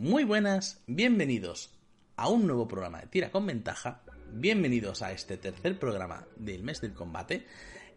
[0.00, 1.72] Muy buenas, bienvenidos
[2.14, 4.02] a un nuevo programa de Tira con Ventaja.
[4.30, 7.46] Bienvenidos a este tercer programa del mes del combate.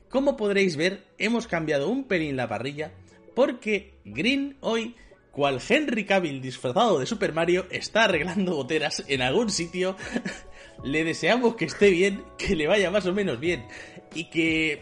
[0.09, 2.91] Como podréis ver, hemos cambiado un pelín la parrilla
[3.35, 4.95] porque Green hoy,
[5.29, 9.95] cual Henry Cavill disfrazado de Super Mario, está arreglando goteras en algún sitio.
[10.83, 13.68] le deseamos que esté bien, que le vaya más o menos bien
[14.15, 14.81] y que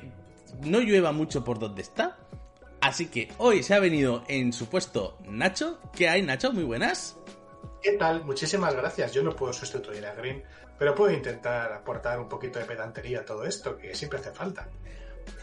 [0.61, 2.17] no llueva mucho por donde está.
[2.89, 5.77] Así que hoy se ha venido en su puesto Nacho.
[5.95, 6.51] ¿Qué hay, Nacho?
[6.51, 7.19] Muy buenas.
[7.83, 8.25] ¿Qué tal?
[8.25, 9.13] Muchísimas gracias.
[9.13, 10.41] Yo no puedo sustituir a Green,
[10.79, 14.69] pero puedo intentar aportar un poquito de pedantería a todo esto, que siempre hace falta.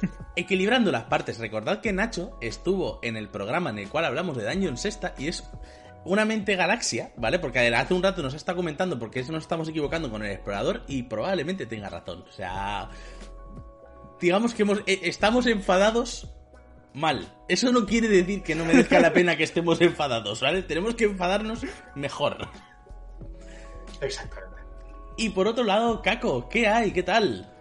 [0.34, 4.44] Equilibrando las partes, recordad que Nacho estuvo en el programa en el cual hablamos de
[4.44, 5.44] Dungeon Sexta y es
[6.04, 7.38] una mente galaxia, ¿vale?
[7.38, 11.04] Porque hace un rato nos está comentando porque nos estamos equivocando con el explorador y
[11.04, 12.24] probablemente tenga razón.
[12.28, 12.90] O sea,
[14.20, 16.32] digamos que hemos, eh, estamos enfadados
[16.96, 17.28] mal.
[17.48, 20.62] Eso no quiere decir que no merezca la pena que estemos enfadados, ¿vale?
[20.62, 21.64] Tenemos que enfadarnos
[21.94, 22.48] mejor.
[24.00, 24.56] Exactamente.
[25.16, 26.90] Y por otro lado, Caco, ¿qué hay?
[26.90, 27.52] ¿Qué tal?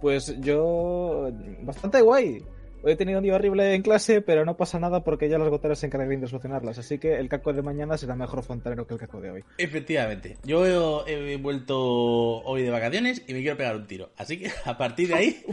[0.00, 1.30] Pues yo.
[1.62, 2.44] bastante guay.
[2.82, 5.48] Hoy he tenido un día horrible en clase, pero no pasa nada porque ya las
[5.48, 6.78] goteras se encargan de solucionarlas.
[6.78, 9.44] Así que el caco de mañana será mejor fontanero que el caco de hoy.
[9.58, 10.36] Efectivamente.
[10.44, 10.64] Yo
[11.06, 14.10] he, he vuelto hoy de vacaciones y me quiero pegar un tiro.
[14.16, 15.44] Así que a partir de ahí.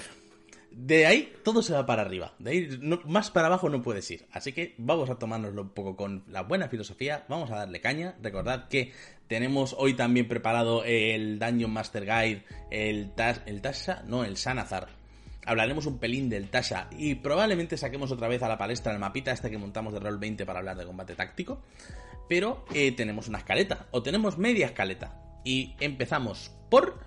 [0.78, 2.34] De ahí todo se va para arriba.
[2.38, 4.28] De ahí más para abajo no puedes ir.
[4.34, 7.24] Así que vamos a tomárnoslo un poco con la buena filosofía.
[7.30, 8.16] Vamos a darle caña.
[8.22, 8.92] Recordad que
[9.30, 14.90] tenemos hoy también preparado el Dungeon Master Guide, el Tasha, no, el Sanazar.
[15.46, 19.32] Hablaremos un pelín del Tasha y probablemente saquemos otra vez a la palestra el mapita
[19.32, 21.62] este que montamos de Roll 20 para hablar de combate táctico.
[22.28, 25.22] Pero eh, tenemos una escaleta, o tenemos media escaleta.
[25.46, 27.00] Y empezamos por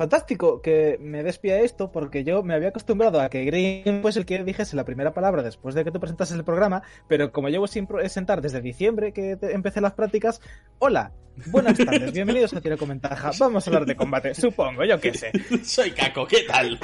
[0.00, 4.24] Fantástico que me despía esto porque yo me había acostumbrado a que Green pues el
[4.24, 7.66] que dijese la primera palabra después de que tú presentases el programa, pero como llevo
[7.66, 10.40] sin presentar desde diciembre que empecé las prácticas,
[10.78, 11.12] hola,
[11.48, 15.12] buenas tardes, bienvenidos a Tira con Ventaja, vamos a hablar de combate, supongo, yo qué
[15.12, 15.32] sé.
[15.64, 16.80] Soy Caco, ¿qué tal?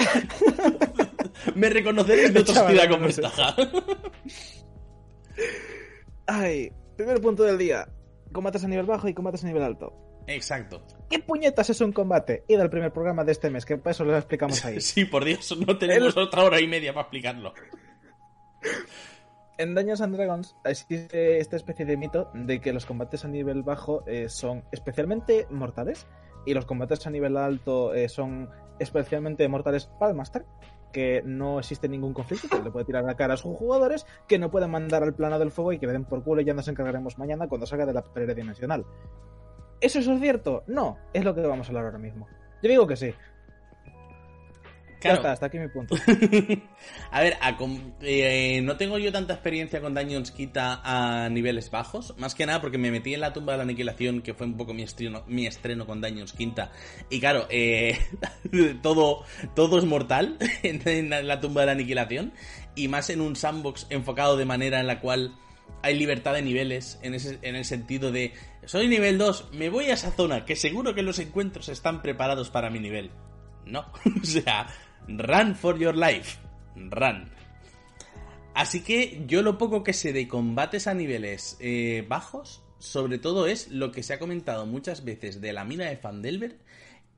[1.54, 2.98] Me reconoceréis de no sé.
[2.98, 3.56] ventaja.
[6.26, 7.88] Ay, primer punto del día,
[8.30, 10.05] combates a nivel bajo y combates a nivel alto.
[10.26, 10.82] Exacto.
[11.08, 12.44] ¿Qué puñetas es un combate?
[12.48, 14.80] Id al primer programa de este mes, que para eso lo explicamos ahí.
[14.80, 17.54] Sí, por Dios, no tenemos El- otra hora y media para explicarlo.
[19.58, 23.62] En Dungeons and Dragons existe esta especie de mito de que los combates a nivel
[23.62, 26.06] bajo eh, son especialmente mortales
[26.44, 30.44] y los combates a nivel alto eh, son especialmente mortales para el Master,
[30.92, 34.38] que no existe ningún conflicto, que le puede tirar la cara a sus jugadores, que
[34.38, 36.52] no pueden mandar al plano del fuego y que le den por culo y ya
[36.52, 38.84] nos encargaremos mañana cuando salga de la pared dimensional.
[39.80, 40.64] ¿Eso es cierto?
[40.66, 42.26] No, es lo que vamos a hablar ahora mismo.
[42.62, 43.12] Yo digo que sí.
[45.06, 45.16] Ya Claro.
[45.18, 45.94] está, hasta aquí mi punto.
[47.12, 47.56] A ver, a
[48.00, 52.60] eh, no tengo yo tanta experiencia con Dungeons Quita a niveles bajos, más que nada
[52.60, 55.22] porque me metí en la tumba de la aniquilación, que fue un poco mi estreno,
[55.28, 56.72] mi estreno con Dungeons Quinta.
[57.10, 57.98] Y claro, eh,
[58.82, 59.22] todo,
[59.54, 62.32] todo es mortal en, en la tumba de la aniquilación,
[62.74, 65.36] y más en un sandbox enfocado de manera en la cual
[65.82, 68.32] hay libertad de niveles, en, ese, en el sentido de,
[68.66, 72.50] soy nivel 2, me voy a esa zona, que seguro que los encuentros están preparados
[72.50, 73.10] para mi nivel.
[73.64, 73.80] No,
[74.22, 74.66] o sea,
[75.08, 76.38] run for your life,
[76.76, 77.30] run.
[78.54, 83.46] Así que yo lo poco que sé de combates a niveles eh, bajos, sobre todo
[83.46, 86.58] es lo que se ha comentado muchas veces de la mina de Fandelver,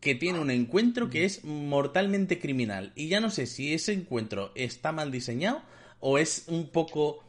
[0.00, 2.92] que tiene un encuentro que es mortalmente criminal.
[2.94, 5.62] Y ya no sé si ese encuentro está mal diseñado
[6.00, 7.24] o es un poco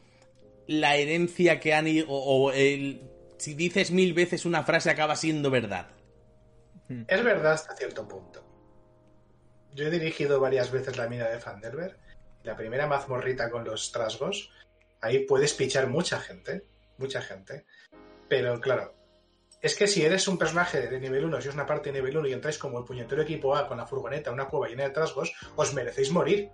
[0.66, 1.88] la herencia que han...
[1.88, 3.02] i- o, o el,
[3.40, 5.88] si dices mil veces una frase acaba siendo verdad.
[7.06, 8.44] Es verdad hasta cierto punto.
[9.72, 11.96] Yo he dirigido varias veces la mina de Fandelver.
[12.42, 14.50] La primera mazmorrita con los trasgos.
[15.00, 16.64] Ahí puedes pichar mucha gente.
[16.98, 17.64] Mucha gente.
[18.28, 18.94] Pero claro.
[19.62, 22.16] Es que si eres un personaje de nivel 1, si es una parte de nivel
[22.16, 24.90] 1 y entráis como el puñetero equipo A con la furgoneta, una cueva llena de
[24.90, 26.50] trasgos, os merecéis morir.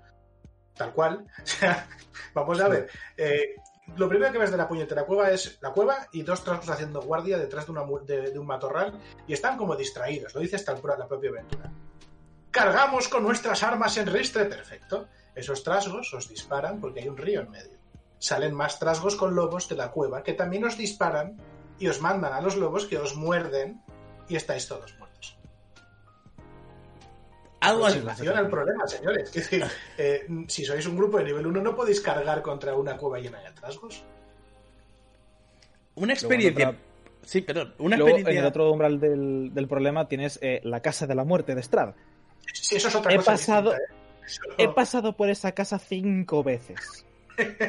[0.74, 1.24] Tal cual.
[2.34, 2.90] Vamos a ver.
[3.16, 3.54] Eh,
[3.94, 7.00] lo primero que ves de la puñetera cueva es la cueva y dos trasgos haciendo
[7.02, 11.70] guardia detrás de, un matorral y están como distraídos, lo dice hasta la propia aventura.
[12.50, 15.08] Cargamos con nuestras armas en ristre, perfecto.
[15.34, 17.78] Esos trasgos os disparan porque hay un río en medio.
[18.18, 21.36] Salen más trasgos con lobos de la cueva que también os disparan
[21.78, 23.82] y os mandan a los lobos que os muerden
[24.28, 25.05] y estáis todos muertos.
[27.70, 27.98] Algo así.
[27.98, 29.28] Aproximación al problema, señores.
[29.28, 29.64] Es decir,
[29.98, 33.40] eh, si sois un grupo de nivel 1 no podéis cargar contra una cueva llena
[33.40, 34.02] de trasgos.
[35.94, 36.70] Una experiencia...
[36.70, 36.80] otra-
[37.24, 37.74] Sí, perdón.
[37.78, 38.40] Una Luego, en experiencia...
[38.42, 41.94] el otro umbral del, del problema tienes eh, la casa de la muerte de Strad.
[42.52, 43.32] Sí, eso es otra He cosa.
[43.32, 43.96] pasado- distinta, ¿eh?
[44.26, 47.05] Eso- He pasado por esa casa cinco veces.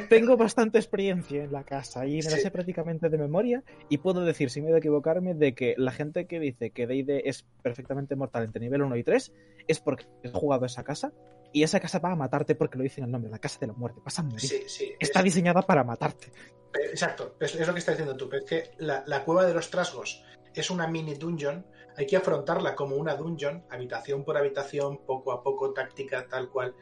[0.09, 4.23] Tengo bastante experiencia en la casa y me la sé prácticamente de memoria y puedo
[4.23, 8.15] decir, sin miedo a equivocarme, de que la gente que dice que D&D es perfectamente
[8.15, 9.33] mortal entre nivel 1 y 3
[9.67, 11.11] es porque has jugado esa casa
[11.53, 13.67] y esa casa va a matarte porque lo dice en el nombre, la casa de
[13.67, 14.39] la muerte, vas a morir.
[14.39, 14.93] Sí, sí.
[14.99, 16.27] Está es- diseñada para matarte.
[16.27, 19.53] Eh, Exacto, es, es lo que está diciendo tú, es que la, la cueva de
[19.53, 20.23] los trasgos
[20.53, 21.65] es una mini dungeon,
[21.95, 26.75] hay que afrontarla como una dungeon, habitación por habitación, poco a poco, táctica, tal cual.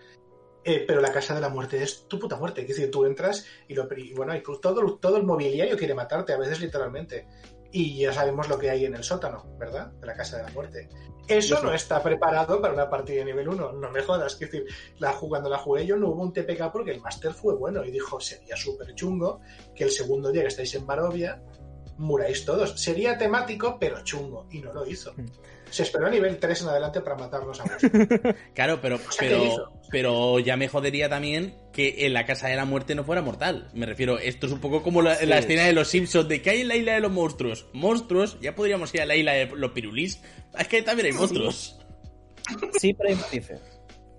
[0.67, 3.45] Eh, pero la casa de la muerte es tu puta muerte, es decir, tú entras
[3.67, 7.27] y, lo, y bueno, todo, todo el mobiliario quiere matarte, a veces literalmente.
[7.71, 9.91] Y ya sabemos lo que hay en el sótano, ¿verdad?
[9.91, 10.89] De la casa de la muerte.
[11.27, 14.33] Eso no está preparado para una partida de nivel 1, no me jodas.
[14.33, 14.65] Es decir,
[14.97, 17.91] la, cuando la jugué yo no hubo un TPK porque el máster fue bueno y
[17.91, 19.41] dijo, sería súper chungo
[19.75, 21.44] que el segundo día que estáis en Barovia
[21.97, 22.80] muráis todos.
[22.81, 24.47] Sería temático, pero chungo.
[24.51, 25.13] Y no lo hizo.
[25.15, 25.25] Mm.
[25.69, 28.36] Se esperó a nivel 3 en adelante para matarnos a vos.
[28.53, 29.56] Claro, pero, sea, ¿qué
[29.89, 33.69] pero, ya me jodería también que en la casa de la muerte no fuera mortal.
[33.74, 35.25] Me refiero, esto es un poco como la, Sí.
[35.25, 37.68] la escena de los Simpsons de que hay en la isla de los monstruos.
[37.74, 40.21] Monstruos, ya podríamos ir a la isla de los pirulís.
[40.57, 41.80] Es que también hay monstruos.
[42.80, 43.59] Sí, pero hay matices.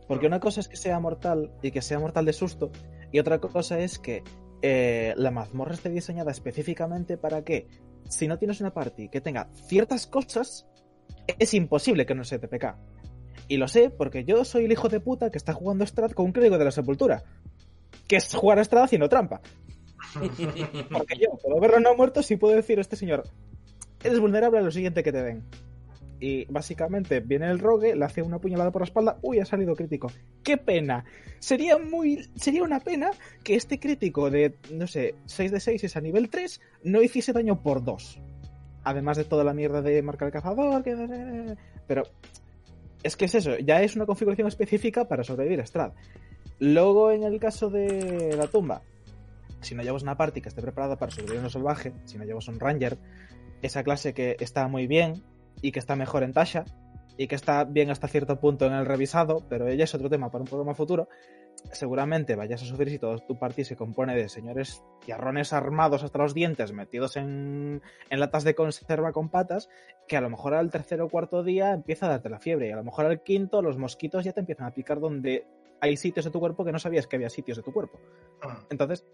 [0.08, 2.70] Porque una cosa es que sea mortal y que sea mortal de susto,
[3.12, 4.22] y otra cosa es que
[4.62, 7.69] eh, la mazmorra esté diseñada específicamente para que,
[8.08, 10.67] si no tienes una party que tenga ciertas cosas,
[11.38, 12.76] es imposible que no sea TPK.
[13.49, 16.26] Y lo sé porque yo soy el hijo de puta que está jugando Strat con
[16.26, 17.23] un clérigo de la sepultura.
[18.08, 19.41] Que es jugar a Strat haciendo trampa.
[20.93, 23.25] Porque yo puedo verlo no muerto si puedo decir a este señor,
[24.03, 25.44] eres vulnerable a lo siguiente que te den.
[26.18, 29.74] Y básicamente viene el rogue, le hace una puñalada por la espalda, uy, ha salido
[29.74, 30.10] crítico.
[30.42, 31.04] ¡Qué pena!
[31.38, 32.28] Sería muy.
[32.36, 33.10] Sería una pena
[33.44, 37.32] que este crítico de, no sé, 6 de 6 es a nivel 3, no hiciese
[37.32, 38.20] daño por 2.
[38.84, 40.82] Además de toda la mierda de marcar el cazador.
[41.86, 42.04] Pero.
[43.02, 45.92] Es que es eso, ya es una configuración específica para sobrevivir a Strad.
[46.58, 48.82] Luego, en el caso de la tumba,
[49.60, 52.24] si no llevas una party que esté preparada para sobrevivir a un salvaje, si no
[52.24, 52.98] llevas un ranger,
[53.62, 55.22] esa clase que está muy bien
[55.62, 56.64] y que está mejor en Tasha
[57.17, 60.31] y que está bien hasta cierto punto en el revisado, pero ella es otro tema
[60.31, 61.08] para un programa futuro,
[61.73, 66.19] seguramente vayas a sufrir si todo tu party se compone de señores tiarrones armados hasta
[66.19, 69.69] los dientes metidos en, en latas de conserva con patas,
[70.06, 72.73] que a lo mejor al tercer o cuarto día empieza a darte la fiebre y
[72.73, 75.47] a lo mejor al quinto los mosquitos ya te empiezan a picar donde
[75.81, 77.99] hay sitios de tu cuerpo que no sabías que había sitios de tu cuerpo.
[78.70, 79.05] Entonces,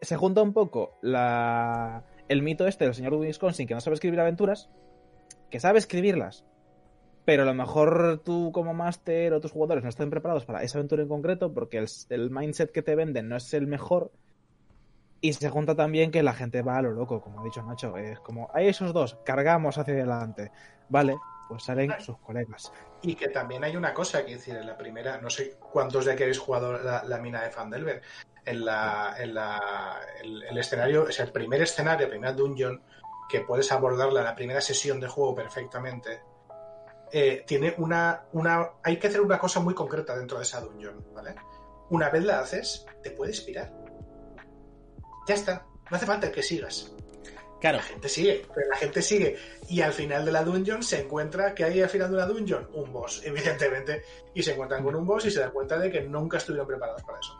[0.00, 4.20] se junta un poco la, el mito este del señor Wisconsin que no sabe escribir
[4.20, 4.70] aventuras,
[5.50, 6.44] que sabe escribirlas,
[7.24, 10.78] pero a lo mejor tú como máster o tus jugadores no están preparados para esa
[10.78, 14.12] aventura en concreto porque el, el mindset que te venden no es el mejor.
[15.20, 17.96] Y se junta también que la gente va a lo loco, como ha dicho Nacho.
[17.96, 20.52] Es como, hay esos dos, cargamos hacia adelante.
[20.88, 21.16] Vale,
[21.48, 22.72] pues salen sus colegas.
[23.02, 26.12] Y que también hay una cosa que decir, en la primera, no sé cuántos de
[26.12, 28.00] aquí habéis jugado la, la mina de Fandelver,
[28.44, 32.80] en la, en la el, el escenario, es el primer escenario, el primer dungeon,
[33.28, 36.22] que puedes abordarla en la primera sesión de juego perfectamente,
[37.12, 41.12] eh, tiene una, una, hay que hacer una cosa muy concreta dentro de esa dungeon,
[41.14, 41.34] ¿vale?
[41.90, 43.72] Una vez la haces, te puedes pirar.
[45.26, 46.92] Ya está, no hace falta que sigas.
[47.60, 49.36] Claro, La gente sigue, pero la gente sigue.
[49.68, 52.68] Y al final de la dungeon se encuentra que hay al final de una dungeon
[52.72, 54.02] un boss, evidentemente.
[54.34, 57.02] Y se encuentran con un boss y se dan cuenta de que nunca estuvieron preparados
[57.02, 57.36] para eso.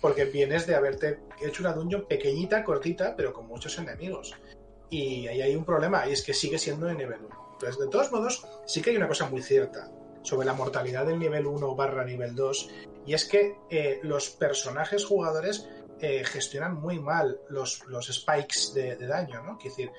[0.00, 4.34] Porque vienes de haberte hecho una dungeon pequeñita, cortita, pero con muchos enemigos.
[4.92, 7.48] Y ahí hay un problema, y es que sigue siendo de nivel 1.
[7.54, 9.90] Entonces, de todos modos, sí que hay una cosa muy cierta
[10.22, 12.70] sobre la mortalidad del nivel 1 barra nivel 2,
[13.06, 15.66] y es que eh, los personajes jugadores
[15.98, 19.56] eh, gestionan muy mal los, los spikes de, daño, ¿no?
[19.56, 19.92] Quiero decir,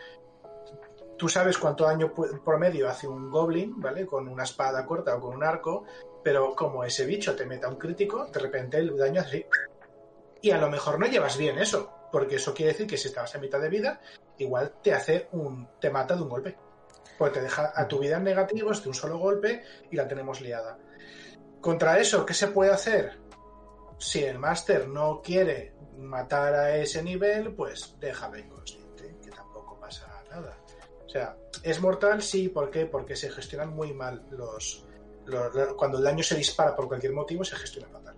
[1.18, 2.14] tú sabes cuánto daño
[2.46, 4.06] promedio hace un goblin, ¿vale?
[4.06, 5.86] Con una espada corta o con un arco,
[6.24, 9.46] pero como ese bicho te meta un crítico, de repente el daño hace así.
[10.44, 13.34] Y a lo mejor no llevas bien eso, porque eso quiere decir que si estabas
[13.34, 14.00] a mitad de vida,
[14.38, 15.68] igual te hace un.
[15.80, 16.58] te mata de un golpe.
[17.18, 19.62] Porque te deja a tu vida en negativos de un solo golpe
[19.92, 20.78] y la tenemos liada.
[21.62, 23.20] Contra eso, ¿qué se puede hacer?
[24.00, 30.08] Si el máster no quiere matar a ese nivel, pues déjalo inconsciente, que tampoco pasa
[30.30, 30.58] nada.
[31.06, 32.86] O sea, es mortal, sí, ¿por qué?
[32.88, 34.84] Porque se gestionan muy mal los,
[35.25, 38.16] los- los- cuando el daño se dispara por cualquier motivo, se gestiona fatal.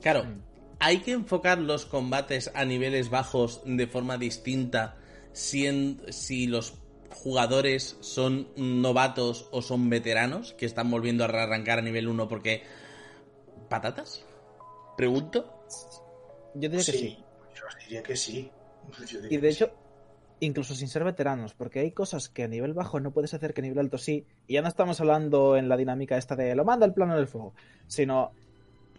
[0.00, 0.24] claro.
[0.24, 0.42] Mm.
[0.84, 4.96] Hay que enfocar los combates a niveles bajos de forma distinta
[5.32, 6.74] si, en- si los
[7.10, 12.62] jugadores son novatos o son veteranos que están volviendo a arrancar a nivel 1 porque...
[13.68, 14.24] ¿Patatas?
[14.96, 15.64] Pregunto.
[16.54, 17.18] Yo diría que sí.
[17.54, 18.50] Yo diría que sí.
[18.98, 19.70] Diría Y de hecho,
[20.40, 23.60] incluso sin ser veteranos, porque hay cosas que a nivel bajo no puedes hacer que
[23.60, 26.64] a nivel alto sí, y ya no estamos hablando en la dinámica esta de lo
[26.64, 27.54] manda el plano del fuego,
[27.86, 28.32] sino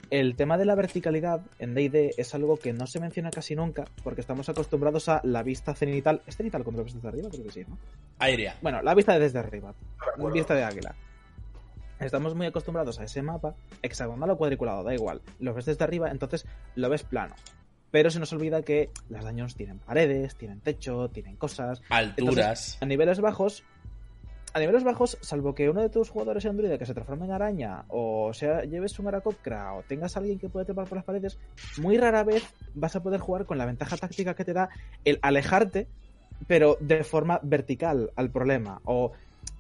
[0.09, 3.85] el tema de la verticalidad en D&D es algo que no se menciona casi nunca
[4.03, 6.21] porque estamos acostumbrados a la vista cenital.
[6.27, 7.29] ¿Es cenital cuando lo ves desde arriba?
[7.29, 7.77] Creo que sí, ¿no?
[8.19, 8.55] Aérea.
[8.61, 9.73] Bueno, la vista desde arriba.
[10.17, 10.29] No.
[10.31, 10.95] Vista de águila.
[11.99, 15.21] Estamos muy acostumbrados a ese mapa, hexagonal o cuadriculado, da igual.
[15.39, 16.45] Lo ves desde arriba, entonces
[16.75, 17.35] lo ves plano.
[17.91, 21.81] Pero se nos olvida que las daños tienen paredes, tienen techo, tienen cosas.
[21.89, 22.77] Alturas.
[22.81, 23.63] A niveles bajos,
[24.53, 27.31] a niveles bajos, salvo que uno de tus jugadores sea un que se transforme en
[27.31, 31.05] araña, o sea, lleves un aracocra, o tengas a alguien que puede trepar por las
[31.05, 31.39] paredes,
[31.77, 32.43] muy rara vez
[32.75, 34.69] vas a poder jugar con la ventaja táctica que te da
[35.03, 35.87] el alejarte,
[36.47, 38.79] pero de forma vertical al problema.
[38.85, 39.11] O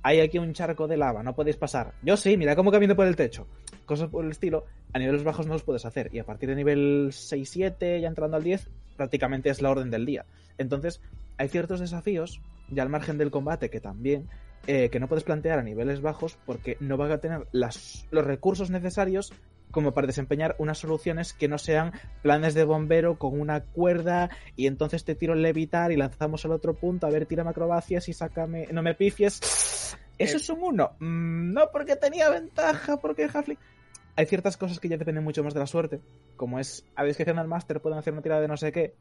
[0.03, 1.93] hay aquí un charco de lava, no podéis pasar.
[2.03, 3.47] Yo sí, mira cómo camino por el techo.
[3.85, 6.09] Cosas por el estilo, a niveles bajos no los puedes hacer.
[6.13, 10.05] Y a partir de nivel 6-7, ya entrando al 10, prácticamente es la orden del
[10.05, 10.25] día.
[10.57, 11.01] Entonces,
[11.37, 14.27] hay ciertos desafíos, ya al margen del combate, que también,
[14.67, 18.25] eh, que no puedes plantear a niveles bajos porque no vas a tener las, los
[18.25, 19.33] recursos necesarios
[19.71, 24.67] como para desempeñar unas soluciones que no sean planes de bombero con una cuerda y
[24.67, 28.13] entonces te tiro el levitar y lanzamos al otro punto, a ver, tira acrobacias y
[28.13, 29.97] sácame, no me pifies.
[30.19, 30.91] Eso es un uno.
[30.99, 33.57] Mm, no porque tenía ventaja, porque Halfling...
[34.15, 35.99] Hay ciertas cosas que ya dependen mucho más de la suerte,
[36.35, 38.93] como es a discreción del máster pueden hacer una tirada de no sé qué,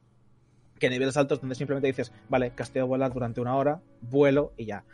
[0.79, 4.65] que a niveles altos donde simplemente dices, vale, casteo volar durante una hora, vuelo y
[4.65, 4.85] ya.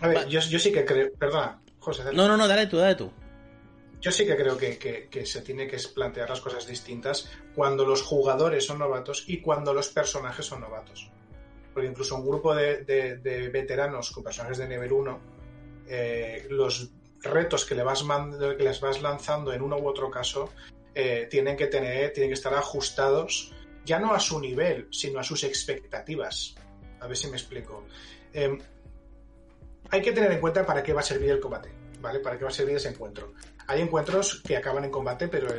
[0.00, 1.12] A ver, yo, yo sí que creo.
[1.18, 2.04] Perdona, José.
[2.04, 2.16] dale.
[2.16, 3.10] No, no, no, dale tú, dale tú.
[4.00, 7.86] Yo sí que creo que, que- que se tiene que plantear las cosas distintas cuando
[7.86, 11.10] los jugadores son novatos y cuando los personajes son novatos.
[11.72, 15.20] Porque incluso un grupo de, de- de veteranos con personajes de nivel 1,
[15.88, 16.90] eh, los
[17.22, 20.52] retos que, le vas mand- que les vas lanzando en uno u otro caso
[20.94, 23.52] eh, tienen que tener, tienen que estar ajustados
[23.86, 26.54] ya no a su nivel, sino a sus expectativas.
[27.00, 27.84] A ver si me explico.
[28.32, 28.56] Eh,
[29.94, 32.18] hay que tener en cuenta para qué va a servir el combate, ¿vale?
[32.18, 33.32] Para qué va a servir ese encuentro.
[33.68, 35.54] Hay encuentros que acaban en combate, pero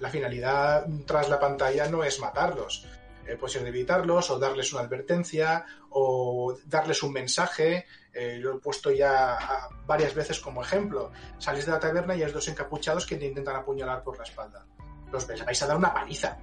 [0.00, 2.86] la finalidad tras la pantalla no es matarlos.
[3.26, 7.84] Eh, puede ser debilitarlos o darles una advertencia o darles un mensaje.
[8.14, 11.12] Eh, lo he puesto ya varias veces como ejemplo.
[11.36, 14.64] Salís de la taberna y hay dos encapuchados que te intentan apuñalar por la espalda.
[15.12, 16.38] Los vais a dar una paliza.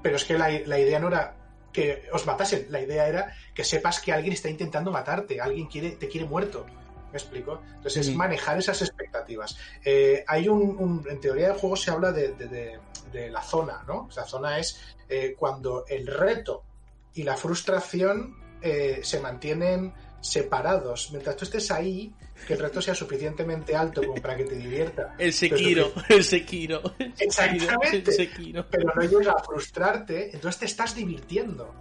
[0.00, 1.34] Pero es que la, la idea no era
[1.72, 5.92] que os matasen, la idea era que sepas que alguien está intentando matarte, alguien quiere,
[5.92, 6.66] te quiere muerto.
[7.12, 7.62] ¿Me explico?
[7.76, 8.18] Entonces es Ujú.
[8.18, 9.56] manejar esas expectativas.
[9.84, 12.78] Eh, hay un, un- en teoría del juego se habla de, de- de-
[13.12, 14.08] de la zona, ¿no?
[14.14, 16.64] La zona es eh, cuando el reto
[17.14, 21.10] y la frustración eh, se mantienen separados.
[21.10, 22.14] Mientras tú estés ahí,
[22.46, 25.14] que el reto sea suficientemente alto como para que te divierta.
[25.18, 26.82] El Sekiro, el Sekiro.
[26.98, 28.10] el Exactamente.
[28.10, 28.66] El Sekiro.
[28.70, 31.74] pero no llegas a frustrarte, entonces te estás divirtiendo.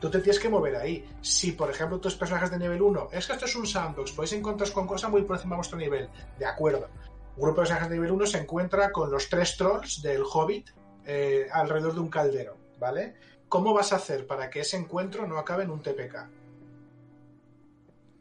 [0.00, 1.04] Tú te tienes que mover ahí.
[1.20, 4.32] Si, por ejemplo, tus personajes de nivel 1, es que esto es un sandbox, podéis
[4.34, 6.08] encontrar con cosas muy por encima de vuestro nivel.
[6.38, 6.88] De acuerdo.
[7.36, 10.70] Un grupo de personajes de nivel 1 se encuentra con los tres trolls del Hobbit
[11.04, 13.14] eh, alrededor de un caldero, ¿vale?
[13.48, 16.28] ¿Cómo vas a hacer para que ese encuentro no acabe en un TPK?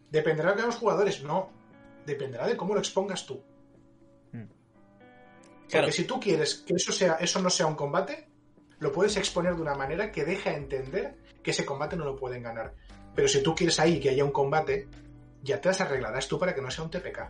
[0.09, 1.21] ¿Dependerá de los jugadores?
[1.23, 1.56] No.
[2.07, 3.43] Dependerá de cómo lo expongas tú.
[4.31, 4.47] Mm.
[4.47, 5.91] Porque Claro.
[5.91, 8.29] si tú quieres que eso, sea, eso no sea un combate,
[8.79, 12.43] lo puedes exponer de una manera que deja entender que ese combate no lo pueden
[12.43, 12.73] ganar.
[13.13, 14.87] Pero si tú quieres ahí que haya un combate,
[15.43, 17.29] ya te las arreglarás tú para que no sea un TPK.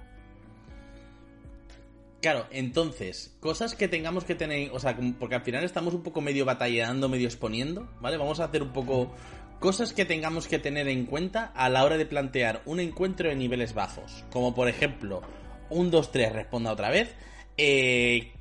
[2.22, 6.22] Claro, entonces, cosas que tengamos que tener, o sea, porque al final estamos un poco
[6.22, 8.18] medio batallando, medio exponiendo, ¿vale?
[8.18, 9.12] Vamos a hacer un poco
[9.60, 13.36] cosas que tengamos que tener en cuenta a la hora de plantear un encuentro de
[13.36, 15.22] niveles bajos, como por ejemplo,
[15.70, 17.16] un 2-3 responda otra vez,
[17.58, 18.32] eh,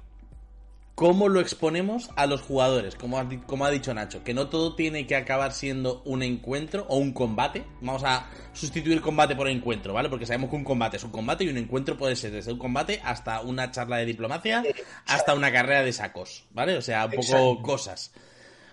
[0.96, 4.74] cómo lo exponemos a los jugadores, como ha, como ha dicho Nacho, que no todo
[4.74, 7.64] tiene que acabar siendo un encuentro o un combate.
[7.82, 10.08] Vamos a sustituir combate por encuentro, ¿vale?
[10.08, 12.58] Porque sabemos que un combate es un combate y un encuentro puede ser desde un
[12.58, 14.64] combate hasta una charla de diplomacia,
[15.06, 16.76] hasta una carrera de sacos, ¿vale?
[16.78, 17.62] O sea, un poco Exacto.
[17.62, 18.12] cosas.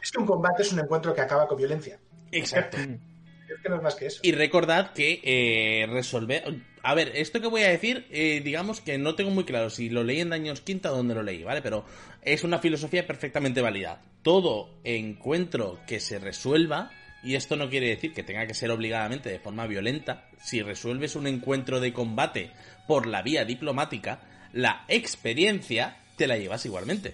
[0.02, 2.00] Es que un combate es un encuentro que acaba con violencia.
[2.34, 2.78] Exacto.
[2.78, 4.20] Es que no es más que eso.
[4.24, 6.44] Y recordad que eh, resolver...
[6.82, 9.90] A ver, esto que voy a decir, eh, digamos que no tengo muy claro si
[9.90, 11.62] lo leí en Daños Quinta o donde lo leí, ¿vale?
[11.62, 11.86] Pero
[12.22, 14.02] es una filosofía perfectamente válida.
[14.22, 16.92] Todo encuentro que se resuelva,
[17.24, 21.16] y esto no quiere decir que tenga que ser obligadamente de forma violenta, si resuelves
[21.16, 22.52] un encuentro de combate
[22.86, 24.20] por la vía diplomática,
[24.52, 27.14] la experiencia te la llevas igualmente.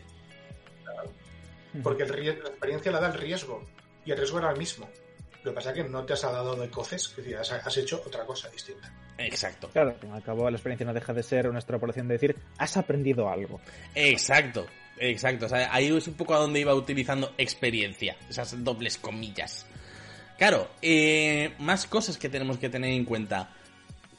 [1.83, 3.63] Porque el la experiencia la da el riesgo.
[4.05, 4.89] Y el riesgo era el mismo.
[5.43, 8.25] Lo que pasa es que no te has dado de coces, que has, hecho otra
[8.25, 8.91] cosa distinta.
[9.17, 9.69] Exacto.
[9.69, 12.15] Claro, al fin y al cabo la experiencia no deja de ser una extrapolación de
[12.15, 13.61] decir, has aprendido algo.
[13.95, 14.67] Exacto,
[14.97, 15.45] exacto.
[15.45, 19.65] O sea, ahí es un poco a donde iba utilizando experiencia, esas dobles comillas.
[20.37, 23.53] Claro, eh, más cosas que tenemos que tener en cuenta.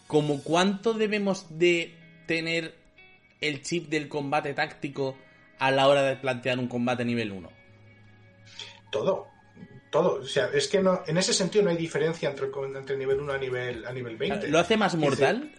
[0.07, 1.95] Como cuánto debemos de
[2.27, 2.75] tener
[3.41, 5.17] el chip del combate táctico
[5.59, 7.51] a la hora de plantear un combate nivel 1?
[8.91, 9.30] Todo.
[9.91, 10.21] Todo.
[10.21, 13.33] O sea, es que no, en ese sentido no hay diferencia entre, entre nivel 1
[13.33, 14.49] a nivel, a nivel 20.
[14.49, 15.53] ¿Lo hace más mortal?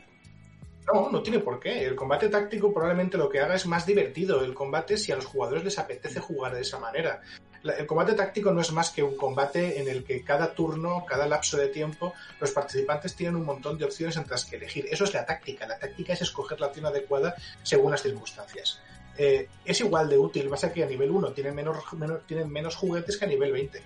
[0.92, 1.86] No, no tiene por qué.
[1.86, 5.26] El combate táctico probablemente lo que haga es más divertido el combate si a los
[5.26, 7.22] jugadores les apetece jugar de esa manera.
[7.64, 11.28] El combate táctico no es más que un combate en el que cada turno, cada
[11.28, 14.88] lapso de tiempo, los participantes tienen un montón de opciones entre las que elegir.
[14.90, 15.68] Eso es la táctica.
[15.68, 18.82] La táctica es escoger la opción adecuada según las circunstancias.
[19.18, 21.78] Eh, es igual de útil, pasa que a nivel 1 tienen menos,
[22.26, 23.82] tienen menos juguetes que a nivel 20.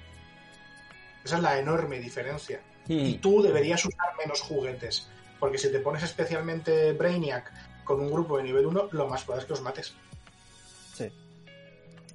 [1.26, 2.62] Esa es la enorme diferencia.
[2.88, 2.94] Hmm.
[3.00, 7.52] Y tú deberías usar menos juguetes porque si te pones especialmente Brainiac
[7.84, 9.96] con un grupo de nivel 1, lo más probable es que os mates.
[10.94, 11.10] Sí.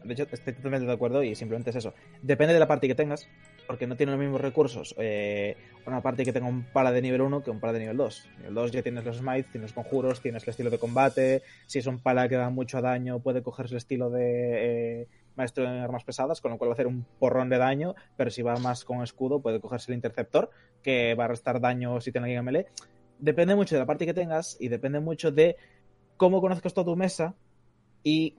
[0.02, 1.94] De hecho, estoy totalmente de acuerdo y simplemente es eso.
[2.22, 3.28] Depende de la party que tengas,
[3.66, 7.20] porque no tiene los mismos recursos eh, una party que tenga un pala de nivel
[7.20, 8.28] 1 que un pala de nivel 2.
[8.38, 11.42] Nivel 2 ya tienes los smites, tienes los conjuros, tienes el estilo de combate.
[11.66, 15.08] Si es un pala que da mucho daño, puede cogerse el estilo de eh,
[15.40, 17.94] maestro de armas pesadas, con lo cual va a hacer un porrón de daño.
[18.16, 20.50] Pero si va más con escudo, puede cogerse el interceptor,
[20.82, 22.66] que va a restar daño si tiene alguien melee
[23.20, 25.56] depende mucho de la parte que tengas y depende mucho de
[26.16, 27.34] cómo conozcas toda tu mesa
[28.02, 28.36] y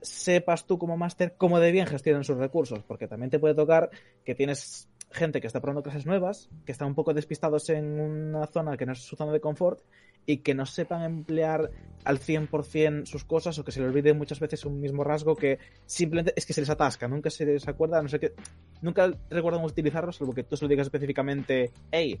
[0.00, 3.90] sepas tú como máster cómo de bien gestionan sus recursos, porque también te puede tocar
[4.24, 8.46] que tienes gente que está probando clases nuevas, que están un poco despistados en una
[8.46, 9.80] zona que no es su zona de confort
[10.26, 11.70] y que no sepan emplear
[12.04, 15.58] al 100% sus cosas o que se les olvide muchas veces un mismo rasgo que
[15.86, 18.34] simplemente es que se les atasca, nunca se les acuerda, no sé qué,
[18.82, 22.20] nunca recuerdan utilizarlo, salvo que tú se lo digas específicamente, hey,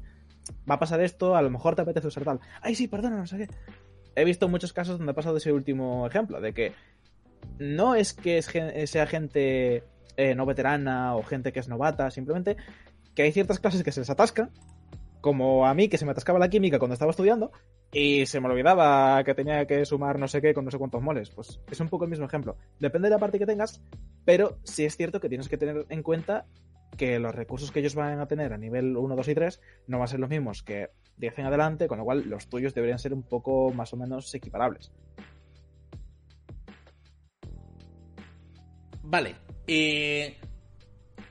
[0.68, 2.40] va a pasar esto, a lo mejor te apetece usar tal.
[2.62, 3.48] Ay, sí, perdona, no sé qué.
[4.16, 6.72] He visto muchos casos donde ha pasado ese último ejemplo, de que
[7.58, 9.84] no es que sea gente
[10.18, 12.56] eh, no veterana o gente que es novata, simplemente
[13.14, 14.50] que hay ciertas clases que se les atasca,
[15.20, 17.52] como a mí que se me atascaba la química cuando estaba estudiando
[17.92, 21.02] y se me olvidaba que tenía que sumar no sé qué con no sé cuántos
[21.02, 21.30] moles.
[21.30, 22.56] Pues es un poco el mismo ejemplo.
[22.80, 23.80] Depende de la parte que tengas,
[24.24, 26.46] pero sí es cierto que tienes que tener en cuenta
[26.96, 29.98] que los recursos que ellos van a tener a nivel 1, 2 y 3 no
[29.98, 32.98] van a ser los mismos que 10 en adelante, con lo cual los tuyos deberían
[32.98, 34.90] ser un poco más o menos equiparables.
[39.04, 39.47] Vale.
[39.68, 40.36] Eh,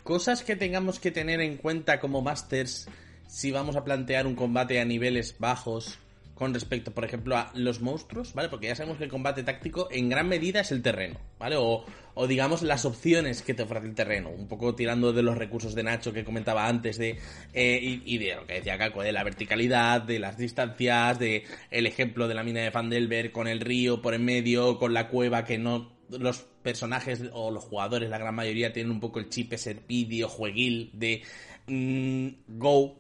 [0.04, 2.88] cosas que tengamos que tener en cuenta como masters
[3.28, 6.00] si vamos a plantear un combate a niveles bajos
[6.38, 8.48] con respecto, por ejemplo, a los monstruos, ¿vale?
[8.48, 11.56] Porque ya sabemos que el combate táctico en gran medida es el terreno, ¿vale?
[11.58, 11.84] O,
[12.28, 15.84] digamos las opciones que te ofrece el terreno, un poco tirando de los recursos de
[15.84, 17.18] Nacho que comentaba antes de
[17.54, 21.88] eh, y, de lo que decía Caco, de la verticalidad, de las distancias, de el
[21.88, 25.44] ejemplo de la mina de Fandelver con el río por en medio, con la cueva
[25.44, 29.54] que no los personajes o los jugadores, la gran mayoría tienen un poco el chip
[29.54, 29.82] ese
[30.28, 31.24] jueguil de
[31.68, 32.98] mm, go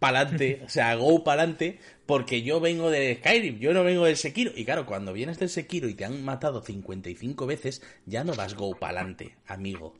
[0.00, 4.50] pa'lante, o sea, go pa'lante, porque yo vengo de Skyrim, yo no vengo del Sekiro.
[4.56, 8.54] Y claro, cuando vienes del Sekiro y te han matado 55 veces, ya no vas
[8.54, 9.94] go pa'lante, amigo.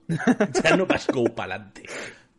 [0.65, 1.85] Ya no vas go pa'lante.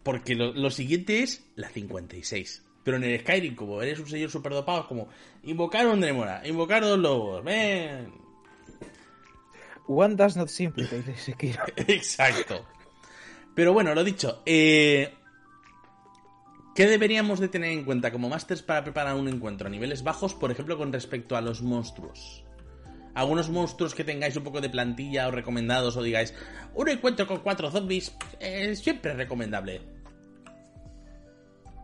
[0.04, 2.65] Porque lo, siguiente es la 56.
[2.84, 5.08] Pero en el Skyrim, como eres un señor super dopado, como
[5.43, 8.20] invocar un Dremora, invocar dos lobos, ven.
[9.88, 11.63] One does not simply Sekiro.
[11.76, 12.65] Exacto.
[13.54, 15.13] Pero bueno, lo dicho, eh,
[16.74, 20.34] ¿Qué deberíamos de tener en cuenta como masters para preparar un encuentro a niveles bajos,
[20.34, 22.46] por ejemplo, con respecto a los monstruos?
[23.13, 26.34] Algunos monstruos que tengáis un poco de plantilla o recomendados o digáis,
[26.74, 29.82] un encuentro con cuatro zombies es siempre recomendable.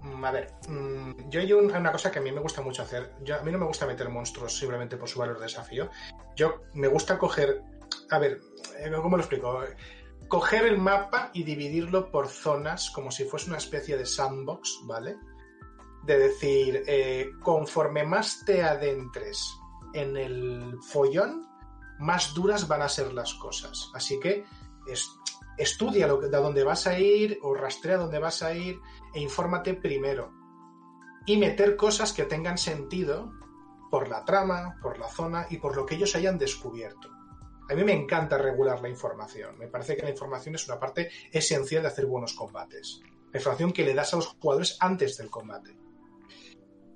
[0.03, 3.11] Mm, a ver, mm, yo hay una cosa que a mí me gusta mucho hacer.
[3.25, 5.89] Yo, a mí no me gusta meter monstruos simplemente por su valor de desafío.
[6.37, 7.61] Yo me gusta coger.
[8.09, 8.41] A ver,
[8.79, 9.61] eh, ¿cómo lo explico?
[10.27, 15.17] coger el mapa y dividirlo por zonas como si fuese una especie de sandbox, ¿vale?
[16.03, 19.57] De decir, eh, conforme más te adentres
[19.93, 21.47] en el follón,
[21.99, 23.89] más duras van a ser las cosas.
[23.93, 24.45] Así que
[25.57, 28.79] estudia lo, de dónde vas a ir o rastrea dónde vas a ir
[29.13, 30.31] e infórmate primero.
[31.25, 33.31] Y meter cosas que tengan sentido
[33.89, 37.16] por la trama, por la zona y por lo que ellos hayan descubierto.
[37.69, 39.57] A mí me encanta regular la información.
[39.57, 43.01] Me parece que la información es una parte esencial de hacer buenos combates.
[43.31, 45.75] La información que le das a los jugadores antes del combate.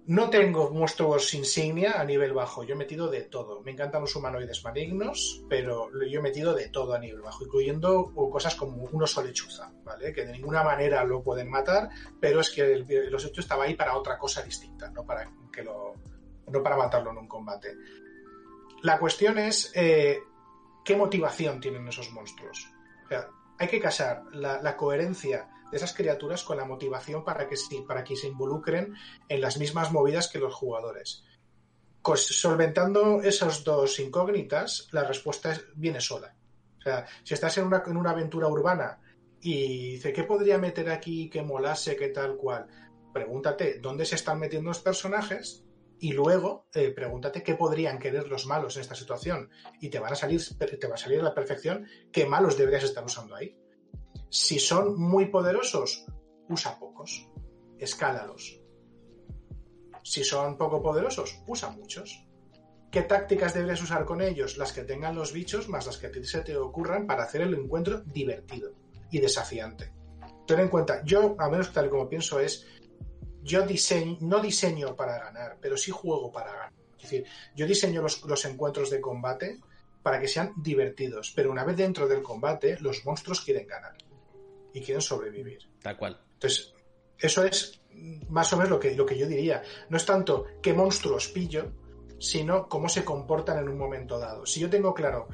[0.08, 2.64] No tengo monstruos insignia a nivel bajo.
[2.64, 3.62] Yo he metido de todo.
[3.62, 8.12] Me encantan los humanoides malignos, pero yo he metido de todo a nivel bajo, incluyendo
[8.14, 10.12] cosas como un oso lechuza, ¿vale?
[10.12, 13.96] Que de ninguna manera lo pueden matar, pero es que el, oso estaba ahí para
[13.96, 15.94] otra cosa distinta, no para que lo,
[16.48, 17.76] no para matarlo en un combate.
[18.82, 20.20] La cuestión es eh,
[20.84, 22.70] qué motivación tienen esos monstruos.
[23.06, 27.56] O sea, hay que casar la, coherencia de esas criaturas con la motivación para que,
[27.88, 28.96] para que se involucren
[29.28, 31.24] en las mismas movidas que los jugadores.
[32.16, 36.36] solventando esas dos incógnitas, la respuesta viene sola.
[36.80, 39.00] O sea, si estás en una, en una aventura urbana
[39.40, 42.68] y dice, ¿qué podría meter aquí que molase, que tal cual?
[43.14, 45.64] Pregúntate dónde se están metiendo los personajes
[46.02, 50.12] y luego eh, pregúntate qué podrían querer los malos en esta situación y te van
[50.12, 53.56] a salir te va a salir a la perfección qué malos deberías estar usando ahí.
[54.28, 56.06] Si son muy poderosos,
[56.50, 57.30] usa pocos,
[57.78, 58.60] escálalos.
[60.04, 62.28] Si son poco poderosos, usa muchos.
[62.90, 64.58] ¿Qué tácticas deberías usar con ellos?
[64.58, 68.02] Las que tengan los bichos más las que se te ocurran para hacer el encuentro
[68.02, 68.74] divertido
[69.12, 69.94] y desafiante.
[70.48, 72.66] Ten en cuenta, yo, a menos tal como pienso, es
[73.44, 76.74] yo diseño, no diseño para ganar, pero sí juego para ganar.
[76.98, 77.26] Es decir,
[77.56, 79.60] yo diseño los, los encuentros de combate
[80.04, 83.98] para que sean divertidos, pero una vez dentro del combate, los monstruos quieren ganar
[84.74, 85.60] y quieren sobrevivir.
[85.82, 86.22] Tal cual.
[86.34, 86.74] Entonces,
[87.20, 87.82] eso es
[88.30, 89.62] más o menos lo que, lo que yo diría.
[89.90, 91.72] No es tanto qué monstruos pillo,
[92.20, 94.46] sino cómo se comportan en un momento dado.
[94.46, 95.28] Si yo tengo claro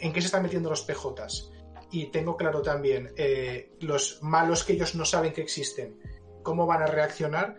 [0.00, 1.50] en qué se están metiendo los PJs
[1.90, 5.98] y tengo claro también eh, los malos que ellos no saben que existen,
[6.42, 7.56] cómo van a reaccionar,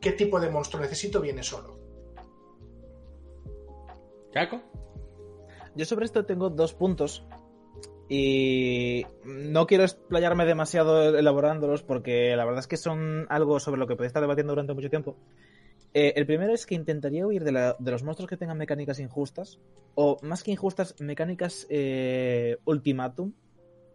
[0.00, 1.78] qué tipo de monstruo necesito, viene solo.
[4.32, 4.60] ¿Caco?
[5.74, 7.26] Yo sobre esto tengo dos puntos
[8.08, 13.86] y no quiero explayarme demasiado elaborándolos porque la verdad es que son algo sobre lo
[13.86, 15.16] que podéis estar debatiendo durante mucho tiempo.
[15.92, 19.58] Eh, el primero es que intentaría huir de, los monstruos que tengan mecánicas injustas,
[19.94, 23.32] o más que injustas, mecánicas eh, ultimátum.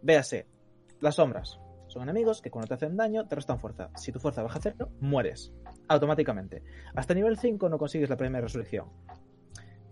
[0.02, 0.46] Véase,
[1.00, 1.60] las sombras.
[1.92, 3.90] Son enemigos que cuando te hacen daño te restan fuerza.
[3.96, 5.52] Si tu fuerza baja a cero, mueres.
[5.88, 6.62] Automáticamente.
[6.94, 8.86] Hasta nivel 5 no consigues la primera resurrección.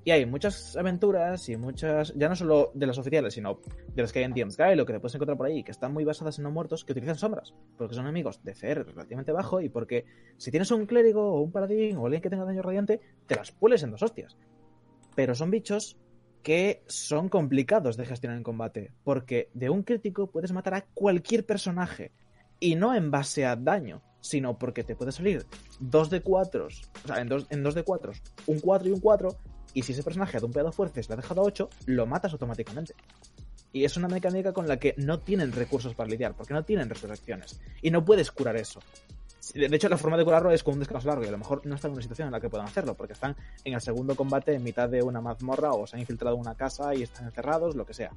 [0.02, 3.60] Y hay muchas aventuras y muchas, ya no solo de las oficiales, sino
[3.94, 5.72] de las que hay en DM's Guide, lo que te puedes encontrar por ahí, que
[5.72, 9.32] están muy basadas en no muertos, que utilizan sombras, porque son enemigos de CR relativamente
[9.32, 10.06] bajo y porque
[10.38, 13.52] si tienes un clérigo o un paladín o alguien que tenga daño radiante, te las
[13.52, 14.38] pueles en dos hostias.
[15.14, 15.98] Pero son bichos
[16.42, 21.44] que son complicados de gestionar en combate, porque de un crítico puedes matar a cualquier
[21.44, 22.12] personaje,
[22.58, 25.46] y no en base a daño, sino porque te puede salir
[25.80, 28.12] dos de cuatro, o sea, en dos, en dos de cuatro,
[28.46, 29.36] un 4 y un 4,
[29.74, 32.94] y si ese personaje ha dumpeado fuerzas le ha dejado 8, lo matas automáticamente.
[33.72, 36.90] Y es una mecánica con la que no tienen recursos para lidiar, porque no tienen
[36.90, 37.60] resurrecciones.
[37.80, 38.80] Y no puedes curar eso.
[39.54, 41.64] De hecho, la forma de curarlo es con un descanso largo y a lo mejor
[41.64, 44.14] no están en una situación en la que puedan hacerlo, porque están en el segundo
[44.14, 47.26] combate en mitad de una mazmorra o se han infiltrado en una casa y están
[47.26, 48.12] encerrados, lo que sea.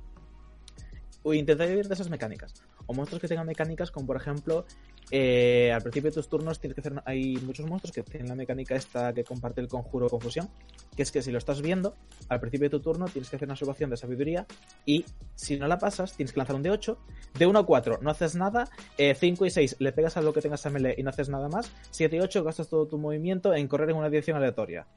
[1.23, 2.53] O intentar vivir de esas mecánicas.
[2.85, 4.65] O monstruos que tengan mecánicas como por ejemplo
[5.11, 7.01] eh, al principio de tus turnos tienes que hacer.
[7.05, 10.49] Hay muchos monstruos que tienen la mecánica esta que comparte el conjuro confusión.
[10.95, 11.95] Que es que si lo estás viendo,
[12.29, 14.45] al principio de tu turno tienes que hacer una salvación de sabiduría.
[14.85, 15.05] Y
[15.35, 16.97] si no la pasas, tienes que lanzar un de 8.
[17.37, 18.69] De 1 a 4 no haces nada.
[18.97, 21.29] 5 eh, y 6 le pegas a lo que tengas a melee y no haces
[21.29, 21.71] nada más.
[21.91, 24.87] 7 y 8 gastas todo tu movimiento en correr en una dirección aleatoria.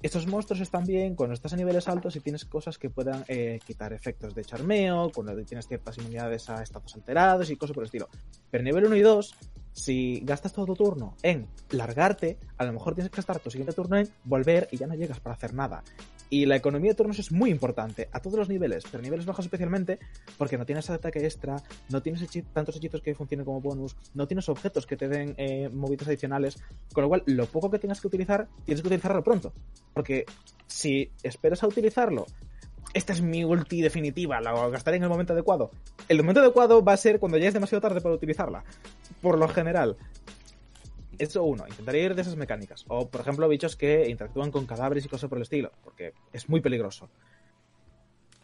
[0.00, 3.58] Estos monstruos están bien cuando estás a niveles altos y tienes cosas que puedan eh,
[3.66, 7.86] quitar efectos de charmeo, cuando tienes ciertas inmunidades a estados alterados y cosas por el
[7.86, 8.08] estilo.
[8.48, 9.34] Pero nivel 1 y 2,
[9.72, 13.72] si gastas todo tu turno en largarte, a lo mejor tienes que gastar tu siguiente
[13.72, 15.82] turno en volver y ya no llegas para hacer nada.
[16.30, 19.24] Y la economía de turnos es muy importante a todos los niveles, pero a niveles
[19.24, 19.98] bajos especialmente,
[20.36, 24.48] porque no tienes ataque extra, no tienes tantos hechizos que funcionen como bonus, no tienes
[24.48, 26.56] objetos que te den eh, movidos adicionales,
[26.92, 29.52] con lo cual lo poco que tengas que utilizar, tienes que utilizarlo pronto.
[29.94, 30.26] Porque
[30.66, 32.26] si esperas a utilizarlo,
[32.94, 35.70] esta es mi ulti definitiva, la gastaré en el momento adecuado.
[36.08, 38.64] El momento adecuado va a ser cuando ya es demasiado tarde para utilizarla,
[39.20, 39.96] por lo general.
[41.18, 42.84] Eso uno, intentaría ir de esas mecánicas.
[42.88, 46.48] O, por ejemplo, bichos que interactúan con cadáveres y cosas por el estilo, porque es
[46.48, 47.10] muy peligroso.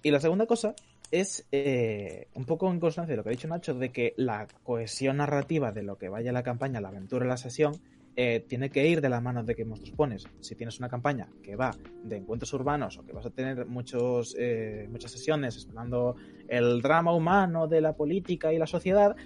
[0.03, 0.75] Y la segunda cosa
[1.11, 4.47] es eh, un poco en constancia de lo que ha dicho Nacho, de que la
[4.65, 7.81] cohesión narrativa de lo que vaya la campaña, la aventura, la sesión,
[8.17, 10.25] eh, tiene que ir de la mano de que monstruos pones.
[10.41, 14.37] Si tienes una campaña que va de encuentros urbanos o que vas a tener muchos,
[14.39, 16.17] eh, muchas sesiones explorando
[16.49, 19.17] el drama humano de la política y la sociedad,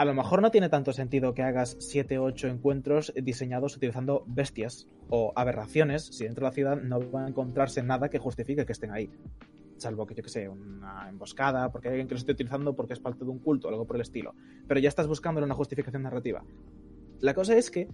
[0.00, 4.24] a lo mejor no tiene tanto sentido que hagas 7 o 8 encuentros diseñados utilizando
[4.26, 8.64] bestias o aberraciones si dentro de la ciudad no va a encontrarse nada que justifique
[8.64, 9.10] que estén ahí.
[9.76, 12.94] Salvo que yo que sé, una emboscada, porque hay alguien que lo esté utilizando porque
[12.94, 14.34] es parte de un culto o algo por el estilo.
[14.66, 16.42] Pero ya estás buscando una justificación narrativa.
[17.20, 17.86] La cosa es que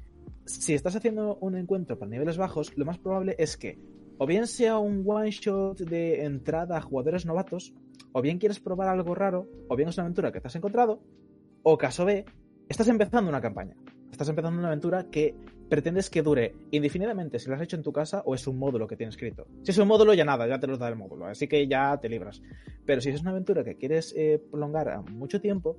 [0.45, 3.81] si estás haciendo un encuentro para niveles bajos, lo más probable es que
[4.19, 7.75] o bien sea un one shot de entrada a jugadores novatos,
[8.13, 11.03] o bien quieres probar algo raro, o bien es una aventura que te has encontrado,
[11.69, 12.25] o caso B,
[12.69, 13.75] estás empezando una campaña.
[14.13, 15.35] Estás empezando una aventura que
[15.69, 18.87] pretendes que dure indefinidamente si lo has hecho en tu casa o es un módulo
[18.87, 19.49] que tienes escrito.
[19.65, 21.99] Si es un módulo, ya nada, ya te lo da el módulo, así que ya
[22.01, 22.41] te libras.
[22.85, 25.77] Pero si es una aventura que quieres eh, prolongar mucho tiempo,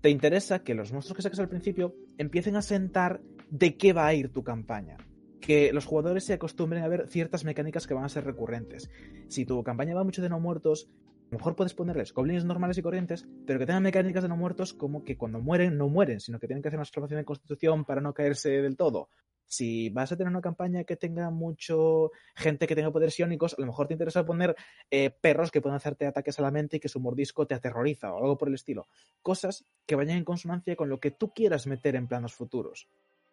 [0.00, 4.06] te interesa que los monstruos que saques al principio empiecen a sentar de qué va
[4.06, 4.98] a ir tu campaña.
[5.40, 8.90] que los jugadores se acostumbren a ver ciertas mecánicas que van a ser recurrentes.
[9.28, 10.90] Si tu campaña va mucho de no muertos,
[11.28, 14.36] a lo mejor puedes ponerles goblins normales y corrientes, pero que tengan mecánicas de no
[14.36, 17.26] muertos como que cuando mueren no mueren, sino que tienen que hacer una salvación de
[17.26, 19.10] constitución para no caerse del todo.
[19.44, 23.60] Si vas a tener una campaña que tenga mucho gente que tenga poderes iónicos, a
[23.60, 24.56] lo mejor te interesa poner
[24.90, 28.12] eh, perros que puedan hacerte ataques a la mente y que su mordisco te aterroriza
[28.12, 28.86] o algo por el estilo.
[29.20, 32.88] Cosas que vayan en consonancia con lo que tú quieras meter en planos futuros.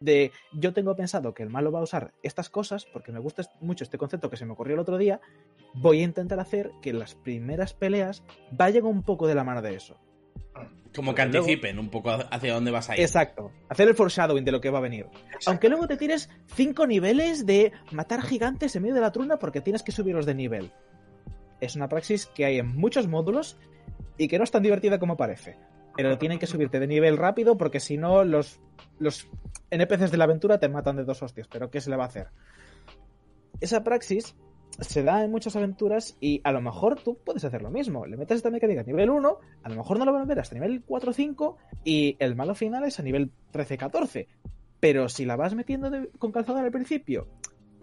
[0.06, 3.44] De yo tengo pensado que el malo va a usar estas cosas porque me gusta
[3.60, 5.20] mucho este concepto que se me ocurrió el otro día.
[5.74, 9.76] Voy a intentar hacer que las primeras peleas vayan un poco de la mano de
[9.76, 9.98] eso.
[10.96, 13.02] Como que anticipen un poco hacia dónde vas a ir.
[13.02, 13.52] Exacto.
[13.68, 15.08] Hacer el foreshadowing de lo que va a venir.
[15.46, 19.60] Aunque luego te tires cinco niveles de matar gigantes en medio de la truna porque
[19.60, 20.72] tienes que subirlos de nivel.
[21.60, 23.58] Es una praxis que hay en muchos módulos
[24.18, 25.58] y que no es tan divertida como parece.
[25.98, 28.60] Pero tienen que subirte de nivel rápido porque si no los,
[29.00, 29.28] los
[29.70, 31.48] NPCs de la aventura te matan de dos hostias.
[31.48, 32.28] Pero ¿qué se le va a hacer?
[33.62, 34.36] Esa praxis
[34.80, 38.06] se da en muchas aventuras y a lo mejor tú puedes hacer lo mismo.
[38.06, 40.40] Le metes esta mecánica a nivel 1, a lo mejor no lo van a ver
[40.40, 44.28] hasta nivel 4 o 5 y el malo final es a nivel 13-14.
[44.80, 47.28] Pero si la vas metiendo con calzador al principio,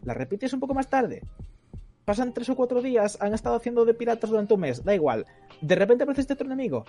[0.04, 1.22] la repites un poco más tarde,
[2.04, 5.26] pasan 3 o 4 días, han estado haciendo de piratas durante un mes, da igual.
[5.60, 6.84] De repente aparece este otro enemigo.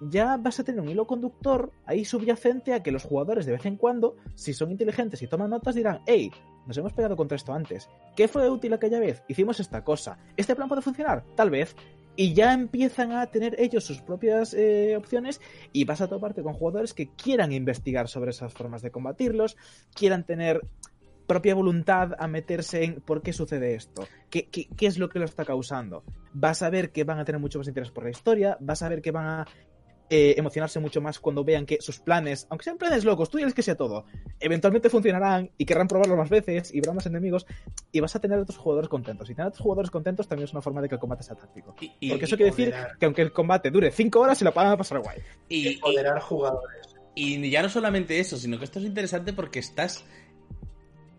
[0.00, 3.66] Ya vas a tener un hilo conductor ahí subyacente a que los jugadores de vez
[3.66, 6.30] en cuando, si son inteligentes y toman notas, dirán, hey,
[6.66, 7.88] nos hemos pegado contra esto antes.
[8.14, 9.22] ¿Qué fue útil aquella vez?
[9.28, 10.18] Hicimos esta cosa.
[10.36, 11.24] ¿Este plan puede funcionar?
[11.34, 11.74] Tal vez.
[12.16, 15.40] Y ya empiezan a tener ellos sus propias eh, opciones
[15.72, 19.56] y vas a toparte con jugadores que quieran investigar sobre esas formas de combatirlos,
[19.94, 20.62] quieran tener
[21.26, 25.18] propia voluntad a meterse en por qué sucede esto, qué, qué, qué, es lo que
[25.18, 26.04] lo está causando.
[26.32, 28.88] Vas a ver que van a tener mucho más interés por la historia, vas a
[28.88, 29.46] ver que van a
[30.08, 33.50] eh, emocionarse mucho más cuando vean que sus planes, aunque sean planes locos, tú ya
[33.50, 34.04] que sea todo,
[34.40, 37.46] eventualmente funcionarán y querrán probarlo más veces y habrá más enemigos
[37.92, 39.28] y vas a tener a otros jugadores contentos.
[39.30, 41.36] Y tener a otros jugadores contentos también es una forma de que el combate sea
[41.36, 41.74] táctico.
[41.80, 44.52] Y, y, Porque eso quiere decir que aunque el combate dure 5 horas, se lo
[44.52, 45.18] van a pasar guay.
[45.48, 46.96] Y empoderar jugadores.
[47.14, 50.04] Y ya no solamente eso, sino que esto es interesante porque estás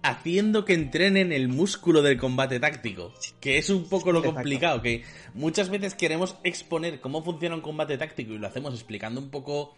[0.07, 5.03] haciendo que entrenen el músculo del combate táctico, que es un poco lo complicado, que
[5.33, 9.75] muchas veces queremos exponer cómo funciona un combate táctico y lo hacemos explicando un poco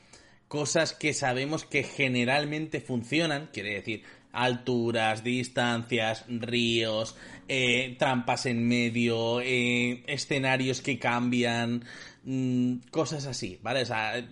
[0.47, 7.15] cosas que sabemos que generalmente funcionan, quiere decir alturas, distancias, ríos,
[7.47, 11.85] eh, trampas en medio, eh, escenarios que cambian,
[12.23, 13.81] mmm, cosas así, ¿vale?
[13.81, 14.23] O sea,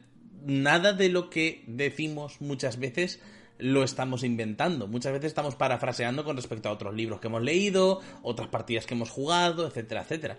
[0.45, 3.19] nada de lo que decimos muchas veces
[3.59, 4.87] lo estamos inventando.
[4.87, 8.93] Muchas veces estamos parafraseando con respecto a otros libros que hemos leído, otras partidas que
[8.93, 10.37] hemos jugado, etcétera, etcétera.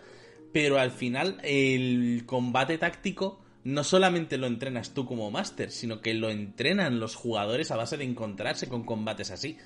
[0.53, 6.15] Pero al final el combate táctico no solamente lo entrenas tú como máster, sino que
[6.15, 9.59] lo entrenan los jugadores a base de encontrarse con combates así.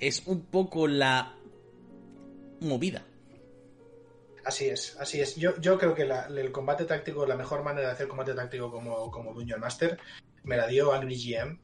[0.00, 1.34] Es un poco la
[2.60, 3.04] movida.
[4.44, 5.36] Así es, así es.
[5.36, 9.10] Yo, yo creo que el combate táctico, la mejor manera de hacer combate táctico como,
[9.10, 9.98] como Dungeon Master,
[10.42, 11.63] me la dio Angry GM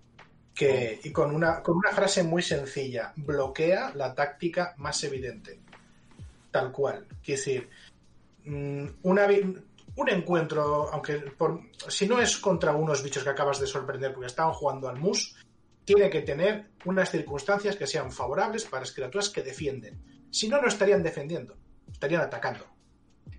[0.61, 5.59] que, y con una, con una frase muy sencilla, bloquea la táctica más evidente.
[6.51, 7.07] Tal cual.
[7.25, 7.71] Quiere decir,
[8.45, 9.27] mm, una,
[9.97, 14.27] un encuentro, aunque por, si no es contra unos bichos que acabas de sorprender porque
[14.27, 15.35] estaban jugando al mus,
[15.83, 20.29] tiene que tener unas circunstancias que sean favorables para las criaturas que defienden.
[20.31, 21.57] Si no, no estarían defendiendo,
[21.91, 22.67] estarían atacando.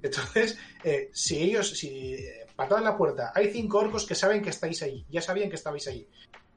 [0.01, 4.49] Entonces, eh, si ellos, si eh, en la puerta, hay cinco orcos que saben que
[4.49, 6.07] estáis ahí, ya sabían que estabais ahí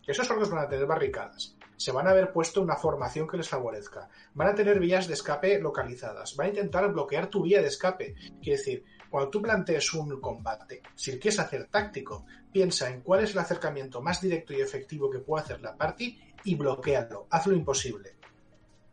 [0.07, 3.49] esos orcos van a tener barricadas, se van a haber puesto una formación que les
[3.49, 7.69] favorezca, van a tener vías de escape localizadas, van a intentar bloquear tu vía de
[7.69, 8.15] escape.
[8.41, 13.33] Quiere decir, cuando tú plantees un combate, si quieres hacer táctico, piensa en cuál es
[13.33, 18.17] el acercamiento más directo y efectivo que puede hacer la party y bloquealo, hazlo imposible.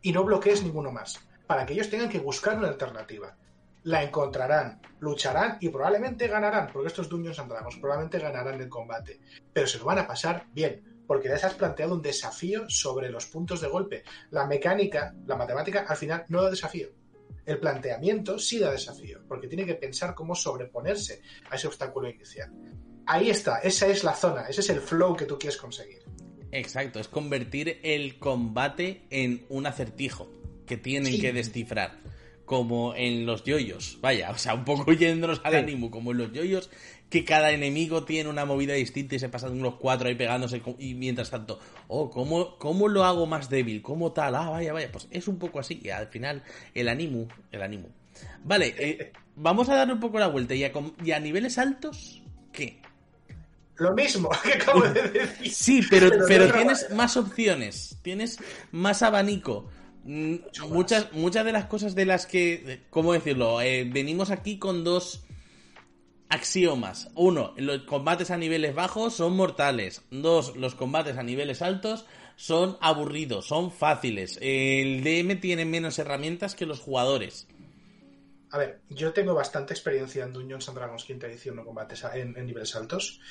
[0.02, 3.36] Y no bloquees ninguno más, para que ellos tengan que buscar una alternativa.
[3.84, 9.19] La encontrarán, lucharán y probablemente ganarán, porque estos Dungeons and Dragons probablemente ganarán el combate,
[9.52, 13.26] pero se lo van a pasar bien, porque les has planteado un desafío sobre los
[13.26, 14.02] puntos de golpe.
[14.30, 16.88] La mecánica, la matemática, al final no da desafío.
[17.45, 22.50] El planteamiento sí da desafío, porque tiene que pensar cómo sobreponerse a ese obstáculo inicial.
[23.06, 26.02] Ahí está, esa es la zona, ese es el flow que tú quieres conseguir.
[26.50, 30.32] Exacto, es convertir el combate en un acertijo
[30.65, 31.19] que tienen sí.
[31.19, 32.00] que descifrar
[32.45, 33.97] como en los yoyos.
[34.01, 35.58] Vaya, o sea, un poco yéndonos al sí.
[35.58, 36.69] ánimo, como en los yoyos,
[37.10, 40.93] que cada enemigo tiene una movida distinta y se pasan unos cuatro ahí pegándose y
[40.93, 43.82] mientras tanto, oh, ¿cómo, ¿cómo lo hago más débil?
[43.82, 44.36] ¿Cómo tal?
[44.36, 46.41] Ah, vaya, vaya, pues es un poco así y al final
[46.73, 47.89] el ánimo, el ánimo.
[48.43, 50.71] Vale, eh, vamos a darle un poco la vuelta y a,
[51.04, 52.21] y a niveles altos,
[52.54, 52.82] ¿qué?
[53.75, 55.51] Lo mismo que acabo de decir.
[55.51, 58.38] Sí, pero, pero, pero tienes más opciones, tienes
[58.71, 59.69] más abanico.
[60.03, 60.35] Mm,
[60.69, 63.61] muchas, muchas de las cosas de las que, ¿cómo decirlo?
[63.61, 65.23] Eh, venimos aquí con dos
[66.29, 67.09] axiomas.
[67.15, 70.03] Uno, los combates a niveles bajos son mortales.
[70.09, 74.39] Dos, los combates a niveles altos son aburridos, son fáciles.
[74.41, 77.47] El DM tiene menos herramientas que los jugadores.
[78.49, 82.33] A ver, yo tengo bastante experiencia en Dungeons and Dragons quinta edición no combates en,
[82.45, 83.21] niveles altos.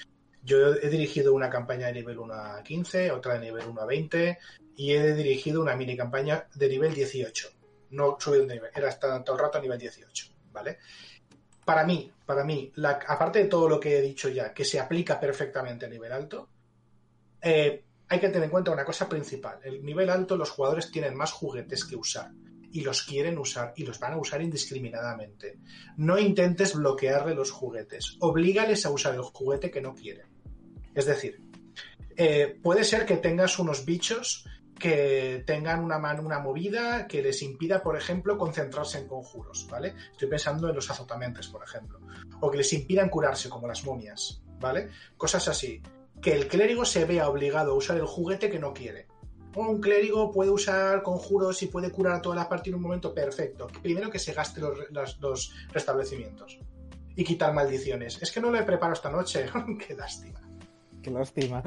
[0.43, 3.87] Yo he dirigido una campaña de nivel 1 a 15, otra de nivel 1 a
[3.87, 4.39] 20
[4.77, 7.49] y he dirigido una mini campaña de nivel 18.
[7.91, 10.79] No subido de nivel, era hasta todo el rato a nivel 18, ¿vale?
[11.65, 12.73] Para mí, para mí,
[13.09, 16.49] aparte de todo lo que he dicho ya, que se aplica perfectamente a nivel alto,
[17.43, 19.59] eh, hay que tener en cuenta una cosa principal.
[19.63, 22.31] El nivel alto, los jugadores tienen más juguetes que usar
[22.73, 25.59] y los quieren usar y los van a usar indiscriminadamente.
[25.97, 30.27] No intentes bloquearle los juguetes, oblígales a usar el juguete que no quieren.
[30.95, 31.41] Es decir,
[32.17, 34.47] eh, puede ser que tengas unos bichos
[34.79, 39.95] que tengan una, una movida que les impida, por ejemplo, concentrarse en conjuros, ¿vale?
[40.13, 42.01] Estoy pensando en los azotamentes, por ejemplo.
[42.41, 44.89] O que les impidan curarse, como las momias, ¿vale?
[45.19, 45.83] Cosas así.
[46.23, 49.07] Que el clérigo se vea obligado a usar el juguete que no quiere
[49.57, 53.13] un clérigo puede usar conjuros y puede curar a toda la partida en un momento
[53.13, 53.67] perfecto.
[53.83, 56.59] Primero que se gaste los, restablecimientos
[57.17, 58.23] y quitar maldiciones.
[58.23, 59.47] Es que no lo he preparado esta noche.
[59.87, 60.41] Qué lástima.
[61.03, 61.63] Qué lástima.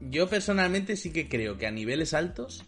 [0.00, 2.64] Yo personalmente sí que creo que a niveles altos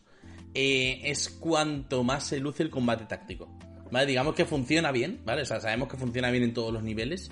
[0.55, 3.49] eh, es cuanto más se luce el combate táctico.
[3.91, 4.07] ¿Vale?
[4.07, 5.43] Digamos que funciona bien, ¿vale?
[5.43, 7.31] O sea, sabemos que funciona bien en todos los niveles,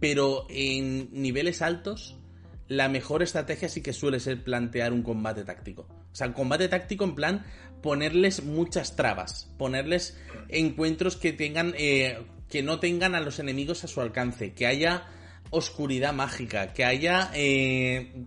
[0.00, 2.18] pero en niveles altos
[2.68, 5.88] la mejor estrategia sí que suele ser plantear un combate táctico.
[6.12, 7.44] O sea, un combate táctico en plan
[7.82, 10.18] ponerles muchas trabas, ponerles
[10.48, 12.18] encuentros que tengan, eh,
[12.48, 15.06] que no tengan a los enemigos a su alcance, que haya
[15.50, 18.26] oscuridad mágica, que haya eh,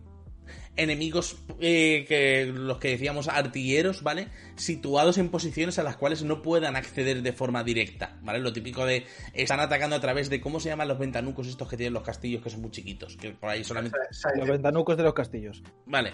[0.75, 4.29] enemigos eh, que los que decíamos artilleros, ¿vale?
[4.55, 8.39] Situados en posiciones a las cuales no puedan acceder de forma directa, ¿vale?
[8.39, 11.77] Lo típico de están atacando a través de cómo se llaman los ventanucos estos que
[11.77, 13.97] tienen los castillos que son muy chiquitos, que por ahí solamente
[14.35, 15.63] los ventanucos de los castillos.
[15.85, 16.13] Vale.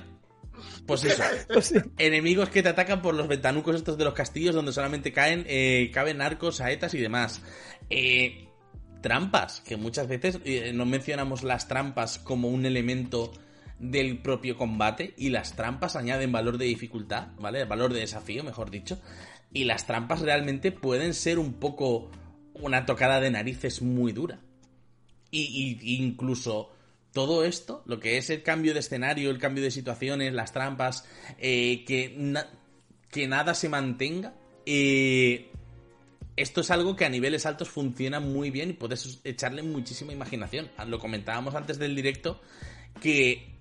[0.85, 1.23] Pues eso.
[1.47, 5.45] Pues enemigos que te atacan por los ventanucos estos de los castillos donde solamente caen
[5.47, 7.41] eh, caben arcos, saetas y demás.
[7.89, 8.47] Eh,
[9.01, 10.39] trampas, que muchas veces
[10.73, 13.31] no mencionamos las trampas como un elemento
[13.79, 17.65] del propio combate y las trampas añaden valor de dificultad, ¿vale?
[17.65, 18.99] Valor de desafío, mejor dicho.
[19.53, 22.09] Y las trampas realmente pueden ser un poco
[22.55, 24.39] una tocada de narices muy dura.
[25.29, 26.71] Y, incluso
[27.17, 31.03] todo esto, lo que es el cambio de escenario, el cambio de situaciones, las trampas,
[31.39, 32.15] eh, que,
[33.09, 34.35] que nada se mantenga,
[34.67, 35.49] eh,
[36.35, 40.69] esto es algo que a niveles altos funciona muy bien y puedes echarle muchísima imaginación.
[40.85, 42.39] Lo comentábamos antes del directo,
[43.01, 43.57] que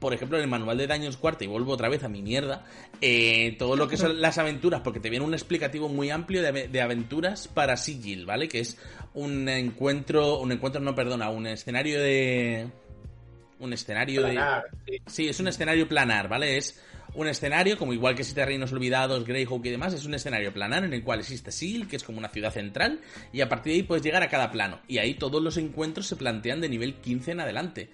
[0.00, 2.64] por ejemplo, en el manual de Daños Cuarta, y vuelvo otra vez a mi mierda,
[3.02, 6.80] eh, todo lo que son las aventuras, porque te viene un explicativo muy amplio de,
[6.80, 8.48] aventuras para Sigil, ¿vale?
[8.48, 8.78] Que es
[9.12, 12.68] un encuentro, un encuentro, no, perdona, un escenario de...
[13.60, 14.40] Un escenario de...
[15.06, 15.28] Sí.
[15.28, 16.56] es un escenario planar, ¿vale?
[16.56, 16.82] Es
[17.14, 20.84] un escenario, como igual que Siete Reinos Olvidados, Greyhawk y demás, es un escenario planar
[20.84, 23.00] en el cual existe Sigil, que es como una ciudad central,
[23.32, 24.80] y a partir de ahí puedes llegar a cada plano.
[24.88, 27.90] Y ahí todos los encuentros se plantean de nivel 15 en adelante.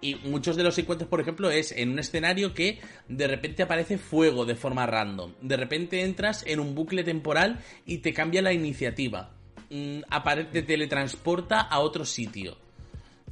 [0.00, 2.78] Y muchos de los encuentros, por ejemplo, es en un escenario que
[3.08, 5.34] de repente aparece fuego de forma random.
[5.40, 9.32] De repente entras en un bucle temporal y te cambia la iniciativa.
[9.70, 10.00] Mm,
[10.52, 12.56] te teletransporta a otro sitio.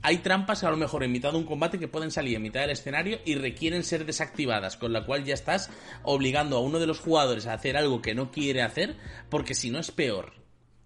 [0.07, 2.61] Hay trampas a lo mejor en mitad de un combate que pueden salir en mitad
[2.61, 5.69] del escenario y requieren ser desactivadas, con la cual ya estás
[6.05, 8.95] obligando a uno de los jugadores a hacer algo que no quiere hacer,
[9.29, 10.33] porque si no es peor.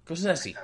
[0.06, 0.54] Cosas así.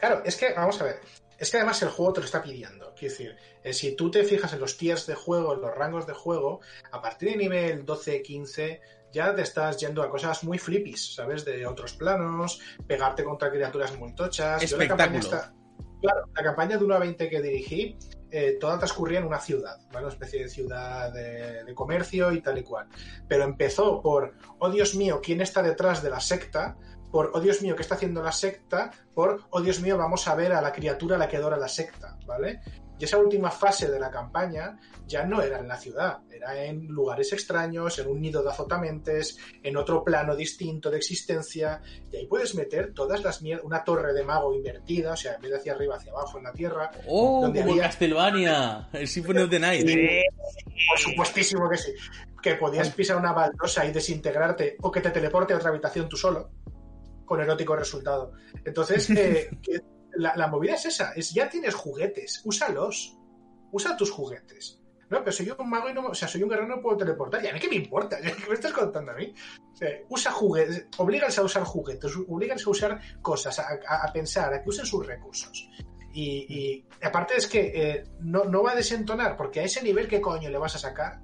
[0.00, 1.00] Claro, es que, vamos a ver,
[1.38, 2.94] es que además el juego te lo está pidiendo.
[2.98, 6.06] Quiero decir, eh, si tú te fijas en los tiers de juego, en los rangos
[6.06, 8.80] de juego, a partir de nivel 12, 15,
[9.12, 11.44] ya te estás yendo a cosas muy flippies, ¿sabes?
[11.44, 14.62] De otros planos, pegarte contra criaturas muy tochas.
[14.62, 15.60] Espectáculo.
[16.02, 17.96] Claro, la campaña de 1 a 20 que dirigí,
[18.30, 20.06] eh, toda transcurría en una ciudad, ¿vale?
[20.06, 22.88] Una especie de ciudad de, comercio y tal y cual.
[23.28, 26.76] Pero empezó por, oh Dios mío, ¿quién está detrás de la secta?
[27.12, 28.90] por, oh Dios mío, ¿qué está haciendo la secta?
[29.14, 31.68] Por, oh Dios mío, vamos a ver a la criatura a la que adora la
[31.68, 32.62] secta, ¿vale?
[33.02, 34.78] Y esa última fase de la campaña
[35.08, 39.38] ya no era en la ciudad, era en lugares extraños, en un nido de azotamentes,
[39.60, 41.82] en otro plano distinto de existencia,
[42.12, 45.42] y ahí puedes meter todas las mierdas, una torre de mago invertida, o sea, en
[45.42, 46.92] vez de hacia arriba, hacia abajo en la tierra.
[47.08, 48.88] ¡Oh, donde como Castlevania!
[48.92, 49.84] El Symphony of the Night.
[49.84, 51.92] por supuestísimo que sí.
[52.40, 56.16] Que podías pisar una baldosa y desintegrarte, o que te teleporte a otra habitación tú
[56.16, 56.52] solo
[57.24, 58.30] con erótico resultado.
[58.64, 59.50] Entonces, eh,
[60.14, 63.18] la, movida es esa, es ya tienes juguetes, úsalos,
[63.70, 64.78] usa tus juguetes.
[65.10, 67.44] No, pero soy un mago y no, o sea, soy un guerrero no puedo teleportar.
[67.44, 68.18] ¿Y a mí qué me importa?
[68.20, 69.34] ¿Qué me estás contando a mí?
[69.72, 74.62] O sea, usa juguetes, oblíganse a usar juguetes, oblíganse a usar cosas, a pensar, a
[74.62, 75.68] que usen sus recursos.
[76.14, 80.08] Y, y aparte es que eh, no, no va a desentonar, porque a ese nivel,
[80.08, 81.20] ¿qué coño le vas a sacar?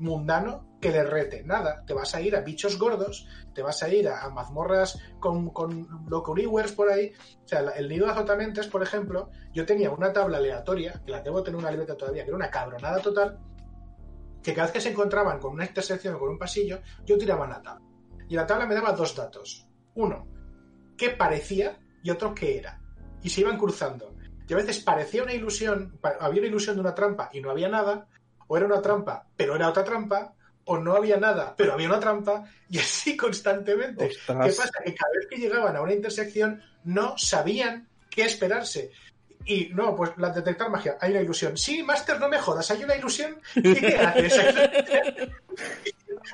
[0.00, 1.42] Mundano que le rete.
[1.44, 5.50] Nada, te vas a ir a bichos gordos, te vas a ir a, mazmorras con,
[5.50, 7.12] con Locurewers por ahí.
[7.44, 11.12] O sea, la- el nido de azotamentes, por ejemplo, yo tenía una tabla aleatoria, que
[11.12, 13.38] la debo tener una libreta todavía, que era una cabronada total,
[14.42, 17.44] que cada vez que se encontraban con una intersección o con un pasillo, yo tiraba
[17.44, 17.86] una tabla.
[18.28, 19.68] Y la tabla me daba dos datos.
[19.94, 20.26] Uno,
[20.96, 22.80] qué parecía y otro qué era.
[23.22, 24.14] Y se iban cruzando.
[24.48, 27.68] Y a veces parecía una ilusión, había una ilusión de una trampa y no había
[27.68, 28.08] nada,
[28.50, 30.34] o era una trampa, pero era otra trampa,
[30.64, 34.08] o no había nada, pero había una trampa, y así constantemente.
[34.08, 34.70] ¿Qué pasa?
[34.84, 38.90] Que cada vez que llegaban a una intersección no sabían qué esperarse.
[39.44, 41.56] Y no, pues la detectar magia, hay una ilusión.
[41.56, 43.40] Sí, Master, no me jodas, hay una ilusión.
[43.54, 44.34] ¿Y qué haces?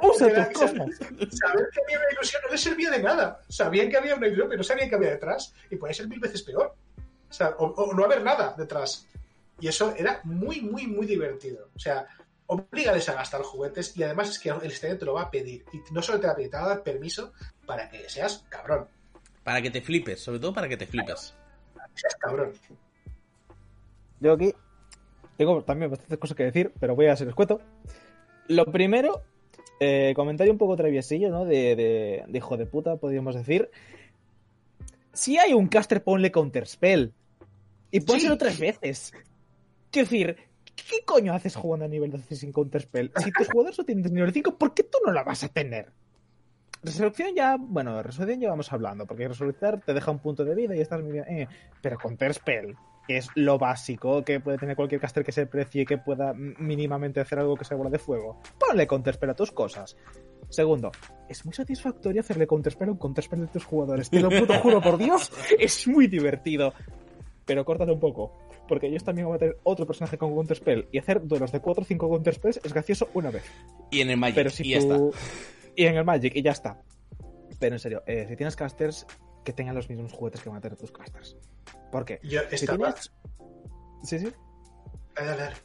[0.00, 0.70] Usa tus.
[0.70, 3.42] Saber que había una ilusión no les servía de nada.
[3.46, 5.52] Sabían que había una ilusión, pero no sabían que había detrás.
[5.70, 6.74] Y puede ser mil veces peor.
[7.28, 9.06] O, sea, o, o no haber nada detrás.
[9.60, 11.68] Y eso era muy, muy, muy divertido.
[11.74, 12.06] O sea,
[12.46, 15.64] oblígales a gastar juguetes y además es que el estudiante te lo va a pedir.
[15.72, 17.32] Y no solo te va a pedir, te va a dar permiso
[17.66, 18.86] para que seas cabrón.
[19.42, 21.34] Para que te flipes, sobre todo para que te flipes.
[21.94, 22.52] Seas cabrón.
[24.20, 24.54] Yo aquí
[25.36, 27.60] tengo también bastantes cosas que decir, pero voy a ser escueto.
[28.48, 29.22] Lo primero,
[29.80, 31.44] eh, comentario un poco traviesillo, ¿no?
[31.44, 33.70] De, de- de hijo de puta, podríamos decir.
[35.12, 37.12] Si hay un caster, ponle counterspell.
[37.90, 38.38] Y pónselo Sí.
[38.38, 39.12] tres veces.
[39.96, 40.36] Quiero decir,
[40.76, 43.12] ¿qué coño haces jugando a nivel 12 sin counterspell?
[43.16, 45.90] Si tus jugadores no tienen nivel 5, ¿por qué tú no la vas a tener?
[46.82, 50.76] Resolución ya, bueno, resolución ya vamos hablando, porque resolucionar te deja un punto de vida
[50.76, 51.24] y estás muy bien.
[51.28, 51.48] eh,
[51.80, 52.74] pero counterspell,
[53.08, 56.34] que es lo básico que puede tener cualquier caster que se precie y que pueda
[56.34, 58.42] mínimamente hacer algo que sea bola de fuego.
[58.58, 59.96] Ponle counterspell a tus cosas.
[60.50, 60.92] Segundo,
[61.26, 64.10] es muy satisfactorio hacerle counterspell a un counterspell de tus jugadores.
[64.10, 66.74] Te lo puto juro por Dios, es muy divertido.
[67.46, 70.98] Pero córtate un poco, porque ellos también van a tener otro personaje con counterspell y
[70.98, 73.44] hacer duelos de 4 o 5 counterspells es gracioso una vez.
[73.90, 75.12] Y en el Magic, Pero si y ya tú...
[75.76, 76.80] Y en el Magic, y ya está.
[77.58, 79.06] Pero en serio, eh, si tienes casters,
[79.44, 81.36] que tengan los mismos juguetes que van a tener tus casters.
[81.92, 82.18] ¿Por qué?
[82.22, 82.78] Yo Si estaba.
[82.94, 83.12] tienes...
[84.02, 84.32] Sí, sí.
[85.14, 85.56] Dale, dale, dale.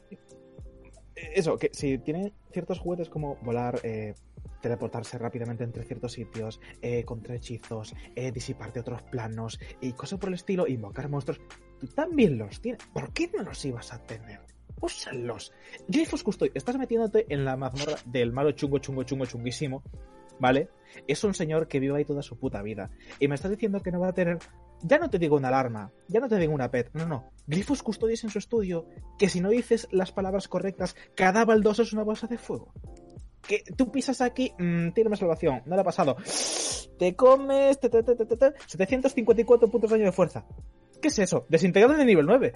[1.16, 4.14] Eh, Eso, que si tienen ciertos juguetes como volar, eh,
[4.62, 10.30] teleportarse rápidamente entre ciertos sitios, eh, contra hechizos, eh, disiparte otros planos y cosas por
[10.30, 11.41] el estilo, invocar monstruos,
[11.82, 12.82] tú también los tienes.
[12.94, 14.40] ¿Por qué no los ibas a tener?
[14.80, 15.52] Úsalos.
[15.88, 19.84] Glyphos Custodio, estás metiéndote en la mazmorra del malo chungo, chungo, chungo, chunguísimo,
[20.40, 20.70] ¿vale?
[21.08, 22.92] Es un señor que vive ahí toda su puta vida.
[23.20, 24.40] Y me estás diciendo que no va a tener.
[24.84, 27.32] Ya no te digo una alarma, ya no te digo una pet, no, no.
[27.46, 28.88] Grifos Custodios en su estudio,
[29.20, 32.74] que si no dices las palabras correctas, cada baldoso es una bolsa de fuego.
[33.48, 36.16] Que tú pisas aquí, mmm, tiene más salvación, no le ha pasado.
[36.98, 40.46] Te comes te, te, te, 754 puntos de daño de fuerza.
[41.02, 41.45] ¿Qué es eso?
[41.49, 42.54] Desintegrado de nivel 9.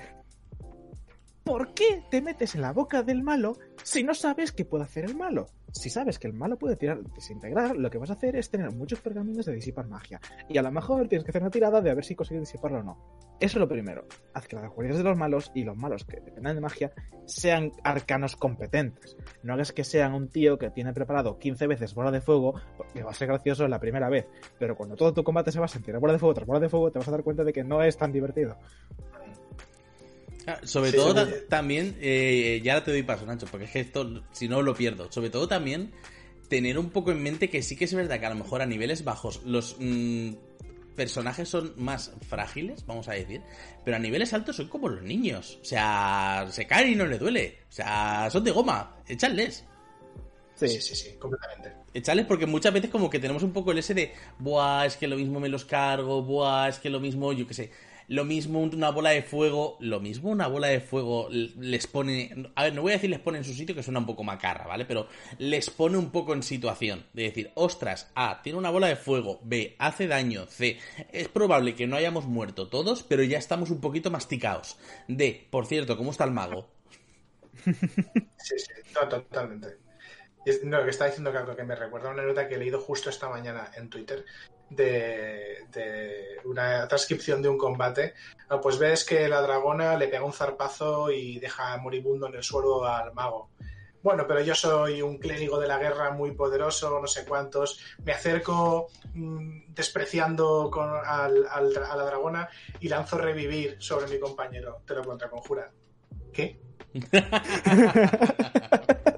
[1.45, 5.05] ¿Por qué te metes en la boca del malo si no sabes qué puede hacer
[5.05, 5.45] el malo?
[5.71, 8.71] Si sabes que el malo puede tirar desintegrar, lo que vas a hacer es tener
[8.71, 10.19] muchos pergaminos de disipar magia.
[10.49, 12.79] Y a lo mejor tienes que hacer una tirada de a ver si consigues disiparlo
[12.79, 12.97] o no.
[13.39, 14.07] Eso es lo primero.
[14.33, 16.91] Haz que las cualidades de los malos y los malos que dependan de magia
[17.25, 19.15] sean arcanos competentes.
[19.43, 23.03] No hagas que sean un tío que tiene preparado 15 veces bola de fuego, porque
[23.03, 24.25] va a ser gracioso la primera vez.
[24.57, 26.69] Pero cuando todo tu combate se va a sentir bola de fuego tras bola de
[26.69, 28.57] fuego, te vas a dar cuenta de que no es tan divertido.
[30.47, 31.43] Ah, Sobre Sí, todo sí, ta- sí.
[31.49, 35.11] también, eh, ya te doy paso, Nacho, porque es que esto, si no, lo pierdo.
[35.11, 35.91] Sobre todo también
[36.49, 38.65] tener un poco en mente que sí que es verdad que a lo mejor a
[38.67, 40.33] niveles bajos los mm,
[40.95, 43.41] personajes son más frágiles, vamos a decir,
[43.83, 45.57] pero a niveles altos son como los niños.
[45.61, 47.59] O sea, se caen y no les duele.
[47.67, 48.97] O sea, son de goma.
[49.07, 49.65] Echadles.
[50.55, 51.73] Sí, Sí, sí, sí, completamente.
[51.93, 55.05] Echarles porque muchas veces como que tenemos un poco el ese de, buah, es que
[55.07, 57.71] lo mismo me los cargo, buah, es que lo mismo, yo qué sé,
[58.07, 62.63] lo mismo una bola de fuego, lo mismo una bola de fuego les pone, a
[62.63, 64.67] ver, no voy a decir les pone en su sitio que suena un poco macarra,
[64.67, 64.85] ¿vale?
[64.85, 68.95] Pero les pone un poco en situación de decir, ostras, A, tiene una bola de
[68.95, 70.79] fuego, B, hace daño, C,
[71.11, 74.77] es probable que no hayamos muerto todos, pero ya estamos un poquito masticados.
[75.07, 76.69] D, por cierto, ¿cómo está el mago?
[78.37, 79.77] Sí, sí, no, totalmente.
[80.63, 83.71] No, que está diciendo que me recuerda una nota que he leído justo esta mañana
[83.75, 84.23] en Twitter
[84.69, 88.13] de, de una transcripción de un combate.
[88.49, 92.43] Ah, Pues ves que la dragona le pega un zarpazo y deja moribundo en el
[92.43, 93.49] suelo al mago.
[94.03, 97.79] Bueno, pero yo soy un clérigo de la guerra muy poderoso, no sé cuántos.
[98.03, 101.61] Me acerco mm, despreciando con, al- a
[101.95, 102.47] la dragona
[102.79, 104.81] y lanzo revivir sobre mi compañero.
[104.85, 105.71] Te lo contraconjura.
[106.31, 106.59] ¿Qué?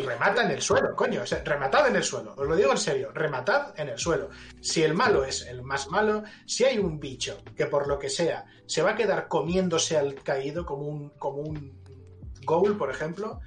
[0.00, 1.22] remata en el suelo, coño.
[1.22, 2.34] O rematad en el suelo.
[2.36, 4.30] Os lo digo en serio, rematad en el suelo.
[4.60, 8.08] Si el malo es el más malo, si hay un bicho que por lo que
[8.08, 11.82] sea se va a quedar comiéndose al caído como un, como un
[12.44, 13.40] goal, por ejemplo,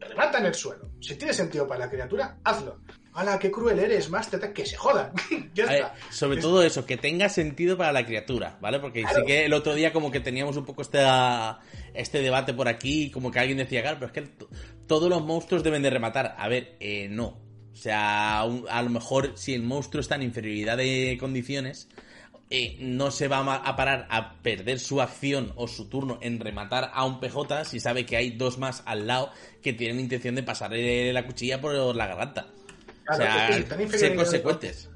[0.00, 0.90] remata en el suelo.
[1.00, 2.80] Si tiene sentido para la criatura, hazlo.
[3.14, 4.52] ¡Hala, qué cruel eres, Master!
[4.52, 5.12] Que se jodan.
[5.54, 5.94] ya está.
[6.10, 8.80] sobre todo eso, que tenga sentido para la criatura, ¿vale?
[8.80, 10.98] Porque sí que el otro día como que teníamos un poco este,
[11.94, 14.46] este debate por aquí, como que alguien decía, claro, pero es que
[14.88, 16.34] todos los monstruos deben de rematar.
[16.36, 17.38] A ver, eh, no.
[17.72, 21.88] O sea, a lo mejor si el monstruo está en inferioridad de condiciones,
[22.50, 26.90] eh, no se va a parar a perder su acción o su turno en rematar
[26.92, 29.30] a un PJ si sabe que hay dos más al lado
[29.62, 32.48] que tienen intención de pasarle la cuchilla por la garganta
[33.08, 34.90] o sea, ser consecuentes.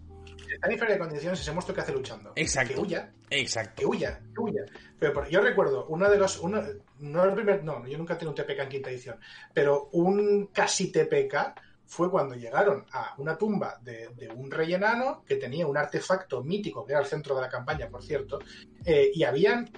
[0.59, 2.33] Está en de condiciones ese monstruo que hace luchando.
[2.35, 2.75] Exacto.
[2.75, 3.13] Que huya.
[3.31, 3.75] Exacto.
[3.77, 4.63] Que huya, que huya.
[4.99, 6.39] Pero yo recuerdo, uno de los.
[6.41, 6.61] Uno,
[6.99, 9.21] no, el primer, no, yo nunca he tenido un TPK en quinta edición.
[9.55, 11.55] Pero un casi TPK
[11.87, 16.85] fue cuando llegaron a una tumba de, un rey enano que tenía un artefacto mítico,
[16.85, 18.41] que era el centro de la campaña, por cierto,
[18.85, 19.71] eh, y habían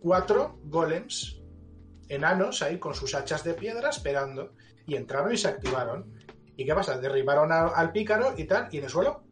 [0.00, 1.40] cuatro golems
[2.08, 4.54] enanos ahí con sus hachas de piedra esperando,
[4.86, 6.14] y entraron y se activaron.
[6.60, 6.98] ¿Y qué pasa?
[6.98, 9.24] Derribaron al pícaro y tal, y en el suelo,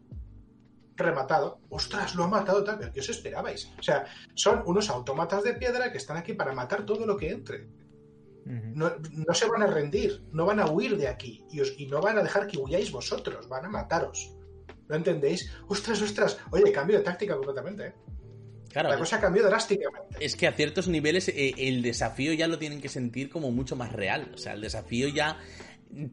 [0.97, 1.61] rematado.
[1.69, 2.79] ¡Ostras, lo ha matado tal!
[2.79, 3.71] ¿Pero qué os esperabais?
[3.79, 7.29] O sea, son unos autómatas de piedra que están aquí para matar todo lo que
[7.29, 7.69] entre.
[8.47, 8.91] no,
[9.35, 12.47] se van a rendir, no van a huir de aquí y, no van a dejar
[12.47, 14.35] que huyáis vosotros, van a mataros.
[14.87, 15.53] ¿Lo entendéis?
[15.67, 16.39] ¡Ostras, ostras!
[16.51, 17.95] Oye, cambio de táctica completamente, ¿eh?
[18.71, 20.17] Claro, la cosa cambió drásticamente.
[20.21, 23.77] Es que a ciertos niveles eh, el desafío ya lo tienen que sentir como mucho
[23.77, 24.31] más real.
[24.35, 25.39] O sea, el desafío ya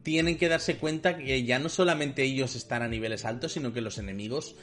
[0.02, 3.80] tienen que darse cuenta que ya no solamente ellos están a niveles altos, sino que
[3.80, 4.56] los enemigos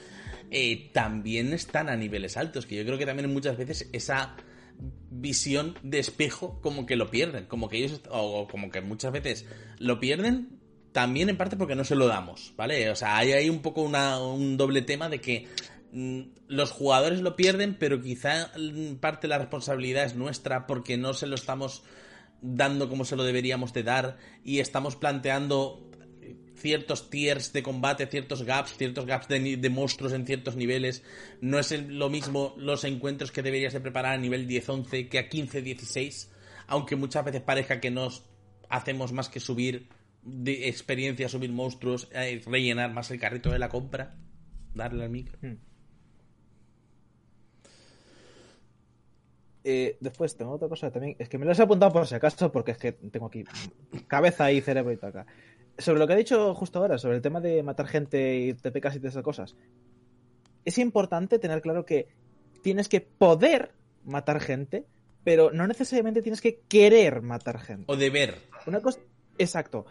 [0.52, 2.66] eh, también están a niveles altos.
[2.66, 4.36] Que yo creo que también muchas veces esa
[5.10, 9.46] visión de espejo como que lo pierden, como que ellos, o como que muchas veces
[9.78, 10.60] lo pierden
[10.92, 12.90] también en parte porque no se lo damos, ¿vale?
[12.90, 15.48] O sea, hay ahí un poco un doble tema de que
[15.92, 18.52] mm, los jugadores lo pierden, pero quizá
[19.00, 21.84] parte de la responsabilidad es nuestra porque no se lo estamos
[22.44, 25.90] dando como se lo deberíamos de dar y estamos planteando
[26.56, 31.04] ciertos tiers de combate, ciertos gaps, ciertos gaps de, monstruos en ciertos niveles.
[31.42, 35.30] No es lo mismo los encuentros que deberías de preparar a nivel 10-11 que a
[35.30, 36.30] 15-16,
[36.68, 38.24] aunque muchas veces parezca que nos
[38.70, 39.88] hacemos más que subir
[40.22, 44.16] de experiencia, subir monstruos, eh, rellenar más el carrito de la compra,
[44.74, 45.38] darle al micro.
[45.42, 45.58] Hmm.
[49.64, 51.16] Eh, después tengo otra cosa también.
[51.20, 53.44] Es que me lo he apuntado por si acaso, porque es que tengo aquí
[54.08, 55.26] cabeza y cerebro y taca.
[55.78, 58.98] Sobre lo que ha dicho justo ahora, sobre el tema de matar gente y TPKs
[58.98, 59.56] y de esas cosas.
[60.66, 62.08] Es importante tener claro que
[62.62, 63.72] tienes que poder
[64.04, 64.86] matar gente,
[65.24, 67.86] pero no necesariamente tienes que querer matar gente.
[67.88, 68.36] O deber.
[68.68, 69.00] Una cosa.
[69.38, 69.86] Exacto.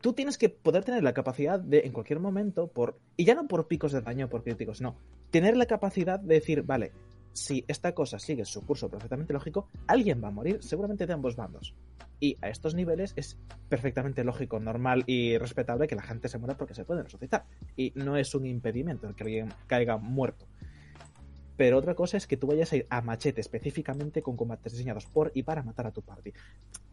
[0.00, 2.98] Tú tienes que poder tener la capacidad de, en cualquier momento, por.
[3.16, 4.96] Y ya no por picos de daño, por críticos, no.
[5.30, 6.92] Tener la capacidad de decir, vale,
[7.32, 11.36] si esta cosa sigue su curso perfectamente lógico, alguien va a morir, seguramente de ambos
[11.36, 11.74] bandos.
[12.20, 16.56] Y a estos niveles es perfectamente lógico, normal y respetable que la gente se muera
[16.56, 17.46] porque se puede resucitar.
[17.76, 20.46] Y no es un impedimento el que alguien caiga muerto.
[21.56, 25.06] Pero otra cosa es que tú vayas a ir a machete específicamente con combates diseñados
[25.06, 26.32] por y para matar a tu party.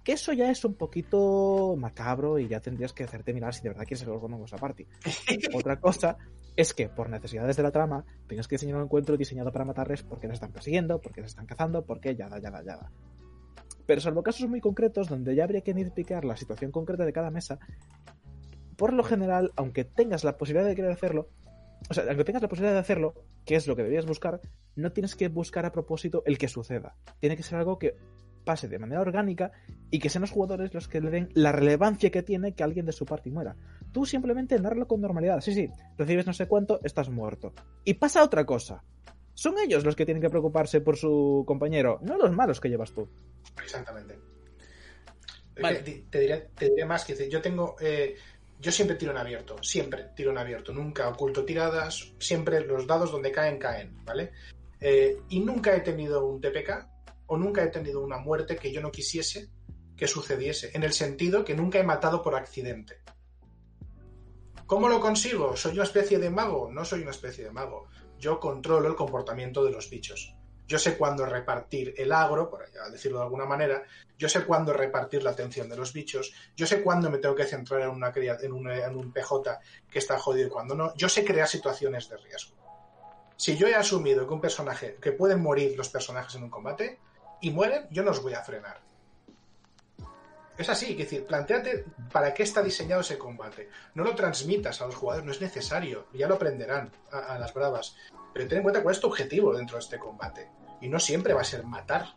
[0.03, 3.69] Que eso ya es un poquito macabro y ya tendrías que hacerte mirar si de
[3.69, 4.85] verdad quieres ser algo nuevo esa party.
[5.53, 6.17] otra cosa
[6.60, 10.03] es que por necesidades de la trama tienes que diseñar un encuentro diseñado para matarles
[10.03, 12.91] porque les están persiguiendo, porque les están cazando, porque ya ya da, ya da.
[13.86, 17.32] Pero salvo casos muy concretos donde ya habría que identificar la situación concreta de cada
[17.32, 17.60] mesa,
[18.76, 21.30] por lo general, aunque tengas la posibilidad de querer hacerlo,
[21.89, 23.14] o sea, aunque tengas la posibilidad de hacerlo,
[23.45, 24.41] que es lo que deberías buscar,
[24.76, 26.97] no tienes que buscar a propósito el que suceda.
[27.22, 27.95] Tiene que ser algo que
[28.43, 29.51] pase de manera orgánica
[29.91, 32.86] y que sean los jugadores los que le den la relevancia que tiene que alguien
[32.86, 33.55] de su parte muera.
[33.91, 35.41] Tú simplemente narralo con normalidad.
[35.41, 37.53] Sí, sí, recibes no sé cuánto, estás muerto.
[37.83, 38.83] Y pasa otra cosa.
[39.33, 42.91] Son ellos los que tienen que preocuparse por su compañero, no los malos que llevas
[42.91, 43.09] tú.
[43.63, 44.19] Exactamente.
[46.09, 48.15] Te, diré, más que yo tengo eh,
[48.59, 53.11] yo siempre tiro en abierto, siempre tiro en abierto, nunca oculto tiradas, siempre los dados
[53.11, 54.31] donde caen, caen, ¿vale?
[54.81, 56.87] Eh, y nunca he tenido un TPK
[57.27, 59.49] o nunca he tenido una muerte que yo no quisiese
[59.95, 62.95] que sucediese, en el sentido que nunca he matado por accidente.
[64.70, 65.55] ¿Cómo lo consigo?
[65.55, 66.70] ¿Soy una especie de mago?
[66.72, 67.88] No soy una especie de mago.
[68.20, 70.36] Yo controlo el comportamiento de los bichos.
[70.67, 73.82] Yo sé cuándo repartir el agro, por decirlo de alguna manera,
[74.15, 77.45] yo sé cuándo repartir la atención de los bichos, yo sé cuándo me tengo que
[77.45, 79.59] centrar en, una, en, un, en un PJ
[79.89, 80.95] que está jodido y cuándo no.
[80.95, 82.55] Yo sé crear situaciones de riesgo.
[83.38, 86.99] Si yo he asumido que un personaje, que pueden morir los personajes en un combate
[87.41, 88.82] y mueren, yo no os voy a frenar.
[90.60, 93.70] Es así, es decir, planteate para qué está diseñado ese combate.
[93.95, 97.53] No lo transmitas a los jugadores, no es necesario, ya lo aprenderán a, a las
[97.53, 97.95] bravas.
[98.34, 100.49] Pero ten en cuenta cuál es tu objetivo dentro de este combate.
[100.82, 102.07] Y no siempre va a ser matar.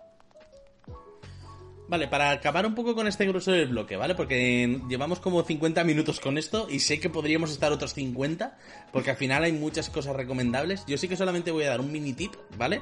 [1.86, 4.16] Vale, para acabar un poco con este grueso del bloque, ¿vale?
[4.16, 8.58] Porque llevamos como 50 minutos con esto y sé que podríamos estar otros 50,
[8.92, 10.84] porque al final hay muchas cosas recomendables.
[10.86, 12.80] Yo sí que solamente voy a dar un mini tip, ¿vale?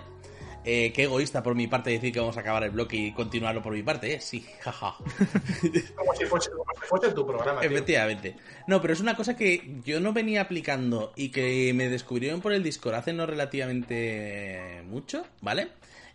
[0.65, 3.63] Eh, qué egoísta por mi parte decir que vamos a acabar el bloque y continuarlo
[3.63, 4.21] por mi parte, ¿eh?
[4.21, 4.95] Sí, jaja.
[5.97, 7.61] como, si fuese, como si fuese tu programa.
[7.61, 7.71] Tío.
[7.71, 8.37] Efectivamente.
[8.67, 12.53] No, pero es una cosa que yo no venía aplicando y que me descubrieron por
[12.53, 15.69] el Discord hace no relativamente mucho, ¿vale?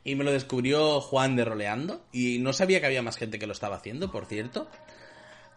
[0.04, 2.06] Y me lo descubrió Juan de Roleando.
[2.12, 4.70] Y no sabía que había más gente que lo estaba haciendo, por cierto.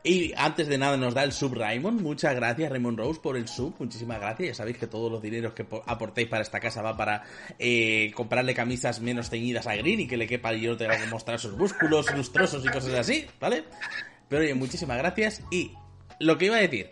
[0.04, 2.00] Y antes de nada nos da el sub Raymond.
[2.00, 3.74] Muchas gracias Raymond Rose por el sub.
[3.78, 4.48] Muchísimas gracias.
[4.48, 7.24] Ya sabéis que todos los dineros que aportéis para esta casa va para
[7.58, 11.06] eh, comprarle camisas menos teñidas a Green y que le quepa y yo tenga que
[11.08, 13.64] mostrar sus músculos lustrosos y cosas así, ¿vale?
[14.28, 15.42] Pero oye, muchísimas gracias.
[15.50, 15.72] Y
[16.20, 16.90] lo que iba a decir.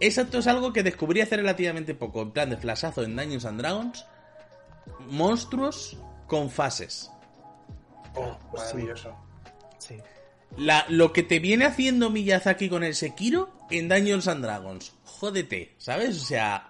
[0.00, 2.20] Exacto es algo que descubrí hace relativamente poco.
[2.20, 4.06] En plan de flashazo en Dungeons and Dragons.
[5.08, 5.96] Monstruos
[6.26, 7.10] con fases.
[8.14, 9.16] Oh, maravilloso.
[9.78, 9.96] Sí.
[10.56, 14.94] La, lo que te viene haciendo Miyazaki con el Sekiro en Dungeons and Dragons.
[15.04, 16.16] Jódete, ¿sabes?
[16.16, 16.68] O sea,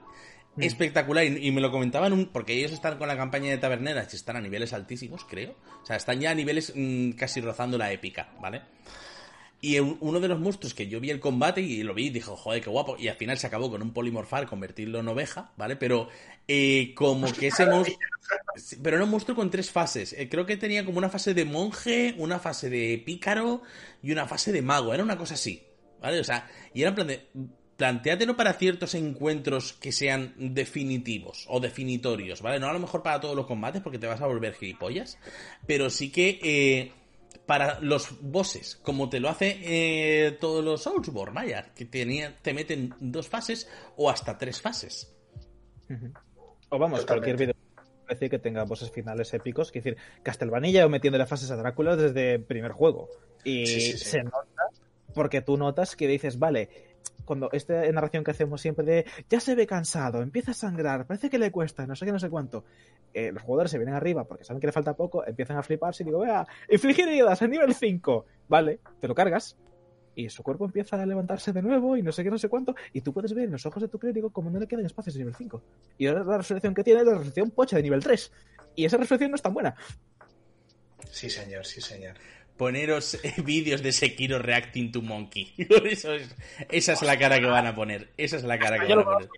[0.57, 0.62] mm.
[0.62, 1.24] espectacular.
[1.24, 4.16] Y, y, me lo comentaban un, porque ellos están con la campaña de taberneras y
[4.16, 5.55] están a niveles altísimos, creo.
[5.82, 8.62] O sea, están ya a niveles mmm, casi rozando la épica, ¿vale?
[9.65, 12.37] Y uno de los monstruos que yo vi el combate y lo vi y dijo,
[12.37, 12.97] joder, qué guapo.
[12.99, 15.77] Y al final se acabó con un polimorfar, convertirlo en oveja, ¿vale?
[15.77, 16.11] Pero
[16.47, 17.99] eh, como que ese monstruo...
[18.83, 20.12] Pero era un monstruo con tres fases.
[20.12, 23.62] Eh, creo que tenía como una fase de monje, una fase de pícaro
[24.03, 24.93] y una fase de mago.
[24.93, 25.62] Era una cosa así,
[25.99, 26.21] ¿vale?
[26.21, 27.27] O sea, y era en plan de...
[27.79, 32.61] Plantéatelo para ciertos encuentros que sean definitivos o definitorios, ¿vale?
[32.61, 35.17] No a lo mejor para todos los combates porque te vas a volver gilipollas,
[35.67, 36.39] pero sí que...
[36.43, 36.93] Eh,
[37.47, 42.55] para los bosses, como te lo hace eh, todos los Soulsborne, vaya, que tenía, te
[42.55, 45.14] meten dos fases o hasta tres fases.
[45.91, 46.12] Uh -huh.
[46.70, 47.07] O vamos, Totalmente.
[47.07, 47.55] cualquier video
[48.07, 51.97] parece que tenga bosses finales épicos, que decir, Castlevania o metiendo las fases a Drácula
[51.97, 53.09] desde el primer juego.
[53.45, 54.05] Y sí, sí, sí.
[54.05, 54.68] se nota,
[55.14, 56.93] porque tú notas que dices, vale,
[57.25, 61.31] cuando esta narración que hacemos siempre de ya se ve cansado, empieza a sangrar, parece
[61.31, 62.64] que le cuesta, no sé qué, no sé cuánto.
[63.12, 66.03] Eh, los jugadores se vienen arriba porque saben que le falta poco, empiezan a fliparse
[66.03, 68.27] y digo, vea, infligir heridas a nivel 5.
[68.49, 69.57] Vale, te lo cargas.
[70.16, 72.75] Y su cuerpo empieza a levantarse de nuevo y no sé qué, no sé cuánto.
[72.93, 75.14] Y tú puedes ver en los ojos de tu clérigo como no le quedan espacios
[75.14, 75.62] de nivel 5.
[75.99, 78.33] Y ahora la resurrección que tiene es la resurrección pocha de nivel 3.
[78.77, 79.75] Y esa resurrección no es tan buena.
[81.11, 82.14] Sí, señor, sí, señor
[82.57, 85.55] poneros vídeos de Sekiro reacting to Monkey.
[85.59, 86.34] Eso es,
[86.70, 88.11] esa es la cara que van a poner.
[88.16, 89.28] Esa es la cara que van a poner.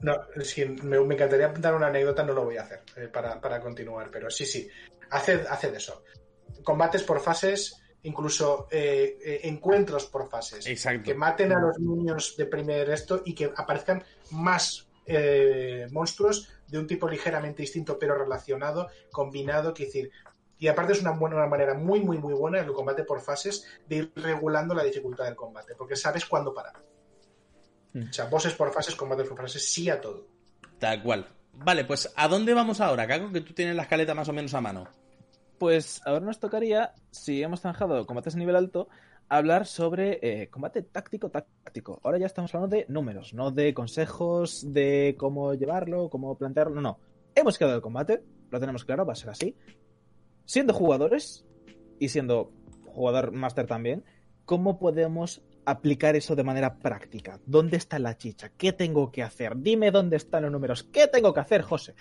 [0.00, 3.40] No, sí, me, me, encantaría dar una anécdota, no lo voy a hacer eh, para,
[3.40, 4.68] para, continuar, pero sí, sí,
[5.10, 6.04] haced, haced eso.
[6.62, 10.66] Combates por fases, incluso eh, eh, encuentros por fases.
[10.66, 11.04] Exacto.
[11.04, 16.78] Que maten a los niños de primer esto y que aparezcan más eh, monstruos de
[16.78, 20.10] un tipo ligeramente distinto pero relacionado, combinado, que decir,
[20.58, 23.64] y aparte es una, buena, una manera muy, muy, muy buena el combate por fases
[23.86, 26.74] de ir regulando la dificultad del combate, porque sabes cuándo parar.
[27.92, 28.08] Mm.
[28.08, 30.26] O sea, bosses por fases, combate por fases, sí a todo.
[30.78, 31.26] Tal cual.
[31.52, 33.32] Vale, pues ¿a dónde vamos ahora, Caco?
[33.32, 34.88] Que tú tienes la escaleta más o menos a mano.
[35.58, 38.88] Pues ahora nos tocaría, si hemos zanjado combates a nivel alto,
[39.28, 42.00] hablar sobre eh, combate táctico táctico.
[42.02, 46.80] Ahora ya estamos hablando de números, no de consejos de cómo llevarlo, cómo plantearlo, no,
[46.80, 46.98] no.
[47.34, 49.56] Hemos quedado el combate, lo tenemos claro, va a ser así
[50.48, 51.44] siendo jugadores
[52.00, 52.50] y siendo
[52.86, 54.02] jugador máster también,
[54.46, 57.38] ¿cómo podemos aplicar eso de manera práctica?
[57.44, 58.50] ¿Dónde está la chicha?
[58.56, 59.52] ¿Qué tengo que hacer?
[59.58, 60.84] Dime dónde están los números.
[60.84, 61.94] ¿Qué tengo que hacer, José?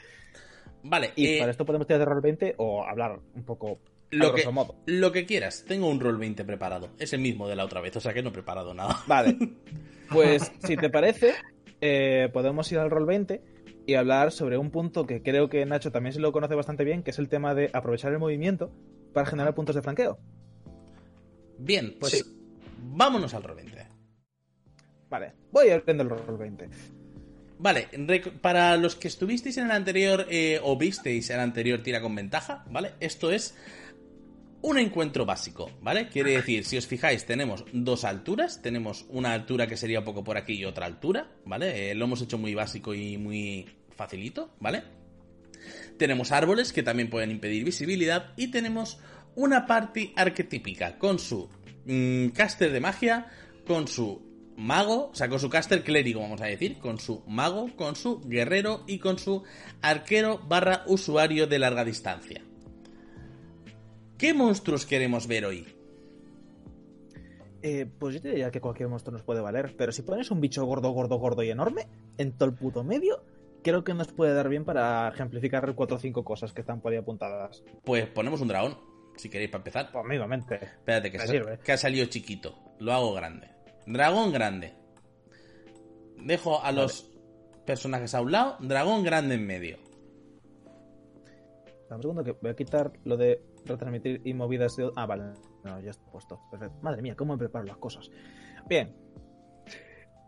[0.82, 1.12] Vale.
[1.18, 3.82] Y eh, para esto podemos tirar de rol 20 o hablar un poco
[4.12, 4.76] lo que, modo.
[4.86, 5.66] lo que quieras.
[5.68, 6.91] Tengo un roll 20 preparado.
[7.00, 9.04] Es el mismo de la otra vez, o sea que no he preparado nada.
[9.08, 9.38] Vale.
[10.10, 11.34] Pues si te parece,
[11.82, 13.57] eh, podemos ir al roll 20
[13.88, 17.04] y hablar sobre un punto que creo que Nacho también se lo conoce bastante bien,
[17.04, 18.70] que es el tema de aprovechar el movimiento
[19.14, 20.20] para generar puntos de franqueo.
[21.58, 22.24] Bien, pues sí.
[22.80, 23.88] vámonos al rol 20.
[25.10, 26.70] Vale, voy abriendo el rol 20.
[27.60, 27.88] Vale,
[28.42, 32.66] para los que estuvisteis en el anterior eh, o visteis el anterior tira con ventaja,
[32.70, 32.92] ¿vale?
[33.00, 33.56] Esto es
[34.68, 36.09] un encuentro básico, ¿vale?
[36.09, 40.26] Quiere decir, si os fijáis, tenemos dos alturas, tenemos una altura que sería un poco
[40.26, 41.91] por aquí y otra altura, ¿vale?
[41.91, 43.65] Eh, lo hemos hecho muy básico y muy
[43.95, 44.84] facilito, ¿vale?
[45.97, 48.99] Tenemos árboles que también pueden impedir visibilidad y tenemos
[49.36, 51.47] una party arquetípica con su
[51.86, 53.28] mmm, caster de magia,
[53.65, 54.22] con su
[54.57, 58.20] mago, o sea, con su caster clérigo, vamos a decir, con su mago, con su
[58.20, 59.43] guerrero y con su
[59.82, 62.41] arquero barra usuario de larga distancia.
[64.18, 65.78] ¿Qué monstruos queremos ver hoy?
[67.61, 69.76] eh, pues yo te diría que cualquier monstruo nos puede valer.
[69.78, 71.88] Pero si pones un bicho gordo, gordo, gordo y enorme
[72.18, 73.24] en todo el puto medio,
[73.63, 76.91] creo que nos puede dar bien para ejemplificar cuatro o cinco cosas que están por
[76.91, 77.63] ahí apuntadas.
[77.84, 78.78] Pues ponemos un dragón,
[79.15, 79.91] si queréis, para empezar.
[79.91, 80.55] Pues amigamente.
[80.55, 82.55] Espérate, que, ha salido chiquito.
[82.80, 83.49] Lo hago grande.
[83.86, 84.74] Dragón grande.
[86.18, 87.11] Dejo a los
[87.65, 89.78] personajes a un lado, dragón grande en medio.
[91.89, 94.89] Dame un segundo que voy a quitar lo de retransmitir y movidas de...
[94.95, 95.34] Ah, vale.
[95.63, 96.39] No, ya está puesto.
[96.49, 96.78] Perfecto.
[96.82, 98.09] Madre mía, cómo me preparo las cosas.
[98.68, 98.95] Bien.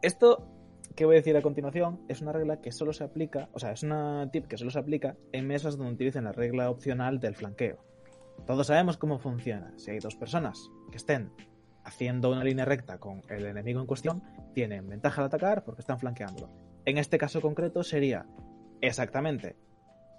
[0.01, 0.47] Esto
[0.95, 3.71] que voy a decir a continuación es una regla que solo se aplica, o sea,
[3.71, 7.35] es una tip que solo se aplica en mesas donde utilicen la regla opcional del
[7.35, 7.77] flanqueo.
[8.45, 9.73] Todos sabemos cómo funciona.
[9.77, 11.31] Si hay dos personas que estén
[11.83, 14.23] haciendo una línea recta con el enemigo en cuestión,
[14.53, 16.49] tienen ventaja al atacar porque están flanqueándolo.
[16.85, 18.25] En este caso concreto sería
[18.81, 19.55] exactamente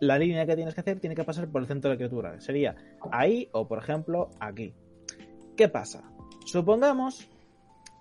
[0.00, 2.40] la línea que tienes que hacer tiene que pasar por el centro de la criatura.
[2.40, 2.74] Sería
[3.12, 4.74] ahí o, por ejemplo, aquí.
[5.56, 6.02] ¿Qué pasa?
[6.46, 7.28] Supongamos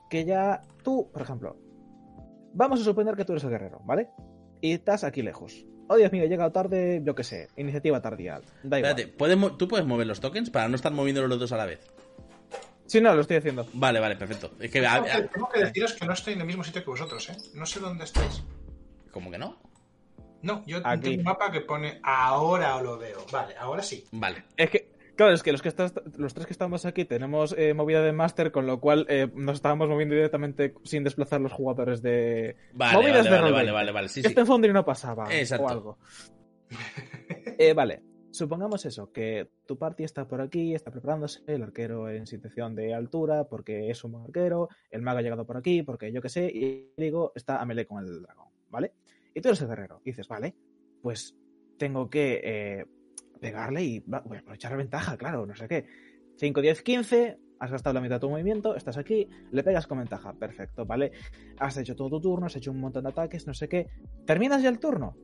[0.09, 1.57] que ya tú, por ejemplo,
[2.53, 4.09] vamos a suponer que tú eres el guerrero, ¿vale?
[4.61, 5.65] Y estás aquí lejos.
[5.87, 8.41] Oh, Dios mío, he llegado tarde, yo qué sé, iniciativa tardía.
[8.63, 8.91] Da igual.
[8.91, 11.65] Espérate, ¿puedes ¿tú puedes mover los tokens para no estar moviendo los dos a la
[11.65, 11.79] vez?
[12.85, 13.67] Sí, no, lo estoy haciendo.
[13.73, 14.51] Vale, vale, perfecto.
[14.59, 16.83] Es que, a- Tengo que, tengo que deciros que no estoy en el mismo sitio
[16.83, 17.37] que vosotros, ¿eh?
[17.55, 18.43] No sé dónde estáis.
[19.11, 19.57] ¿cómo que no?
[20.41, 21.01] No, yo Aquí.
[21.03, 23.25] tengo un mapa que pone ahora lo veo.
[23.31, 24.03] Vale, ahora sí.
[24.11, 24.43] Vale.
[24.55, 27.73] Es que, claro, es que los, que estás- los tres que estamos aquí tenemos eh,
[27.73, 32.01] movida de máster, con lo cual eh, nos estábamos moviendo directamente sin desplazar los jugadores
[32.01, 32.55] de.
[32.73, 33.53] Vale, Movidas vale, de vale, Roll20.
[33.53, 34.27] vale, vale, vale, sí, sí.
[34.27, 35.33] Esto en Foundry no pasaba.
[35.33, 35.65] Exacto.
[35.65, 35.97] O algo.
[37.61, 42.25] Eh, vale, supongamos eso, que tu party está por aquí, está preparándose, el arquero en
[42.25, 46.11] situación de altura porque es un buen arquero, el mago ha llegado por aquí porque
[46.13, 48.93] yo qué sé, y digo, está a melee con el dragón, ¿vale?
[49.39, 50.53] Y tú eres el guerrero, y dices, vale,
[51.01, 51.33] pues
[51.77, 52.85] tengo que eh,
[53.39, 55.85] pegarle y voy a aprovechar la ventaja, claro, no sé qué.
[56.35, 59.99] 5, 10, 15, has gastado la mitad de tu movimiento, estás aquí, le pegas con
[59.99, 61.13] ventaja, perfecto, ¿vale?
[61.57, 63.87] Has hecho todo tu turno, has hecho un montón de ataques, no sé qué.
[64.25, 65.15] ¿Terminas ya el turno?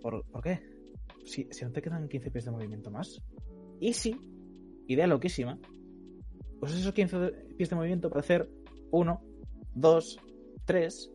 [0.00, 0.60] ¿Por, ¿por qué?
[1.24, 3.20] Si, si no te quedan 15 pies de movimiento más.
[3.80, 4.16] Y si,
[4.86, 5.58] idea loquísima,
[6.60, 8.48] pues esos 15 de- pies de movimiento para hacer
[8.92, 9.20] 1,
[9.74, 10.18] 2,
[10.66, 11.12] 3,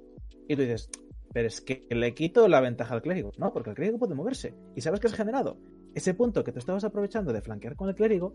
[0.49, 0.89] y tú dices,
[1.33, 3.31] pero es que le quito la ventaja al clérigo.
[3.37, 4.53] No, porque el clérigo puede moverse.
[4.75, 5.57] ¿Y sabes qué has generado?
[5.93, 8.33] Ese punto que te estabas aprovechando de flanquear con el clérigo,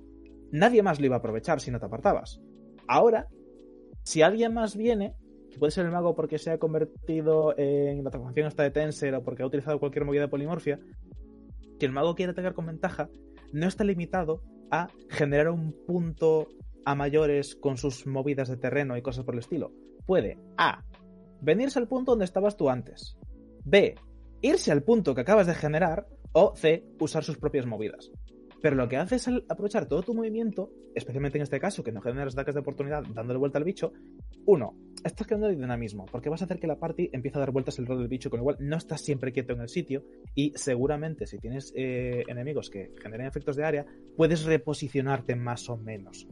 [0.52, 2.40] nadie más lo iba a aprovechar si no te apartabas.
[2.88, 3.28] Ahora,
[4.02, 5.14] si alguien más viene,
[5.50, 9.14] que puede ser el mago porque se ha convertido en la transformación esta de Tensor
[9.14, 10.78] o porque ha utilizado cualquier movida de polimorfia,
[11.78, 13.08] si el mago quiere atacar con ventaja,
[13.52, 16.48] no está limitado a generar un punto
[16.84, 19.72] a mayores con sus movidas de terreno y cosas por el estilo.
[20.06, 20.84] Puede A.
[21.40, 23.16] Venirse al punto donde estabas tú antes.
[23.64, 23.94] B.
[24.42, 26.06] Irse al punto que acabas de generar.
[26.32, 26.84] O C.
[27.00, 28.10] Usar sus propias movidas.
[28.62, 32.00] Pero lo que hace es aprovechar todo tu movimiento, especialmente en este caso, que no
[32.00, 33.92] generas ataques de oportunidad dándole vuelta al bicho.
[34.46, 34.74] Uno,
[35.04, 38.02] estás creando dinamismo, porque vas a hacer que la party empiece a dar vueltas alrededor
[38.02, 40.04] del bicho, con lo cual no estás siempre quieto en el sitio.
[40.34, 45.76] Y seguramente, si tienes eh, enemigos que generen efectos de área, puedes reposicionarte más o
[45.76, 46.26] menos.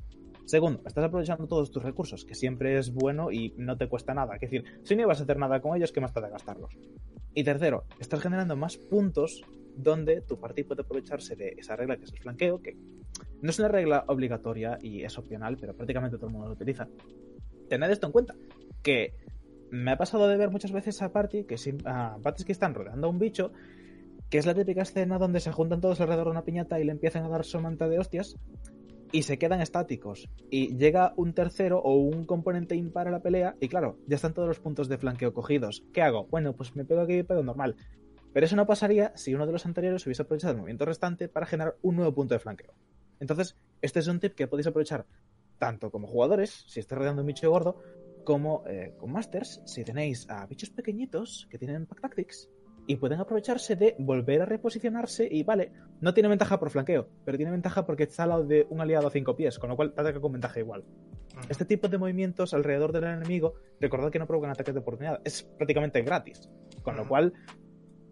[0.47, 4.35] Segundo, estás aprovechando todos tus recursos, que siempre es bueno y no te cuesta nada.
[4.35, 6.77] Es decir, si no ibas a hacer nada con ellos, ¿qué más te da gastarlos?
[7.35, 9.43] Y tercero, estás generando más puntos
[9.77, 12.77] donde tu party puede aprovecharse de esa regla que es el flanqueo, que
[13.41, 16.87] no es una regla obligatoria y es opcional, pero prácticamente todo el mundo lo utiliza.
[17.69, 18.35] Tened esto en cuenta,
[18.83, 19.15] que
[19.71, 23.07] me ha pasado de ver muchas veces a party que a parties que están rodeando
[23.07, 23.51] a un bicho,
[24.31, 26.93] que es la típica escena donde se juntan todos alrededor de una piñata y le
[26.93, 28.37] empiezan a dar somanta de hostias
[29.13, 30.29] y se quedan estáticos.
[30.51, 34.35] Y llega un tercero o un componente impar a la pelea y claro, ya están
[34.35, 35.85] todos los puntos de flanqueo cogidos.
[35.93, 36.27] ¿Qué hago?
[36.27, 37.77] Bueno, pues me pego aquí y pego normal.
[38.33, 41.47] Pero eso no pasaría si uno de los anteriores hubiese aprovechado el movimiento restante para
[41.47, 42.75] generar un nuevo punto de flanqueo.
[43.21, 45.07] Entonces, este es un tip que podéis aprovechar
[45.59, 47.79] tanto como jugadores, si estáis rodeando un bicho gordo,
[48.25, 52.49] como eh, con masters, si tenéis a bichos pequeñitos que tienen pack tactics
[52.87, 57.37] y pueden aprovecharse de volver a reposicionarse y vale, no tiene ventaja por flanqueo, pero
[57.37, 59.95] tiene ventaja porque está al lado de un aliado a cinco pies, con lo cual
[59.97, 60.85] ataca con ventaja igual.
[61.49, 65.43] Este tipo de movimientos alrededor del enemigo, recordad que no provocan ataques de oportunidad, es
[65.43, 66.49] prácticamente gratis,
[66.83, 67.33] con lo cual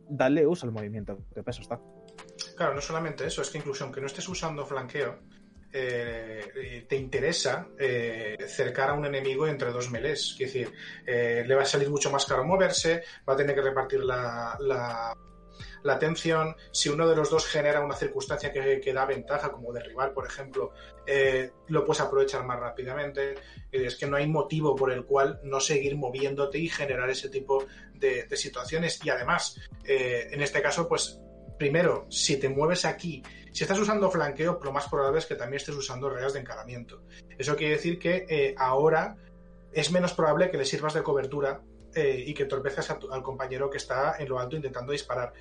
[0.09, 1.81] dale uso al movimiento, que peso está.
[2.57, 5.19] Claro, no solamente eso, es que incluso aunque no estés usando flanqueo,
[5.73, 10.33] eh, te interesa eh, cercar a un enemigo entre dos melés.
[10.33, 10.73] Es decir,
[11.07, 14.57] eh, le va a salir mucho más caro moverse, va a tener que repartir la,
[14.61, 15.17] la,
[15.83, 16.55] la atención.
[16.71, 20.27] Si uno de los dos genera una circunstancia que, que da ventaja, como derribar, por
[20.27, 20.73] ejemplo,
[21.69, 23.35] lo puedes aprovechar más rápidamente.
[23.71, 27.65] Es que no hay motivo por el cual no seguir moviéndote y generar ese tipo
[27.95, 29.05] de, de situaciones.
[29.05, 31.19] Y además, en este caso, pues
[31.59, 33.23] primero, si te mueves aquí,
[33.53, 37.03] si estás usando flanqueo, lo más probable es que también estés usando reglas de encalamiento.
[37.39, 39.17] Eso quiere decir que eh, ahora
[39.73, 41.63] es menos probable que le sirvas de cobertura
[41.95, 45.35] eh, y que entorpezcas al compañero que está en lo alto intentando disparar.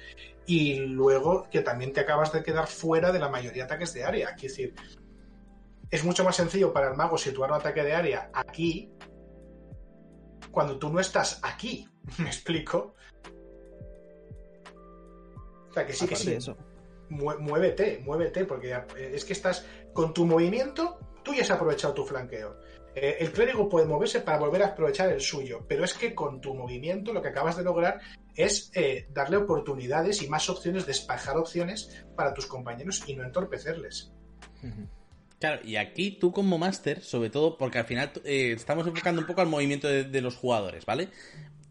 [0.45, 4.03] Y luego que también te acabas de quedar fuera de la mayoría de ataques de
[4.03, 4.29] área.
[4.31, 4.73] Es decir,
[5.89, 8.91] es mucho más sencillo para el mago situar un ataque de área aquí
[10.51, 11.87] cuando tú no estás aquí.
[12.17, 12.95] ¿Me explico?
[15.71, 16.37] O sea, que sí, que sí.
[17.09, 22.57] Muévete, muévete, porque es que estás con tu movimiento, tú ya has aprovechado tu flanqueo.
[22.93, 26.41] Eh, el clérigo puede moverse para volver a aprovechar el suyo, pero es que con
[26.41, 28.01] tu movimiento lo que acabas de lograr
[28.35, 34.11] es eh, darle oportunidades y más opciones, despejar opciones para tus compañeros y no entorpecerles.
[35.39, 39.27] Claro, y aquí tú como máster, sobre todo porque al final eh, estamos enfocando un
[39.27, 41.09] poco al movimiento de, los jugadores, ¿vale?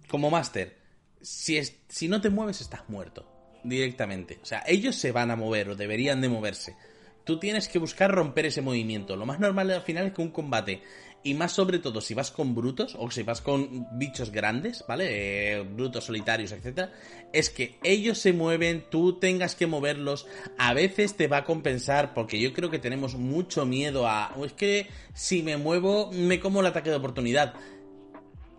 [0.09, 0.78] Como máster,
[1.20, 3.30] si, si no te mueves estás muerto
[3.64, 4.38] directamente.
[4.42, 6.76] O sea, ellos se van a mover o deberían de moverse.
[7.24, 9.16] Tú tienes que buscar romper ese movimiento.
[9.16, 10.82] Lo más normal al final es que un combate
[11.22, 15.58] y más sobre todo si vas con brutos o si vas con bichos grandes, ¿vale?
[15.58, 16.92] Eh, brutos solitarios, etcétera,
[17.32, 20.26] es que ellos se mueven, tú tengas que moverlos.
[20.56, 24.34] A veces te va a compensar porque yo creo que tenemos mucho miedo a.
[24.44, 27.54] es que si me muevo, me como el ataque de oportunidad.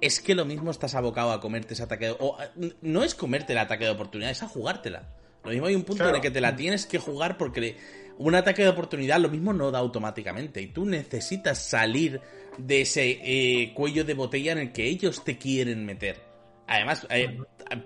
[0.02, 2.16] Es que lo mismo estás abocado a comerte ese ataque de.
[2.20, 2.38] O,
[2.82, 5.08] no es comerte el ataque de oportunidad, es a jugártela.
[5.44, 7.78] Lo mismo hay un punto en el que te la tienes que jugar porque
[8.18, 10.62] un ataque de oportunidad lo mismo no da automáticamente.
[10.62, 12.20] Y tú necesitas salir
[12.58, 16.31] de ese eh, cuello de botella en el que ellos te quieren meter.
[16.72, 17.38] Además, eh,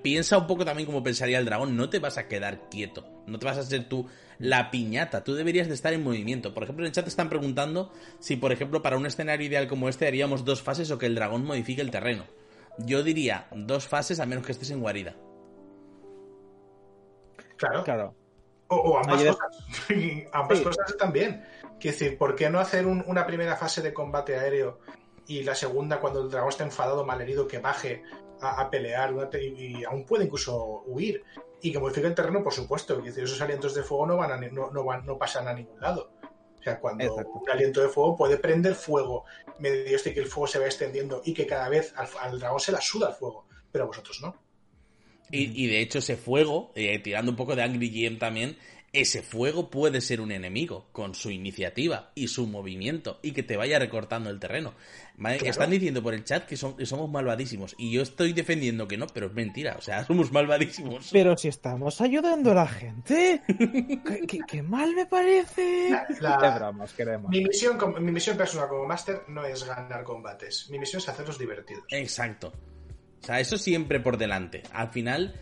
[0.03, 3.39] piensa un poco también como pensaría el dragón, no te vas a quedar quieto, no
[3.39, 4.07] te vas a hacer tú
[4.37, 6.53] la piñata, tú deberías de estar en movimiento.
[6.53, 9.89] Por ejemplo, en el chat están preguntando si, por ejemplo, para un escenario ideal como
[9.89, 12.25] este haríamos dos fases o que el dragón modifique el terreno.
[12.77, 15.15] Yo diría dos fases a menos que estés en guarida.
[17.57, 17.83] Claro.
[17.83, 18.15] Claro.
[18.67, 19.47] O, ambas cosas.
[20.31, 21.43] ambas cosas también.
[21.79, 24.79] Quiero decir, ¿por qué no hacer una primera fase de combate aéreo
[25.27, 28.03] y la segunda, cuando el dragón está enfadado, malherido, que baje
[28.41, 31.23] a, pelear y, aún puede incluso huir?
[31.61, 32.95] Y que modifique el terreno, por supuesto.
[33.01, 36.11] Decir, esos alientos de fuego no, van a, no, no, pasan a ningún lado.
[36.59, 39.25] O sea, cuando un aliento de fuego puede prender fuego,
[39.59, 42.71] medio este que el fuego se va extendiendo y que cada vez al, dragón se
[42.71, 44.35] la suda el fuego, pero a vosotros no.
[45.31, 48.57] Y, de hecho ese fuego, eh, tirando un poco de Angry GM también,
[48.95, 53.57] ese fuego puede ser un enemigo con su iniciativa y su movimiento y que te
[53.57, 54.73] vaya recortando el terreno.
[55.43, 59.07] Están diciendo por el chat que, son, somos malvadísimos y yo estoy defendiendo que no,
[59.07, 61.09] pero es mentira, o sea, somos malvadísimos.
[61.11, 63.41] Pero si estamos ayudando a la gente,
[64.47, 65.89] ¿qué, mal me parece.
[67.29, 71.37] Mi, misión, mi misión personal como máster no es ganar combates, mi misión es hacerlos
[71.37, 71.83] divertidos.
[71.89, 72.53] Exacto.
[73.21, 74.61] O sea, eso siempre por delante.
[74.71, 75.33] Al final,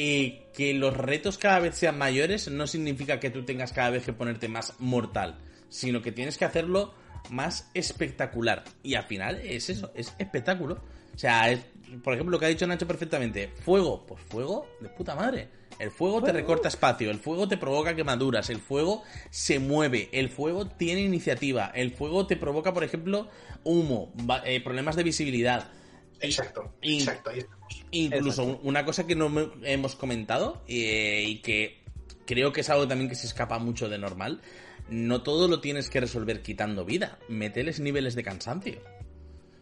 [0.00, 4.04] eh, que los retos cada vez sean mayores no significa que tú tengas cada vez
[4.04, 5.40] que ponerte más mortal,
[5.70, 6.94] sino que tienes que hacerlo
[7.30, 8.62] más espectacular.
[8.84, 10.80] Y al final es eso, es espectáculo.
[11.12, 11.66] O sea, es,
[12.04, 15.48] por ejemplo, lo que ha dicho Nacho perfectamente, fuego, pues fuego de puta madre.
[15.80, 20.28] El fuego te recorta espacio, el fuego te provoca quemaduras, el fuego se mueve, el
[20.28, 23.28] fuego tiene iniciativa, el fuego te provoca, por ejemplo,
[23.64, 24.12] humo,
[24.44, 25.72] eh, problemas de visibilidad.
[26.20, 27.84] Exacto, exacto, ahí estamos.
[27.90, 29.30] Incluso una cosa que no
[29.62, 31.84] hemos comentado eh, y que
[32.26, 34.42] creo que es algo también que se escapa mucho de normal,
[34.88, 38.80] no todo lo tienes que resolver quitando vida, meteles niveles de cansancio.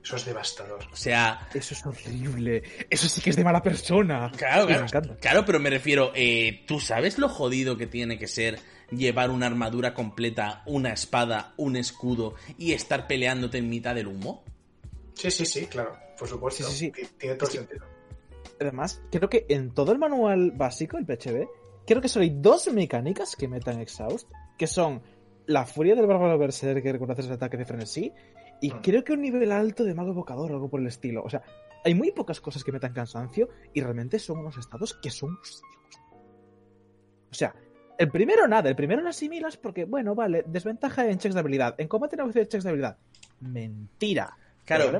[0.06, 0.86] Eso es devastador.
[0.92, 1.48] O sea.
[1.52, 2.62] Eso es horrible.
[2.88, 4.30] Eso sí que es de mala persona.
[4.36, 5.16] Claro, claro.
[5.20, 6.12] Claro, pero me refiero.
[6.14, 8.60] Eh, ¿Tú sabes lo jodido que tiene que ser
[8.92, 14.44] llevar una armadura completa, una espada, un escudo y estar peleándote en mitad del humo?
[15.16, 15.96] Sí, sí, sí, claro.
[16.18, 16.64] Por supuesto.
[16.64, 17.84] Sí, sí, Tiene todo sentido.
[18.60, 21.48] Además, creo que en todo el manual básico, el PHB,
[21.86, 25.02] creo que solo hay dos mecánicas que metan Exhaust, que son
[25.46, 28.12] la furia del bárbaro berserker cuando haces el ataque de frenesí,
[28.60, 28.80] y mm.
[28.82, 31.22] creo que un nivel alto de mago evocador o algo por el estilo.
[31.22, 31.42] O sea,
[31.84, 35.38] hay muy pocas cosas que metan cansancio, y realmente son unos estados que son
[37.30, 37.54] O sea,
[37.98, 41.74] el primero nada, el primero lo asimilas porque, bueno, vale, desventaja en checks de habilidad.
[41.78, 42.98] En combate no de checks de habilidad.
[43.40, 44.36] Mentira.
[44.66, 44.98] Claro,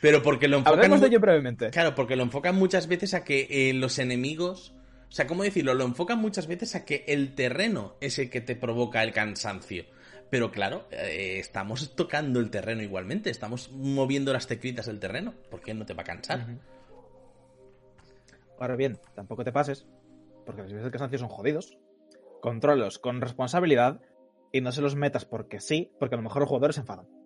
[0.00, 1.00] pero, porque lo enfocan.
[1.00, 1.70] de ello brevemente.
[1.70, 4.74] Claro, porque lo enfocan muchas veces a que eh, los enemigos.
[5.08, 5.74] O sea, ¿cómo decirlo?
[5.74, 9.84] Lo enfocan muchas veces a que el terreno es el que te provoca el cansancio.
[10.30, 15.34] Pero claro, eh, estamos tocando el terreno igualmente, estamos moviendo las tecritas del terreno.
[15.50, 16.46] ¿Por qué no te va a cansar?
[18.58, 19.86] Ahora bien, tampoco te pases,
[20.44, 21.78] porque los niveles de cansancio son jodidos.
[22.40, 24.00] Controlos con responsabilidad
[24.52, 27.17] y no se los metas porque sí, porque a lo mejor los jugadores se enfadan.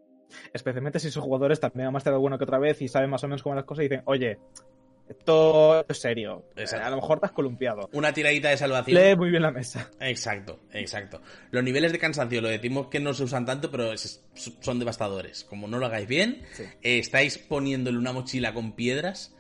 [0.53, 3.29] Especialmente si esos jugadores también han más bueno que otra vez y saben más o
[3.29, 4.39] menos cómo las cosas y dicen, oye,
[5.09, 6.45] Esto es serio.
[6.57, 6.87] Exacto.
[6.87, 7.91] A lo mejor te has columpiado.
[7.93, 8.99] Una tiradita de salvación.
[9.03, 9.91] Lee muy bien la mesa.
[10.01, 11.21] Exacto, exacto.
[11.51, 14.25] Los niveles de cansancio, lo decimos que no se usan tanto, pero es-
[14.61, 15.45] son devastadores.
[15.45, 16.63] Como no lo hagáis bien, Sí.
[16.83, 19.37] eh, estáis poniéndole una mochila con piedras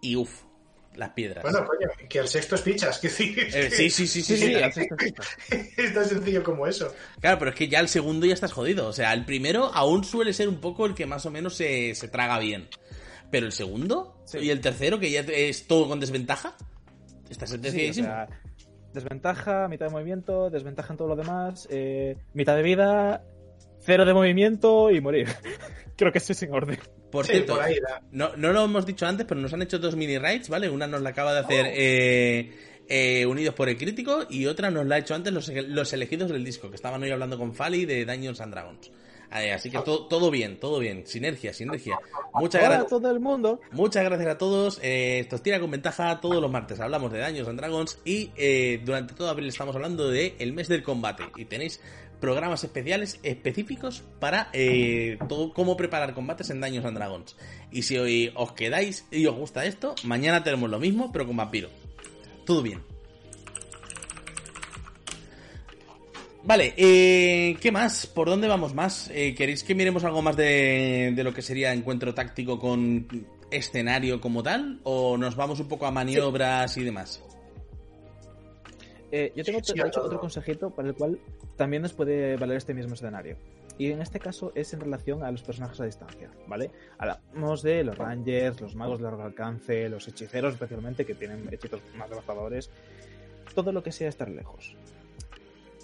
[0.00, 0.42] y uff,
[0.96, 1.42] las piedras.
[1.42, 3.34] Bueno, coño, que el sexto es pichas, que sí.
[3.38, 4.54] Eh, sí, sí, sí, sí, Sí, sí.
[4.56, 4.94] al sexto
[5.76, 6.92] es tan sencillo como eso.
[7.20, 8.86] Claro, pero es que ya el segundo ya estás jodido.
[8.88, 11.94] O sea, el primero aún suele ser un poco el que más o menos se,
[11.94, 12.68] se traga bien.
[13.30, 14.38] Pero el segundo Sí.
[14.38, 16.54] y el tercero, que ya es todo con desventaja,
[17.30, 18.06] está Sí, o sentenciadísimo.
[18.08, 18.28] sea,
[18.92, 23.24] desventaja, mitad de movimiento, desventaja en todo lo demás, eh, mitad de vida,
[23.80, 25.28] cero de movimiento y morir.
[25.96, 26.78] Creo que ese es en orden.
[27.12, 28.02] Por Sí, cierto, por ahí da.
[28.10, 30.68] no, no lo hemos dicho antes, pero nos han hecho dos mini raids, ¿vale?
[30.68, 32.52] Una nos la acaba de hacer eh,
[32.88, 36.30] eh, Unidos por el Crítico y otra nos la ha hecho antes los, los elegidos
[36.30, 38.90] del disco, que estaban hoy hablando con Fali de Dungeons and Dragons.
[39.34, 41.06] Eh, así que todo, todo bien, todo bien.
[41.06, 41.98] Sinergia, sinergia.
[42.34, 42.90] Muchas Hola a gracias.
[42.90, 43.60] todo el mundo.
[43.70, 44.78] Muchas gracias a todos.
[44.82, 46.78] Eh, esto os tira con ventaja todos los martes.
[46.80, 50.68] Hablamos de Daños and Dragons y eh, durante todo abril estamos hablando de el mes
[50.68, 51.24] del combate.
[51.36, 51.80] Y tenéis
[52.22, 57.36] programas especiales específicos para eh, todo cómo preparar combates en Daños and Dragons.
[57.72, 61.36] Y si hoy os quedáis y os gusta esto, mañana tenemos lo mismo, pero con
[61.36, 61.68] vampiro.
[62.46, 62.80] Todo bien.
[66.44, 68.06] Vale, eh, ¿qué más?
[68.06, 69.10] ¿Por dónde vamos más?
[69.12, 74.20] Eh, ¿Queréis que miremos algo más de, de lo que sería encuentro táctico con escenario
[74.20, 74.78] como tal?
[74.84, 77.20] ¿O nos vamos un poco a maniobras y demás?
[79.12, 80.06] Eh, yo tengo Sí, de hecho, todo.
[80.06, 81.18] otro consejito para el cual
[81.56, 83.36] también nos puede valer este mismo escenario.
[83.78, 86.70] Y en este caso es en relación a los personajes a distancia, ¿vale?
[86.98, 91.80] Hablamos de los rangers, los magos de largo alcance, los hechiceros especialmente, que tienen hechizos
[91.94, 92.70] más devastadores.
[93.54, 94.76] Todo lo que sea estar lejos.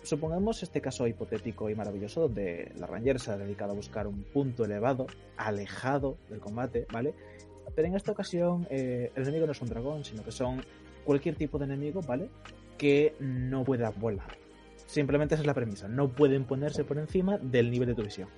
[0.03, 4.23] Supongamos este caso hipotético y maravilloso donde la ranger se ha dedicado a buscar un
[4.23, 5.07] punto elevado,
[5.37, 7.13] alejado del combate, ¿vale?
[7.75, 10.63] Pero en esta ocasión eh, el enemigo no es un dragón, sino que son
[11.05, 12.31] cualquier tipo de enemigo, ¿vale?
[12.79, 14.39] Que no pueda volar.
[14.87, 15.87] Simplemente esa es la premisa.
[15.89, 18.29] No pueden ponerse por encima del nivel de tu visión.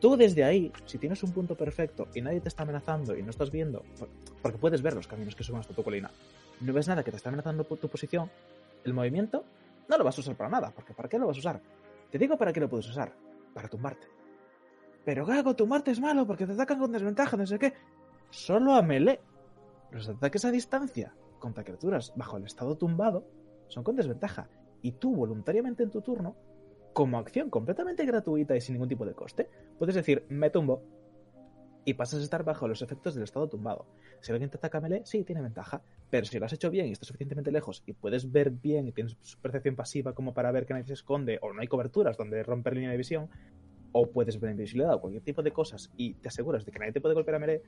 [0.00, 3.30] Tú desde ahí, si tienes un punto perfecto y nadie te está amenazando y no
[3.30, 4.08] estás viendo, por-
[4.42, 6.10] porque puedes ver los caminos que suben hasta tu colina,
[6.60, 8.30] no ves nada que te está amenazando tu posición,
[8.84, 9.44] el movimiento
[9.88, 11.60] no lo vas a usar para nada, porque ¿para qué lo vas a usar?
[12.10, 13.12] Te digo para qué lo puedes usar,
[13.54, 14.06] para tumbarte.
[15.06, 17.72] Pero Gago, tumbarte es malo porque te atacan con desventaja, no sé qué.
[18.30, 19.20] Solo a melee.
[19.90, 23.24] Los ataques a distancia contra criaturas bajo el estado tumbado
[23.68, 24.48] son con desventaja.
[24.82, 26.36] Y tú, voluntariamente en tu turno,
[26.92, 29.48] como acción completamente gratuita y sin ningún tipo de coste,
[29.78, 30.82] puedes decir, me tumbo.
[31.86, 33.86] Y pasas a estar bajo los efectos del estado tumbado.
[34.20, 35.82] Si alguien te ataca melee, sí, tiene ventaja.
[36.08, 38.92] Pero si lo has hecho bien y estás suficientemente lejos y puedes ver bien y
[38.92, 42.42] tienes percepción pasiva como para ver que nadie se esconde o no hay coberturas donde
[42.42, 43.28] romper línea de visión,
[43.96, 46.92] o puedes ver invisibilidad o cualquier tipo de cosas y te aseguras de que nadie
[46.92, 47.62] te puede golpear a melee,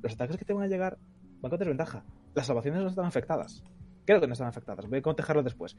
[0.00, 0.96] los ataques que te van a llegar
[1.40, 2.04] van con desventaja.
[2.34, 3.64] Las salvaciones no están afectadas.
[4.04, 5.76] Creo que no están afectadas, voy a cotejarlo después.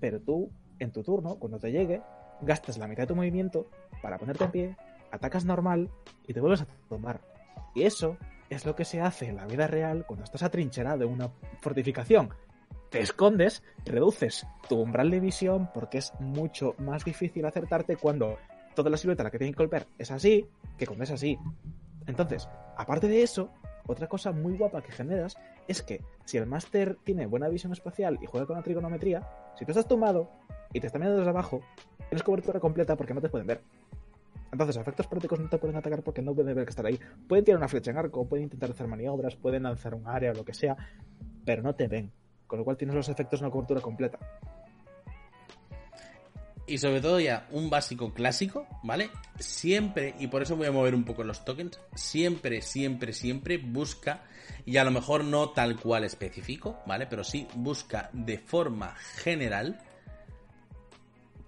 [0.00, 2.02] Pero tú, en tu turno, cuando te llegue,
[2.40, 3.68] gastas la mitad de tu movimiento
[4.02, 4.76] para ponerte en pie,
[5.10, 5.90] atacas normal
[6.26, 7.20] y te vuelves a tumbar.
[7.74, 8.16] Y eso
[8.48, 12.30] es lo que se hace en la vida real cuando estás atrincherado en una fortificación.
[12.90, 18.38] Te escondes, reduces tu umbral de visión porque es mucho más difícil acertarte cuando
[18.74, 21.38] toda la silueta a la que tienen que golpear es así que cuando es así.
[22.06, 23.52] Entonces, aparte de eso,
[23.90, 25.36] otra cosa muy guapa que generas
[25.68, 29.28] es que si el máster tiene buena visión espacial y juega con la trigonometría,
[29.58, 30.30] si tú estás tumbado
[30.72, 31.60] y te están mirando desde abajo,
[32.08, 33.62] tienes cobertura completa porque no te pueden ver.
[34.52, 36.98] Entonces, efectos prácticos no te pueden atacar porque no pueden ver que estar ahí.
[37.28, 40.34] Pueden tirar una flecha en arco, pueden intentar hacer maniobras, pueden lanzar un área o
[40.34, 40.76] lo que sea,
[41.44, 42.10] pero no te ven.
[42.46, 44.18] Con lo cual tienes los efectos de una cobertura completa.
[46.70, 49.10] Y sobre todo ya un básico clásico, ¿vale?
[49.40, 54.22] Siempre, y por eso voy a mover un poco los tokens, siempre, siempre, siempre busca,
[54.64, 57.08] y a lo mejor no tal cual específico, ¿vale?
[57.08, 59.80] Pero sí busca de forma general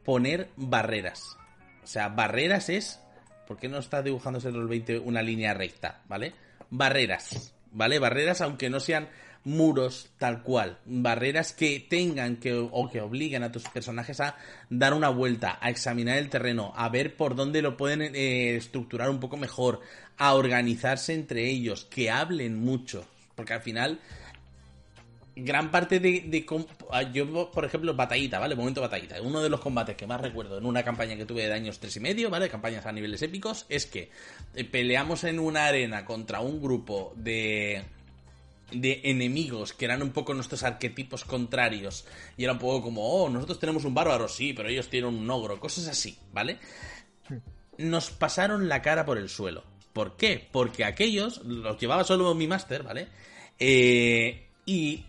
[0.05, 1.37] poner barreras.
[1.85, 2.99] O sea, barreras es...
[3.47, 6.35] ¿Por qué no está dibujándose el 20 una línea recta, ¿vale?
[6.69, 8.01] Barreras, ¿vale?
[8.01, 9.09] Barreras aunque no sean
[9.45, 14.37] muros tal cual, barreras que tengan que o que obliguen a tus personajes a
[14.71, 19.11] dar una vuelta, a examinar el terreno, a ver por dónde lo pueden eh, estructurar
[19.11, 19.81] un poco mejor,
[20.19, 23.99] a organizarse entre ellos, que hablen mucho, porque al final
[25.35, 26.47] gran parte de,
[26.91, 29.21] ah, yo por ejemplo batallita vale momento batallita.
[29.23, 31.97] Uno de los combates que más recuerdo en una campaña que tuve de daños tres
[31.97, 34.11] y medio vale campañas a niveles épicos es que
[34.55, 37.83] eh, peleamos en una arena contra un grupo de
[38.75, 42.05] de enemigos que eran un poco nuestros arquetipos contrarios
[42.37, 45.31] y era un poco como oh nosotros tenemos un bárbaro sí pero ellos tienen un
[45.31, 46.59] ogro cosas así vale
[47.79, 50.49] nos pasaron la cara por el suelo ¿por qué?
[50.51, 53.09] porque aquellos los llevaba solo mi máster vale
[53.65, 55.05] Eh, y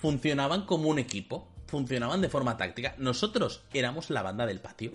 [0.00, 2.94] funcionaban como un equipo, funcionaban de forma táctica.
[2.96, 4.92] Nosotros éramos la banda del patio.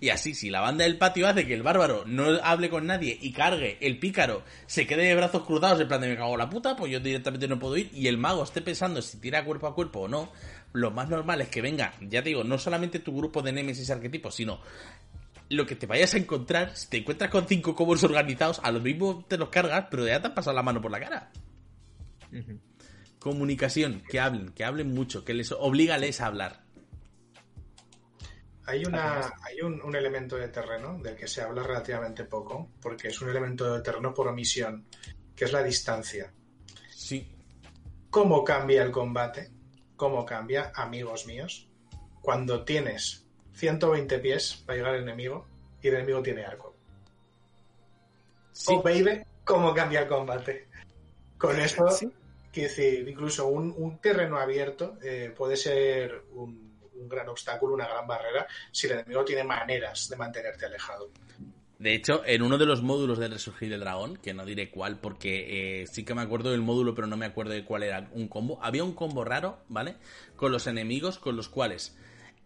[0.00, 3.18] Y así, si la banda del patio hace que el bárbaro no hable con nadie
[3.20, 6.38] y cargue, el pícaro se quede de brazos cruzados en plan de me cago en
[6.38, 9.44] la puta, pues yo directamente no puedo ir y el mago esté pensando si tira
[9.44, 10.30] cuerpo a cuerpo o no,
[10.72, 13.90] lo más normal es que venga, ya te digo, no solamente tu grupo de Nemesis
[13.90, 14.60] arquetipos, sino
[15.50, 18.80] lo que te vayas a encontrar, si te encuentras con cinco combos organizados, a lo
[18.80, 21.30] mismo te los cargas, pero ya te han pasado la mano por la cara.
[23.18, 26.60] Comunicación, que hablen, que hablen mucho, que les oblígales a hablar.
[28.68, 33.20] Hay, una, hay un, elemento de terreno del que se habla relativamente poco, porque es
[33.22, 34.86] un elemento de terreno por omisión,
[35.34, 36.34] que es la distancia.
[36.90, 37.34] Sí.
[38.10, 39.50] ¿Cómo cambia el combate?
[39.96, 41.70] ¿Cómo cambia, amigos míos?
[42.20, 45.46] Cuando tienes 120 pies para llegar al enemigo
[45.80, 46.76] y el enemigo tiene arco.
[48.52, 48.74] Sí.
[48.76, 50.68] Oh, baby, ¿cómo cambia el combate?
[51.38, 52.12] Con esto, ¿Sí?
[52.62, 56.67] decir, incluso un, terreno abierto eh, puede ser un
[56.98, 61.10] un gran obstáculo, una gran barrera, si el enemigo tiene maneras de mantenerte alejado.
[61.78, 64.98] De hecho, en uno de los módulos de Resurgir del Dragón, que no diré cuál,
[64.98, 68.08] porque eh, sí que me acuerdo del módulo, pero no me acuerdo de cuál era
[68.12, 69.96] un combo, había un combo raro, ¿vale?
[70.34, 71.96] Con los enemigos con los cuales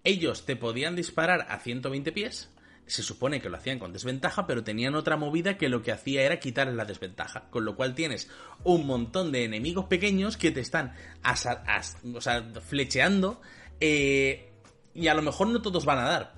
[0.05, 2.50] ellos te podían disparar a 120 pies,
[2.86, 6.22] se supone que lo hacían con desventaja, pero tenían otra movida que lo que hacía
[6.22, 7.48] era quitar la desventaja.
[7.48, 8.28] Con lo cual tienes
[8.64, 10.94] un montón de enemigos pequeños que te están
[11.24, 13.40] o sea, flecheando
[13.81, 14.53] eh,
[14.95, 16.35] y a lo mejor no todos van a dar.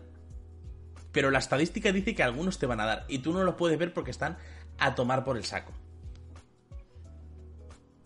[1.13, 3.05] Pero la estadística dice que algunos te van a dar.
[3.09, 4.37] Y tú no los puedes ver porque están
[4.79, 5.73] a tomar por el saco.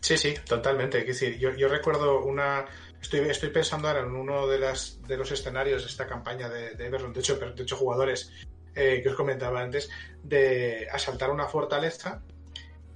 [0.01, 0.99] Sí, sí, totalmente.
[1.01, 2.67] Es decir, yo, recuerdo una.
[3.01, 6.75] Estoy, estoy pensando ahora en uno de, las, de los escenarios de esta campaña de,
[6.75, 8.33] de Everton, de hecho, de jugadores
[8.75, 9.91] eh, que os comentaba antes,
[10.23, 12.23] de asaltar una fortaleza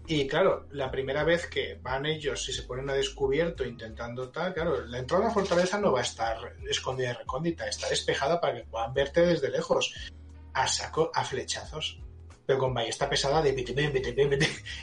[0.07, 4.53] y claro, la primera vez que van ellos y se ponen a descubierto intentando tal,
[4.53, 8.41] claro, la entrada a la fortaleza no va a estar escondida y recóndita, está despejada
[8.41, 9.95] para que puedan verte desde lejos,
[10.55, 12.01] a saco, a flechazos,
[12.45, 13.53] pero con ballesta pesada de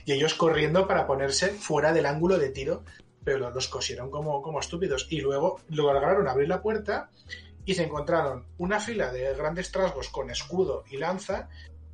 [0.05, 2.84] y ellos corriendo para ponerse fuera del ángulo de tiro,
[3.24, 5.07] pero los cosieron como, como estúpidos.
[5.09, 7.09] Y luego lograron abrir la puerta
[7.65, 11.49] y se encontraron una fila de grandes trasgos con escudo y lanza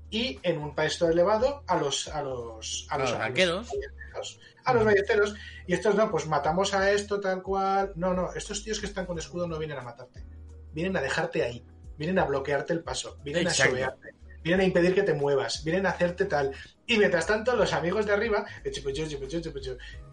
[0.09, 4.83] y en un paesto elevado a los a los a los, a los a los
[4.83, 5.35] ballesteros
[5.67, 7.93] y estos no pues matamos a esto tal cual.
[7.95, 10.23] No no estos tíos que están con escudo no vienen a matarte.
[10.73, 11.65] Vienen a dejarte ahí.
[11.97, 13.17] Vienen a bloquearte el paso.
[13.23, 14.15] Vienen a sobearte.
[14.43, 15.63] Vienen a impedir que te muevas.
[15.63, 16.51] Vienen a hacerte tal.
[16.85, 18.45] Y mientras tanto los amigos de arriba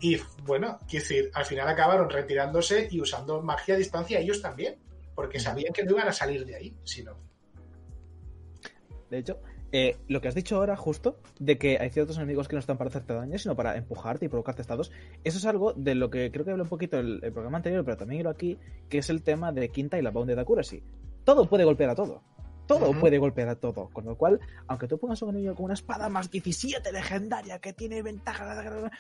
[0.01, 4.79] y bueno quiero decir al final acabaron retirándose y usando magia a distancia ellos también
[5.15, 7.19] porque sabían que no iban a salir de ahí si no.
[9.11, 9.39] De hecho
[9.73, 12.77] eh, lo que has dicho ahora, justo, de que hay ciertos enemigos que no están
[12.77, 14.93] para hacerte daño, sino para empujarte y provocarte estados,
[15.25, 17.83] eso es algo de lo que creo que hablé un poquito en el, programa anterior,
[17.83, 18.59] pero también lo aquí,
[18.91, 20.83] que es el tema de Quinta y la Bounded Accuracy.
[21.25, 22.23] Todo puede golpear a todo.
[22.67, 23.89] Todo puede golpear a todo.
[23.93, 27.73] Con lo cual, aunque tú pongas un enemigo con una espada más 17 legendaria que
[27.73, 28.91] tiene ventaja.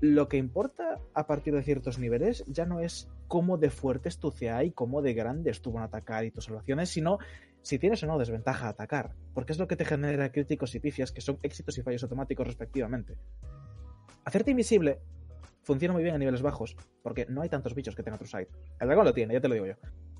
[0.00, 4.32] Lo que importa a partir de ciertos niveles ya no es cómo de fuertes tu
[4.32, 7.18] CA y cómo de grandes tú van a atacar y tus salvaciones, sino
[7.62, 10.80] si tienes o no desventaja a atacar, porque es lo que te genera críticos y
[10.80, 13.16] pifias que son éxitos y fallos automáticos respectivamente.
[14.24, 15.00] Hacerte invisible
[15.62, 18.48] funciona muy bien a niveles bajos, porque no hay tantos bichos que tengan otro side.
[18.80, 19.74] El dragón lo tiene, ya te lo digo yo.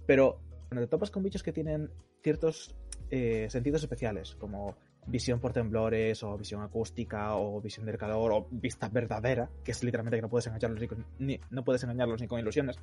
[0.06, 1.90] Pero cuando te topas con bichos que tienen
[2.22, 2.76] ciertos
[3.10, 4.76] eh, sentidos especiales, como
[5.06, 9.82] visión por temblores, o visión acústica, o visión del calor, o vista verdadera, que es
[9.82, 10.88] literalmente que no puedes engañarlos
[11.18, 12.78] ni, no puedes engañarlos ni con ilusiones.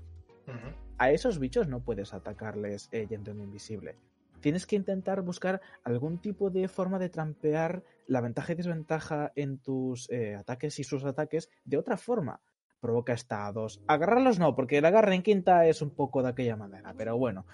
[0.97, 3.95] A esos bichos no puedes atacarles eh, yendo en invisible
[4.39, 9.59] tienes que intentar buscar algún tipo de forma de trampear la ventaja y desventaja en
[9.59, 12.41] tus eh, ataques y sus ataques de otra forma.
[12.79, 13.81] Provoca estados.
[13.87, 17.45] Agarrarlos no, porque el agarre en quinta es un poco de aquella manera, pero bueno.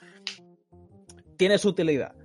[1.38, 2.15] Tiene su utilidad.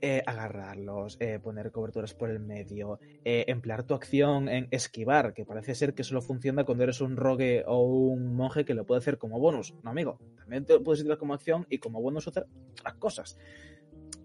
[0.00, 5.74] Eh, agarrarlos, eh, poner coberturas por el medio, emplear tu acción en esquivar, que parece
[5.74, 9.16] ser que solo funciona cuando eres un rogue o un monje que lo puede hacer
[9.16, 9.74] como bonus.
[9.82, 12.46] No, amigo, también te puedes utilizar como acción y como bonus hacer
[12.84, 13.38] las cosas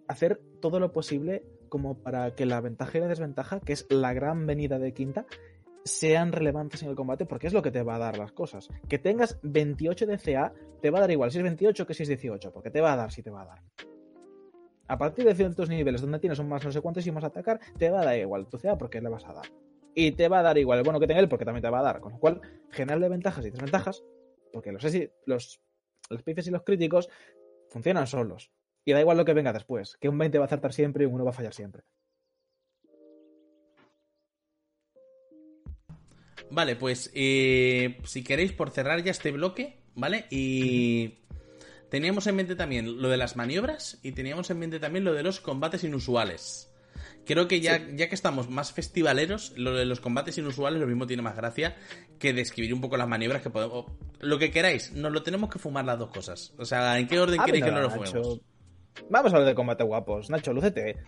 [0.09, 4.11] hacer todo lo posible como para que la ventaja y la desventaja, que es la
[4.11, 5.27] gran venida de quinta,
[5.85, 8.69] sean relevantes en el combate porque es lo que te va a dar las cosas.
[8.89, 12.03] Que tengas 28 de CA, te va a dar igual si es 28 que si
[12.03, 13.63] es 18, porque te va a dar si te va a dar.
[14.87, 17.59] A partir de ciertos niveles donde tienes un más no sé cuántos y más atacar,
[17.77, 19.45] te va a dar igual tu CA porque le vas a dar.
[19.93, 21.79] Y te va a dar igual el bueno que tenga él porque también te va
[21.79, 21.99] a dar.
[21.99, 22.41] Con lo cual,
[22.71, 24.03] generarle ventajas y desventajas,
[24.51, 24.83] porque los,
[25.25, 25.61] los,
[26.09, 27.09] los y los críticos
[27.69, 28.51] funcionan solos.
[28.89, 31.05] Y da igual lo que venga después, que un 20 va a acertar siempre y
[31.05, 31.83] un 1 va a fallar siempre.
[36.49, 40.25] Vale, pues eh, si queréis por cerrar ya este bloque, ¿vale?
[40.31, 41.19] Y
[41.91, 45.21] teníamos en mente también lo de las maniobras y teníamos en mente también lo de
[45.21, 46.73] los combates inusuales.
[47.27, 51.05] Creo que ya, ya que estamos más festivaleros, lo de los combates inusuales lo mismo
[51.05, 51.77] tiene más gracia
[52.17, 53.85] que describir un poco las maniobras que podemos...
[54.19, 56.55] Lo que queráis, nos lo tenemos que fumar las dos cosas.
[56.57, 58.41] O sea, ¿en qué orden queréis que nos lo fumemos?
[59.09, 60.29] Vamos a hablar de combate guapos.
[60.29, 61.03] Nacho, lúcete.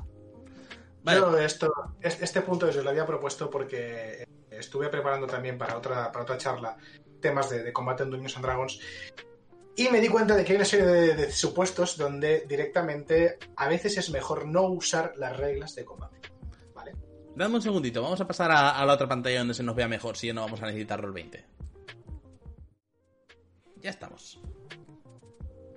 [1.04, 1.20] Vale.
[1.20, 1.72] Yo esto,
[2.02, 6.38] es- este punto yo lo había propuesto porque estuve preparando también para otra, para otra
[6.38, 6.78] charla
[7.20, 8.80] temas de, de combate en Dungeons and Dragons
[9.76, 13.68] y me di cuenta de que hay una serie de, de supuestos donde directamente a
[13.70, 16.20] veces es mejor no usar las reglas de combate.
[16.76, 16.92] ¿Vale?
[17.36, 19.88] Dame un segundito, vamos a pasar a, a la otra pantalla donde se nos vea
[19.88, 21.46] mejor, si no vamos a necesitar Roll 20.
[23.78, 24.40] Ya estamos.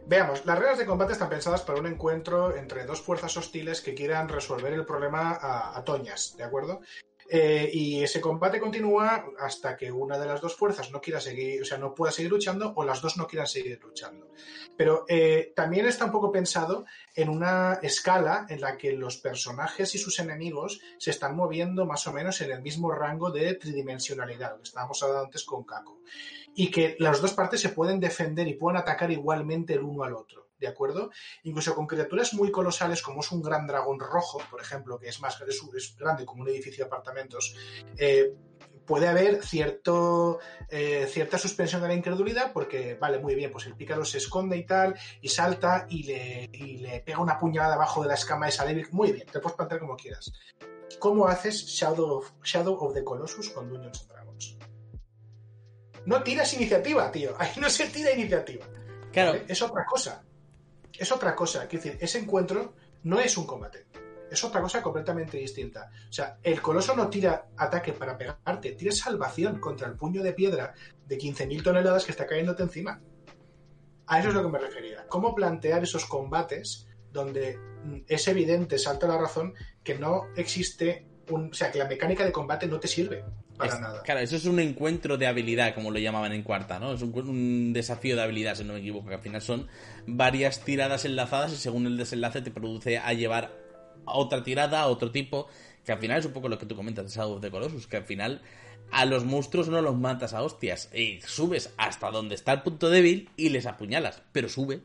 [0.06, 3.94] Veamos, las reglas de combate están pensadas para un encuentro entre dos fuerzas hostiles que
[3.94, 6.82] quieran resolver el problema a, toñas, ¿de acuerdo?
[7.30, 11.62] Eh, y ese combate continúa hasta que una de las dos fuerzas no quiera seguir,
[11.62, 14.28] o sea, no pueda seguir luchando o las dos no quieran seguir luchando.
[14.76, 19.94] Pero eh, también está un poco pensado en una escala en la que los personajes
[19.94, 24.50] y sus enemigos se están moviendo más o menos en el mismo rango de tridimensionalidad,
[24.50, 26.02] lo que estábamos hablando antes con Kako
[26.54, 30.14] y que las dos partes se pueden defender y pueden atacar igualmente el uno al
[30.14, 31.10] otro, ¿de acuerdo?
[31.42, 35.20] Incluso con criaturas muy colosales como es un gran dragón rojo, por ejemplo, que es
[35.20, 37.54] más es, es grande como un edificio de apartamentos,
[37.98, 38.32] eh,
[38.86, 43.74] puede haber cierto, eh, cierta suspensión de la incredulidad porque, vale, muy bien, pues el
[43.74, 48.02] pícaro se esconde y tal, y salta y le, y le pega una puñalada abajo
[48.02, 48.88] de la escama de débil.
[48.92, 50.32] Muy bien, te puedes plantear como quieras.
[50.98, 54.58] ¿Cómo haces Shadow of, Shadow of the Colossus con Dungeons Dragons?
[56.06, 57.34] No tiras iniciativa, tío.
[57.38, 58.66] Ahí no se tira iniciativa.
[59.12, 59.44] Claro, ¿vale?
[59.48, 60.24] Es otra cosa.
[60.92, 61.66] Es otra cosa.
[61.66, 62.74] Quiero decir, ese encuentro
[63.04, 63.86] no es un combate.
[64.30, 65.90] Es otra cosa completamente distinta.
[66.08, 70.32] O sea, el coloso no tira ataque para pegarte, tira salvación contra el puño de
[70.32, 70.74] piedra
[71.06, 73.00] de 15.000 toneladas que está cayéndote encima.
[74.06, 75.06] A eso es lo que me refería.
[75.08, 81.50] ¿Cómo plantear esos combates donde mm, es evidente, salta la razón, que no existe un.
[81.50, 83.24] O sea, que la mecánica de combate no te sirve
[83.56, 84.02] para es- nada.
[84.02, 86.92] claro, eso es un encuentro de habilidad, como lo llamaban en cuarta, ¿no?
[86.92, 89.68] Es un, un desafío de habilidad, si no me equivoco, que al final son
[90.06, 93.52] varias tiradas enlazadas y según el desenlace te produce a llevar
[94.06, 95.48] a otra tirada, a otro tipo,
[95.84, 97.86] que al final es un poco lo que tú comentas de Shadow of the Colossus,
[97.86, 98.42] que al final
[98.90, 102.90] a los monstruos no los matas a hostias, y subes hasta donde está el punto
[102.90, 104.80] débil y les apuñalas, pero sube.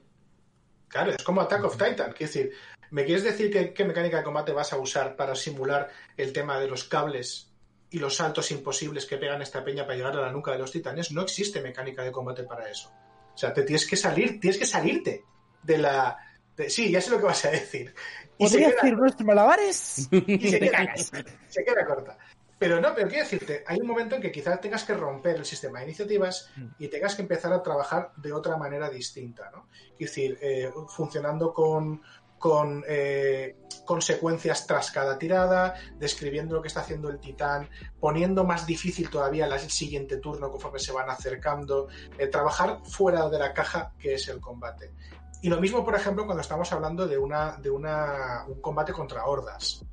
[0.87, 2.13] Claro, es como Attack of Titan.
[2.13, 2.51] Quiero decir,
[2.91, 6.59] ¿me quieres decir que- qué mecánica de combate vas a usar para simular el tema
[6.59, 7.48] de los cables
[7.91, 10.71] y los saltos imposibles que pegan esta peña para llegar a la nuca de los
[10.71, 11.11] titanes?
[11.11, 12.91] No existe mecánica de combate para eso.
[13.33, 15.23] O sea, te tienes que salir, tienes que salirte
[15.63, 16.17] de la.
[16.55, 17.93] de- sí, ya sé lo que vas a decir.
[18.37, 20.07] Y se ¿Podría queda, decir nuestros malabares?
[20.11, 21.11] y se Te queda- cagas.
[21.47, 22.17] se queda corta.
[22.57, 25.45] Pero no, pero quiero decirte, hay un momento en que quizás tengas que romper el
[25.45, 29.69] sistema de iniciativas y tengas que empezar a trabajar de otra manera distinta, ¿no?
[29.93, 32.01] Es decir, eh, funcionando con,
[32.39, 38.65] con eh, consecuencias tras cada tirada, describiendo lo que está haciendo el titán, poniendo más
[38.65, 43.93] difícil todavía el siguiente turno conforme se van acercando, eh, trabajar fuera de la caja
[43.99, 44.93] que es el combate.
[45.41, 49.25] Y lo mismo, por ejemplo, cuando estamos hablando de, una, de una, un combate contra
[49.25, 49.85] hordas.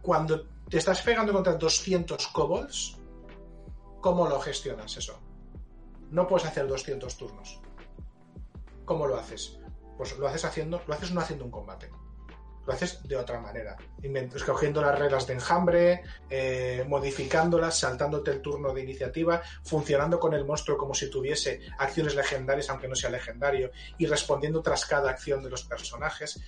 [0.00, 2.96] Cuando te estás pegando contra 200 kobolds,
[4.00, 5.20] ¿cómo lo gestionas eso?
[6.10, 7.60] No puedes hacer 200 turnos.
[8.84, 9.58] ¿Cómo lo haces?
[9.96, 11.90] Pues lo haces haciendo, lo haces no haciendo un combate.
[12.66, 13.76] Lo haces de otra manera.
[14.02, 20.44] Escogiendo las reglas de enjambre, eh, modificándolas, saltándote el turno de iniciativa, funcionando con el
[20.44, 25.44] monstruo como si tuviese acciones legendarias, aunque no sea legendario, y respondiendo tras cada acción
[25.44, 26.40] de los personajes.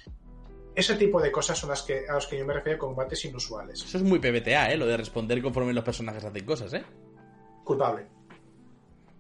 [0.75, 3.85] Ese tipo de cosas son las que, a las que yo me refiero combates inusuales.
[3.85, 4.77] Eso es muy PBTA, ¿eh?
[4.77, 6.85] Lo de responder conforme los personajes hacen cosas, ¿eh?
[7.65, 8.18] Culpable.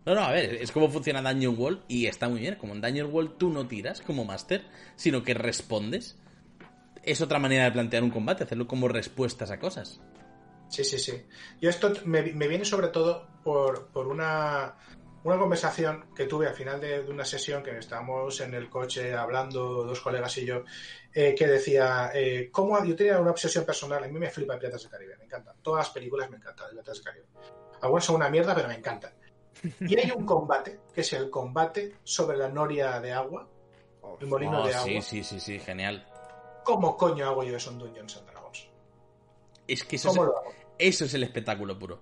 [0.08, 2.54] No, no, a ver, es como funciona Dungeon Wall y está muy bien.
[2.54, 4.64] Como en Dungeon Wall tú no tiras como máster,
[4.96, 6.16] sino que respondes.
[7.02, 10.00] Es otra manera de plantear un combate, hacerlo como respuestas a cosas.
[10.70, 11.26] Sí, sí, sí.
[11.60, 14.76] Yo esto me, me viene sobre todo por, por una,
[15.24, 19.12] una conversación que tuve al final de, de una sesión que estábamos en el coche
[19.14, 20.64] hablando, dos colegas y yo,
[21.12, 22.82] eh, que decía, eh, ¿cómo?
[22.82, 25.56] Yo tenía una obsesión personal, a mí me flipa Piratas del Caribe, me encantan.
[25.60, 27.26] Todas las películas me encantan de Piratas del Caribe.
[27.82, 29.12] Algunas son una mierda, pero me encantan.
[29.80, 33.48] Y hay un combate, que es el combate sobre la noria de agua,
[34.20, 34.84] el molino Oh, de agua.
[34.88, 36.06] sí, sí, sí, sí, genial.
[36.64, 38.68] ¿Cómo coño hago yo eso en Dungeons and Dragons?
[39.66, 40.52] Es que eso es, ¿Cómo lo hago?
[40.78, 42.00] eso es el espectáculo puro.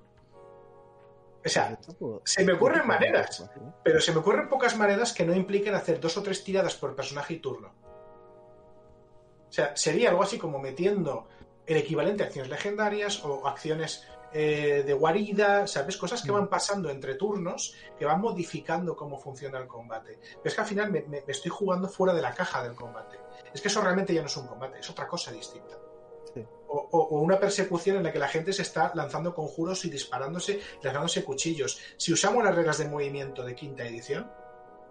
[1.44, 1.78] O sea,
[2.24, 3.48] se me ocurren maneras.
[3.84, 6.96] Pero se me ocurren pocas maneras que no impliquen hacer dos o tres tiradas por
[6.96, 7.72] personaje y turno.
[9.48, 11.28] O sea, sería algo así como metiendo
[11.66, 14.04] el equivalente a acciones legendarias o acciones
[14.38, 15.96] eh, de guarida, ¿sabes?
[15.96, 20.18] Cosas que van pasando entre turnos que van modificando cómo funciona el combate.
[20.20, 22.74] Pero es que al final me, me- me estoy jugando fuera de la caja del
[22.74, 23.18] combate.
[23.54, 25.78] Es que eso realmente ya no es un combate, es otra cosa distinta.
[26.34, 26.44] Sí.
[26.68, 29.90] O, o- o una persecución en la que la gente se está lanzando conjuros y
[29.90, 31.78] disparándose, lanzándose cuchillos.
[31.96, 34.30] Si usamos las reglas de movimiento de quinta edición,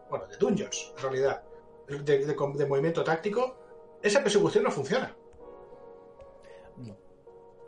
[0.10, 1.44] bueno, de Dungeons, en realidad,
[1.88, 3.58] de, de- de movimiento táctico,
[4.02, 5.16] esa persecución no funciona.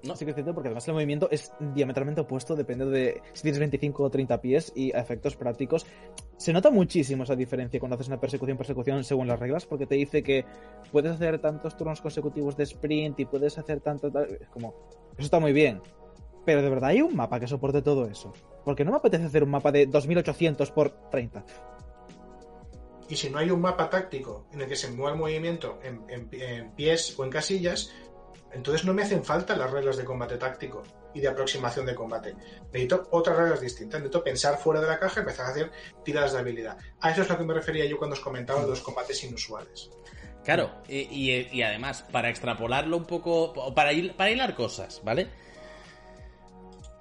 [0.04, 4.04] No, es cierto, porque además el movimiento es diametralmente opuesto, depende de si tienes 25
[4.04, 5.86] o 30 pies y a efectos prácticos.
[6.38, 9.96] Se nota muchísimo esa diferencia cuando haces una persecución, persecución según las reglas, porque te
[9.96, 10.46] dice que
[10.92, 14.12] puedes hacer tantos turnos consecutivos de sprint y puedes hacer tanto.
[14.12, 14.76] tal- como,
[15.14, 15.82] eso está muy bien.
[16.46, 18.32] Pero de verdad hay un mapa que soporte todo eso.
[18.64, 21.44] Porque no me apetece hacer un mapa de 2800 por 30.
[23.10, 26.04] Y si no hay un mapa táctico en el que se mueva el movimiento en,
[26.10, 27.92] en- en pies o en casillas,
[28.58, 30.82] entonces no me hacen falta las reglas de combate táctico
[31.14, 32.36] y de aproximación de combate.
[32.74, 34.02] Necesito otras reglas distintas.
[34.02, 35.72] Necesito pensar fuera de la caja y empezar a hacer
[36.04, 36.76] tiradas de habilidad.
[37.00, 39.92] A eso es lo que me refería yo cuando os comentaba los combates inusuales.
[40.44, 45.30] Claro, y, además, para extrapolarlo un poco, para, para hilar cosas, ¿vale?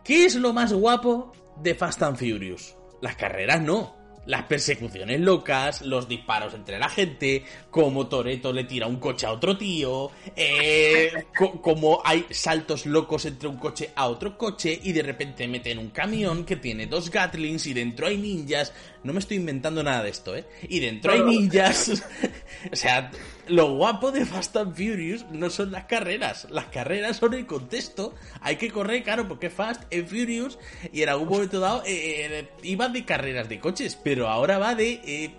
[0.04, 2.76] ¿Qué es lo más guapo de Fast and Furious?
[3.00, 3.96] Las carreras no.
[4.26, 9.32] Las persecuciones locas, los disparos entre la gente, como Toreto le tira un coche a
[9.32, 14.92] otro tío, eh, co- como hay saltos locos entre un coche a otro coche y
[14.92, 18.72] de repente meten un camión que tiene dos Gatlings y dentro hay ninjas.
[19.06, 20.44] No me estoy inventando nada de esto, ¿eh?
[20.68, 22.02] Y dentro hay ninjas.
[22.72, 23.10] o sea,
[23.48, 26.46] lo guapo de Fast and Furious no son las carreras.
[26.50, 28.14] Las carreras son el contexto.
[28.40, 30.58] Hay que correr, claro, porque Fast and Furious
[30.92, 34.74] y en algún momento dado eh, eh, iba de carreras de coches, pero ahora va
[34.74, 35.30] de eh,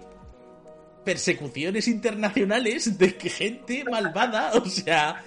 [1.04, 4.54] persecuciones internacionales de gente malvada.
[4.54, 5.24] O sea,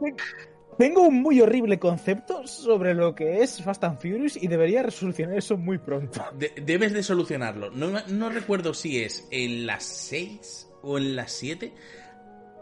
[0.78, 5.38] Tengo un muy horrible concepto sobre lo que es Fast and Furious y debería resolucionar
[5.38, 6.22] eso muy pronto.
[6.38, 7.70] de- debes de solucionarlo.
[7.70, 11.72] No, recuerdo si es en las 6 o en las 7.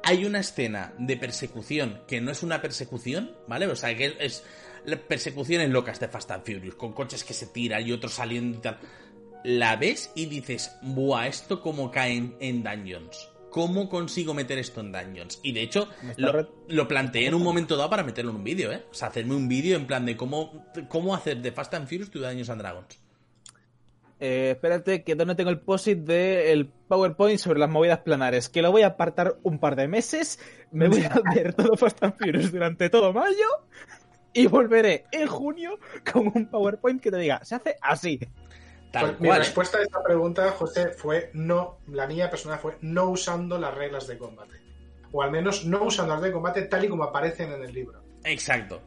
[0.05, 3.67] Hay una escena de persecución que no es una persecución, ¿vale?
[3.67, 4.45] O sea, que es,
[5.09, 8.61] persecuciones locas de Fast and Furious, con coches que se tiran y otros saliendo y
[8.61, 8.79] tal.
[9.45, 13.31] La ves y dices, buah, esto cómo cae en Dungeons.
[13.55, 15.39] ¿Cómo consigo meter esto en Dungeons?
[15.45, 15.89] Y de hecho,
[16.67, 18.83] lo planteé en un momento dado para meterlo en un vídeo, ¿eh?
[18.91, 22.11] O sea, hacerme un vídeo en plan de cómo, cómo hacer de Fast and Furious
[22.11, 23.01] tu Dungeons and Dragons.
[24.19, 28.73] Eh, espérate, que no tengo el posit del PowerPoint sobre las movidas planares, que lo
[28.73, 30.41] voy a apartar un par de meses,
[30.73, 33.47] me voy a ver todo Fast and Furious durante todo mayo
[34.33, 35.79] y volveré en junio
[36.13, 38.19] con un PowerPoint que te diga, se hace así.
[38.95, 39.41] Tal Pues mi cual.
[39.41, 39.45] ¿eh?
[39.45, 44.07] respuesta a esta pregunta, José, fue no, la mía personal fue no usando las reglas
[44.07, 44.61] de combate.
[45.11, 48.05] O al menos no usando las de combate tal y como aparecen en el libro.
[48.23, 48.81] Exacto.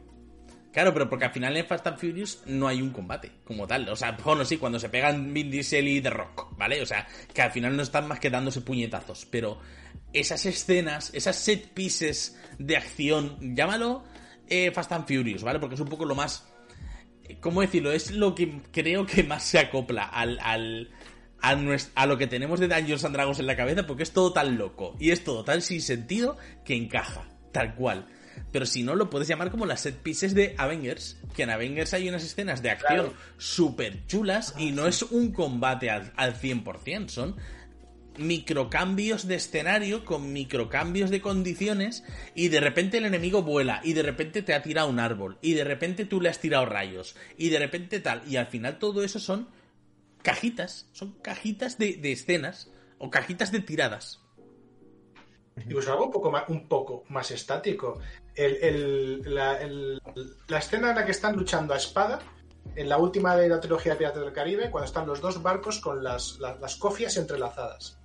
[0.72, 3.86] Claro, pero porque al final en Fast and Furious no hay un combate como tal.
[3.90, 6.80] O sea, bueno, sí, cuando se pegan Vin Diesel y The Rock, ¿vale?
[6.80, 9.26] O sea, que al final no están más que dándose puñetazos.
[9.26, 9.58] Pero
[10.14, 14.04] esas escenas, esas set pieces de acción, llámalo
[14.48, 15.58] eh, Fast and Furious, ¿vale?
[15.58, 16.47] Porque es un poco lo más...
[17.40, 17.92] ¿Cómo decirlo?
[17.92, 20.38] Es lo que creo que más se acopla al...
[20.42, 20.90] al
[21.40, 24.10] a, nues- a lo que tenemos de Dungeons and Dragons en la cabeza porque es
[24.12, 28.06] todo tan loco y es todo tan sin sentido que encaja, tal cual.
[28.50, 31.16] Pero si no, lo puedes llamar como las set pieces de Avengers.
[31.36, 33.14] Que en Avengers hay unas escenas de acción Claro.
[33.36, 37.08] súper chulas y no es un combate al, al 100%.
[37.08, 37.36] Son
[38.18, 42.04] microcambios de escenario con microcambios de condiciones
[42.34, 45.54] y de repente el enemigo vuela y de repente te ha tirado un árbol y
[45.54, 48.22] de repente tú le has tirado rayos y de repente tal.
[48.26, 49.48] Y al final todo eso son
[50.22, 50.88] cajitas.
[50.92, 54.20] Son cajitas de, escenas o cajitas de tiradas.
[55.56, 58.00] Incluso algo un poco más, un poco más estático.
[58.36, 59.58] La,
[60.58, 62.20] escena en la que están luchando a espada,
[62.76, 66.04] en la última de la trilogía de del Caribe, cuando están los dos barcos con
[66.04, 67.97] las cofias entrelazadas.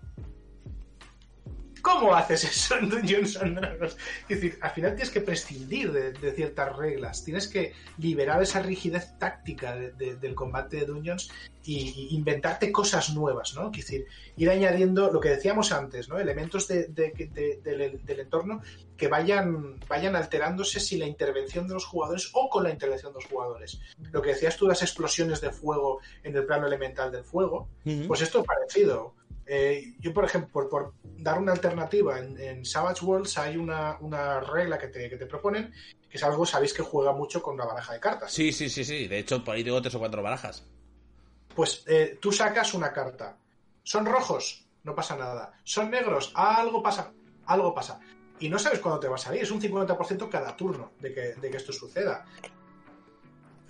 [1.84, 3.98] ¿Cómo haces eso en Dungeons and Dragons?
[4.30, 8.62] Es decir, al final tienes que prescindir de, de ciertas reglas, tienes que liberar esa
[8.62, 11.30] rigidez táctica de- de- del combate de Dungeons
[11.66, 13.66] y, y inventarte cosas nuevas, ¿no?
[13.72, 14.06] Es decir,
[14.38, 16.18] ir añadiendo lo que decíamos antes, ¿no?
[16.18, 18.62] Elementos de- de- de- del, del entorno
[18.96, 23.20] que vayan, vayan alterándose sin la intervención de los jugadores o con la intervención de
[23.20, 23.82] los jugadores.
[24.12, 27.68] Lo que decías tú, las explosiones de fuego en el plano elemental del fuego,
[28.08, 29.16] pues esto es parecido.
[29.46, 33.98] Eh, yo, por ejemplo, por, por dar una alternativa, en, en Savage Worlds hay una,
[34.00, 35.74] una regla que te, que te proponen,
[36.10, 38.32] que es algo, sabéis que juega mucho con la baraja de cartas.
[38.32, 39.08] Sí, sí, sí, sí.
[39.08, 40.66] De hecho, por ahí tengo tres o cuatro barajas.
[41.56, 43.38] Pues eh, tú sacas una carta.
[43.84, 44.66] ¿Son rojos?
[44.84, 45.54] No pasa nada.
[45.64, 46.32] ¿Son negros?
[46.36, 47.12] Algo pasa.
[47.46, 48.00] Algo pasa.
[48.40, 49.44] Y no sabes cuándo te va a salir.
[49.44, 52.26] Es un 50% cada turno de que, de que esto suceda.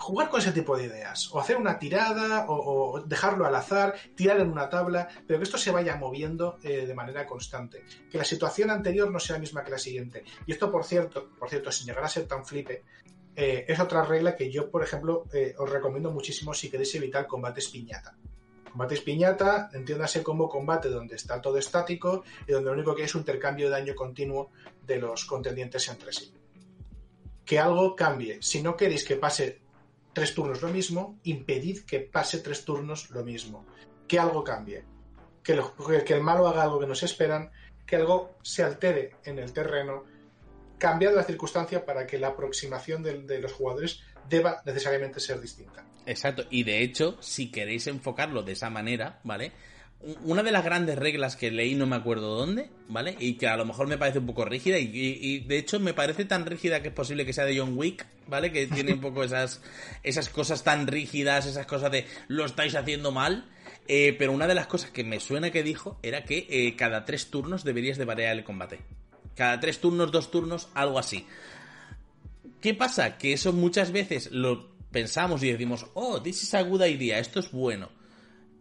[0.04, 4.40] Jugar con ese tipo de ideas, o hacer una tirada, o, dejarlo al azar, tirar
[4.42, 8.26] en una tabla, pero que esto se vaya moviendo eh, de manera constante, que la
[8.26, 10.26] situación anterior no sea la misma que la siguiente.
[10.46, 12.84] Y esto, por cierto, por cierto, sin llegar a ser tan flipe,
[13.34, 17.26] eh, es otra regla que yo, por ejemplo, eh, os recomiendo muchísimo si queréis evitar
[17.26, 18.18] combates piñata.
[18.70, 23.16] Combates piñata, entiéndase como combate donde está todo estático y donde lo único que es
[23.16, 24.52] un intercambio de daño continuo
[24.86, 26.34] de los contendientes entre sí.
[27.46, 28.42] Que algo cambie.
[28.42, 29.64] Si no queréis que pase
[30.14, 33.66] tres turnos lo mismo, impedid que pase tres turnos lo mismo.
[34.08, 34.86] Que algo cambie.
[35.44, 35.60] Que,
[36.06, 37.52] que el malo haga algo que nos esperan,
[37.86, 40.06] que algo se altere en el terreno,
[40.78, 45.86] cambiar la circunstancia para que la aproximación de, los jugadores deba necesariamente ser distinta.
[46.06, 49.52] Exacto, y de hecho, si queréis enfocarlo de esa manera, ¿vale?
[50.24, 53.16] Una de las grandes reglas que leí, no me acuerdo dónde, ¿vale?
[53.20, 56.26] Y que a lo mejor me parece un poco rígida, y, de hecho me parece
[56.26, 58.52] tan rígida que es posible que sea de John Wick, ¿vale?
[58.52, 59.62] Que tiene un poco esas,
[60.04, 63.46] esas cosas tan rígidas, esas cosas de lo estáis haciendo mal.
[63.88, 67.04] Eh, pero una de las cosas que me suena que dijo era que eh, cada
[67.04, 68.80] tres turnos deberías de variar el combate.
[69.36, 71.26] Cada tres turnos, dos turnos, algo así.
[72.62, 73.18] ¿Qué pasa?
[73.18, 77.40] Que eso muchas veces lo pensamos y decimos, oh, this is a good idea, esto
[77.40, 77.90] es bueno.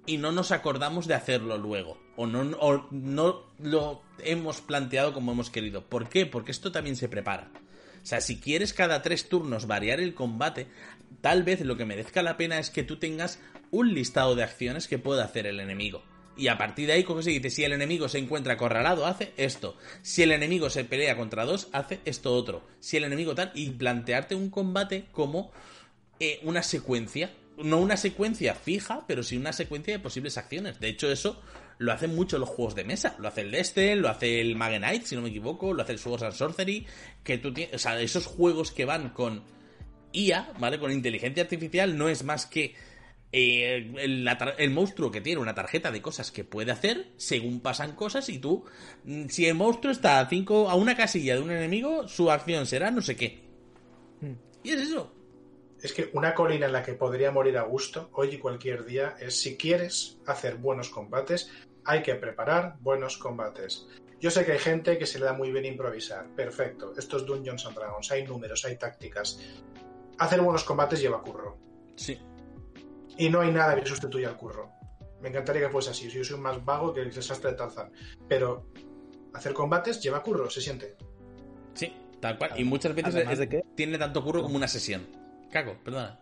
[0.07, 1.99] Y no nos acordamos de hacerlo luego.
[2.17, 2.45] O no,
[2.91, 5.85] no lo hemos planteado como hemos querido.
[5.85, 6.27] ¿Por qué?
[6.27, 7.51] Porque esto también se prepara.
[8.03, 10.67] O sea, si quieres cada tres turnos variar el combate,
[11.21, 13.39] tal vez lo que merezca la pena es que tú tengas
[13.71, 16.03] un listado de acciones que pueda hacer el enemigo.
[16.37, 19.33] Y a partir de ahí coges y dice, si el enemigo se encuentra acorralado, hace
[19.37, 19.77] esto.
[20.03, 22.67] Si el enemigo se pelea contra dos, hace esto otro.
[22.81, 25.53] Si el enemigo tal, y plantearte un combate como
[26.21, 27.31] eh, una secuencia.
[27.59, 30.81] No una secuencia fija, pero sí una secuencia de posibles acciones.
[30.81, 31.41] De hecho, eso
[31.79, 33.15] lo hacen mucho los juegos de mesa.
[33.19, 35.99] Lo hace el Destel, lo hace el Magenite, si no me equivoco, lo hace el
[35.99, 36.87] Swords and Sorcery.
[37.23, 39.43] Que tú tienes, o sea, esos juegos que van con
[40.13, 40.79] IA, ¿vale?
[40.79, 42.75] Con inteligencia artificial, no es más que
[43.35, 43.91] eh,
[44.59, 48.39] el, monstruo que tiene una tarjeta de cosas que puede hacer según pasan cosas y
[48.39, 48.65] tú,
[49.05, 52.67] mm, si el monstruo está a, cinco, a una casilla de un enemigo, su acción
[52.67, 53.41] será no sé qué.
[54.21, 54.35] Hmm.
[54.63, 55.15] Y es eso.
[55.83, 59.17] Es que una colina en la que podría morir a gusto hoy y cualquier día
[59.19, 61.51] es si quieres hacer buenos combates,
[61.85, 63.89] hay que preparar buenos combates.
[64.21, 66.29] Yo sé que hay gente que se le da muy bien improvisar.
[66.37, 66.93] Perfecto.
[66.97, 69.41] Estos Dungeons and Dragons, hay números, hay tácticas.
[70.19, 71.59] Hacer buenos combates lleva curro.
[71.97, 72.17] Sí.
[73.19, 74.71] Y no hay nada que sustituya al curro.
[75.21, 76.09] Me encantaría que fuese así.
[76.09, 77.91] Yo soy más vago que el desastre de Tarzan.
[78.29, 78.69] Pero
[79.35, 80.97] hacer combates lleva curro, se siente.
[81.75, 82.53] Sí, tal cual.
[82.57, 83.65] Y muchas veces es, de que...
[83.75, 85.22] tiene tanto curro como una sesión.
[85.53, 86.19] Cago, perdona.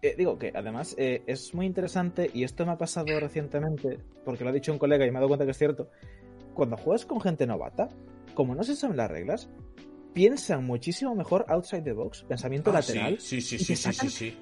[0.00, 4.44] Eh, digo que además eh, es muy interesante y esto me ha pasado recientemente, porque
[4.44, 5.90] lo ha dicho un colega y me he dado cuenta que es cierto.
[6.54, 7.88] Cuando juegas con gente novata,
[8.34, 9.48] como no se saben las reglas,
[10.12, 13.18] piensan muchísimo mejor outside the box, pensamiento ah, lateral.
[13.18, 14.38] Sí, sí, sí, sí, sí, sí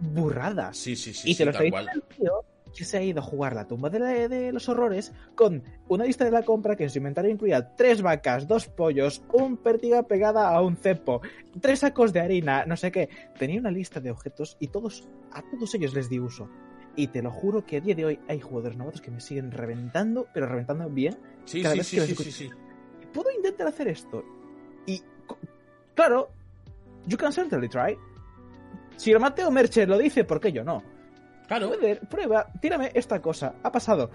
[0.00, 0.76] burradas.
[0.76, 1.30] Sí, sí, sí.
[1.30, 2.44] Y te lo estoy diciendo
[2.76, 6.30] que se ha ido a jugar la tumba de, los horrores con una lista de
[6.30, 10.60] la compra que en su inventario incluía tres vacas, dos pollos, un pértiga pegada a
[10.62, 11.20] un cepo,
[11.60, 13.08] tres sacos de harina, no sé qué.
[13.38, 16.48] Tenía una lista de objetos y todos, a todos ellos les di uso.
[16.96, 19.52] Y te lo juro que a día de hoy hay jugadores novatos que me siguen
[19.52, 21.16] reventando, pero reventando bien.
[21.44, 22.50] Sí, sí, sí, sí, sí,
[23.12, 24.24] Puedo intentar hacer esto.
[24.84, 25.00] Y,
[25.94, 26.30] claro,
[27.06, 27.96] you can certainly try.
[28.96, 30.82] Si lo Mateo Mercher lo dice, ¿por qué yo no?
[31.48, 31.72] Claro.
[32.08, 33.54] prueba, tírame esta cosa.
[33.62, 34.10] Ha pasado.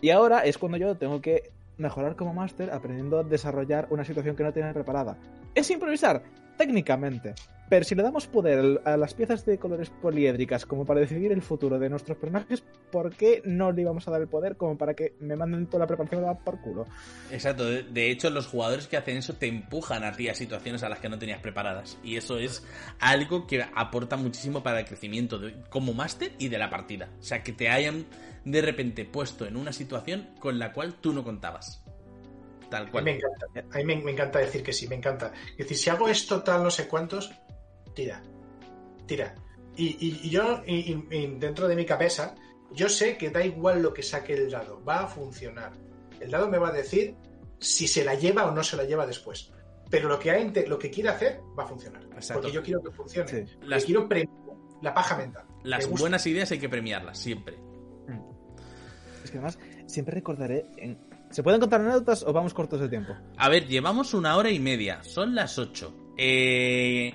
[0.00, 4.36] Y ahora es cuando yo tengo que mejorar como máster aprendiendo a desarrollar una situación
[4.36, 5.16] que no tiene preparada.
[5.54, 6.22] Es improvisar,
[6.58, 7.34] técnicamente.
[7.68, 11.42] Pero si le damos poder a las piezas de colores poliédricas como para decidir el
[11.42, 14.94] futuro de nuestros personajes, ¿por qué no le íbamos a dar el poder como para
[14.94, 16.86] que me manden toda la preparación por culo?
[17.30, 20.88] Exacto, de hecho los jugadores que hacen eso te empujan a ti a situaciones a
[20.88, 21.98] las que no tenías preparadas.
[22.02, 22.66] Y eso es
[23.00, 27.10] algo que aporta muchísimo para el crecimiento como máster y de la partida.
[27.20, 28.06] O sea, que te hayan
[28.46, 31.84] de repente puesto en una situación con la cual tú no contabas.
[32.70, 33.02] Tal cual.
[33.02, 35.32] A mí me encanta, a mí me encanta decir que sí, me encanta.
[35.52, 37.30] Es decir, si hago esto tal no sé cuántos,
[37.94, 38.22] tira,
[39.06, 39.34] tira.
[39.76, 40.62] Y, yo,
[41.38, 42.34] dentro de mi cabeza,
[42.72, 45.72] yo sé que da igual lo que saque el dado, va a funcionar.
[46.20, 47.14] El dado me va a decir
[47.60, 49.52] si se la lleva o no se la lleva después.
[49.88, 52.02] Pero lo que, hay, lo que quiere hacer va a funcionar.
[52.32, 53.46] Porque yo quiero que funcione.
[53.86, 54.08] quiero
[54.82, 55.46] la paja mental.
[55.62, 57.56] Las buenas ideas hay que premiarlas, siempre.
[57.56, 58.20] Mm.
[59.24, 60.66] Es que además, siempre recordaré.
[61.30, 63.14] ¿Se pueden contar anécdotas o vamos cortos de tiempo?
[63.36, 65.02] A ver, llevamos una hora y media.
[65.02, 65.94] Son las ocho.
[66.16, 67.14] Eh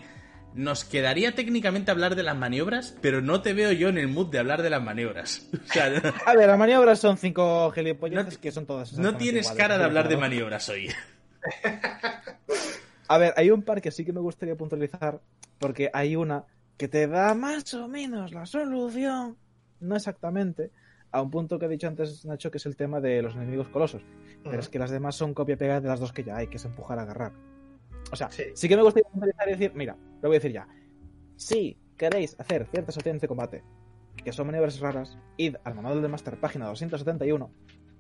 [0.56, 4.30] nos quedaría técnicamente hablar de las maniobras, pero no te veo yo en el mood
[4.30, 5.50] de hablar de las maniobras.
[6.26, 8.94] A ver, las maniobras son cinco gilipollas que son todas.
[8.94, 10.90] No tienes cara de hablar de maniobras hoy.
[13.08, 15.20] A ver, hay un par que sí que me gustaría puntualizar,
[15.60, 16.46] porque hay una
[16.78, 19.38] que te da más o menos la solución,
[19.80, 20.72] no exactamente,
[21.14, 23.70] a un punto que he dicho antes, Nacho, que es el tema de los enemigos
[23.70, 24.02] colosos.
[24.44, 26.66] Pero es que las demás son copia-pega de las dos que ya hay, que es
[26.66, 27.32] empujar a agarrar.
[28.12, 29.08] O sea, sí, que me gustaría
[29.48, 30.68] y decir, mira, lo voy a decir ya.
[31.36, 33.64] Si queréis hacer ciertas opciones de combate,
[34.24, 37.52] que son maniobras raras, id al manual del Master, página 271,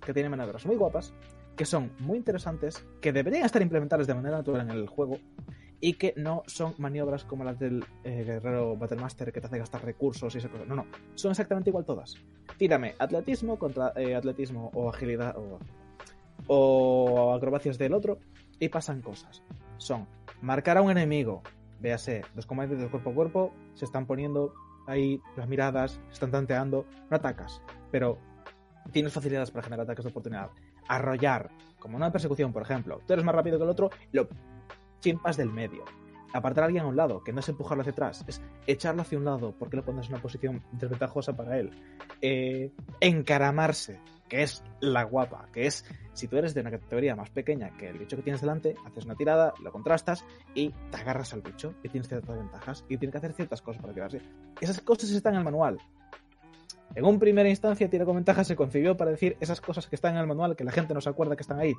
[0.03, 1.14] que tiene maniobras muy guapas,
[1.56, 5.19] que son muy interesantes, que deberían estar implementadas de manera natural en el juego
[5.84, 9.84] y que no son maniobras como las del eh, guerrero Battlemaster que te hace gastar
[9.84, 10.64] recursos y esa cosa.
[10.64, 12.15] No, no, son exactamente igual todas.
[12.57, 15.60] Tírame atletismo contra eh, atletismo o agilidad o,
[16.47, 18.18] o acrobacias del otro
[18.60, 19.43] y pasan cosas.
[19.76, 20.07] Son
[20.41, 21.43] marcar a un enemigo,
[21.81, 24.53] véase, los comandos de cuerpo a cuerpo se están poniendo
[24.88, 27.61] ahí las miradas, se están tanteando, no atacas,
[27.91, 28.18] pero
[28.93, 30.49] tienes facilidades para generar ataques de oportunidad
[30.88, 31.49] arrollar,
[31.80, 34.27] como una persecución, por ejemplo, tú eres más rápido que el otro, lo
[35.03, 35.84] chimpas del medio.
[36.34, 39.19] Apartar a alguien a un lado, que no es empujarlo hacia atrás, es echarlo hacia
[39.19, 41.69] un lado porque lo pones en una posición desventajosa para él.
[42.21, 47.30] Eh, encaramarse, que es la guapa, que es si tú eres de una categoría más
[47.30, 50.25] pequeña que el bicho que tienes delante, haces una tirada, lo contrastas
[50.55, 53.81] y te agarras al bicho y tienes ciertas ventajas y tienes que hacer ciertas cosas
[53.81, 54.21] para quedarse.
[54.59, 55.77] Esas cosas están en el manual.
[56.95, 60.15] En un primera instancia, Tira con ventaja se concibió para decir esas cosas que están
[60.15, 61.73] en el manual que la gente no se acuerda que están ahí.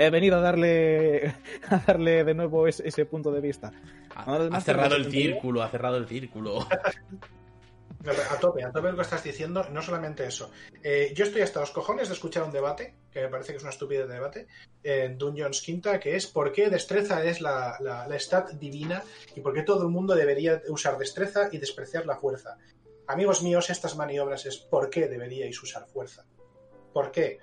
[0.00, 1.34] He venido a darle
[1.68, 3.70] a darle de nuevo ese, punto de vista.
[4.14, 6.66] Ha, cerrado el círculo, ha cerrado el círculo.
[8.30, 10.50] A tope, a tope lo que estás diciendo, no solamente eso.
[10.82, 13.62] Eh, yo estoy hasta los cojones de escuchar un debate, que me parece que es
[13.62, 14.46] una estúpida de debate,
[14.82, 19.02] en Dungeons Quinta, que es por qué destreza es la, la, la stat divina
[19.36, 22.56] y por qué todo el mundo debería usar destreza y despreciar la fuerza.
[23.06, 26.24] Amigos míos, estas maniobras es por qué deberíais usar fuerza.
[26.94, 27.38] ¿Por qué?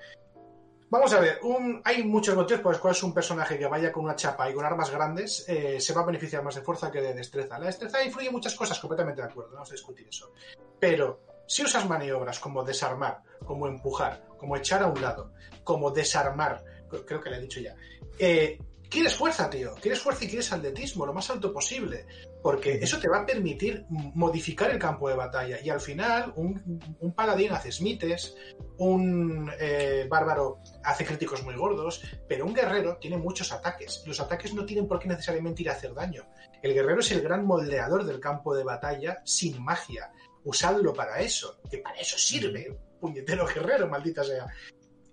[0.89, 1.41] Vamos a ver,
[1.83, 4.63] hay muchos motivos por los cuales un personaje que vaya con una chapa y con
[4.63, 7.59] armas grandes eh, se va a beneficiar más de fuerza que de destreza.
[7.59, 10.31] La destreza influye en muchas cosas, completamente de acuerdo, no vamos a discutir eso.
[10.79, 15.33] Pero si usas maniobras como desarmar, como empujar, como echar a un lado,
[15.65, 16.63] como desarmar,
[17.05, 17.75] creo que le he dicho ya,
[18.17, 18.57] eh,
[18.89, 19.75] quieres fuerza, tío.
[19.81, 22.05] Quieres fuerza y quieres atletismo, lo más alto posible.
[22.41, 25.59] Porque eso te va a permitir modificar el campo de batalla.
[25.61, 28.35] Y al final, un, paladín hace smites,
[28.77, 34.03] un eh, bárbaro hace críticos muy gordos, pero un guerrero tiene muchos ataques.
[34.05, 36.25] Los ataques no tienen por qué necesariamente ir a hacer daño.
[36.61, 40.11] El guerrero es el gran moldeador del campo de batalla sin magia.
[40.43, 42.77] Usadlo para eso, que para eso sirve.
[42.99, 44.47] Puñetero guerrero, maldita sea.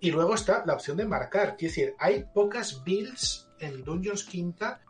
[0.00, 1.56] Y luego está la opción de marcar.
[1.56, 4.80] Quiere decir, hay pocas builds en Dungeons Quinta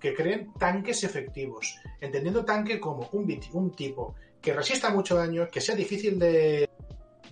[0.00, 5.74] que, creen tanques efectivos, entendiendo tanque como un, tipo que resista mucho daño, que sea
[5.74, 6.68] difícil de,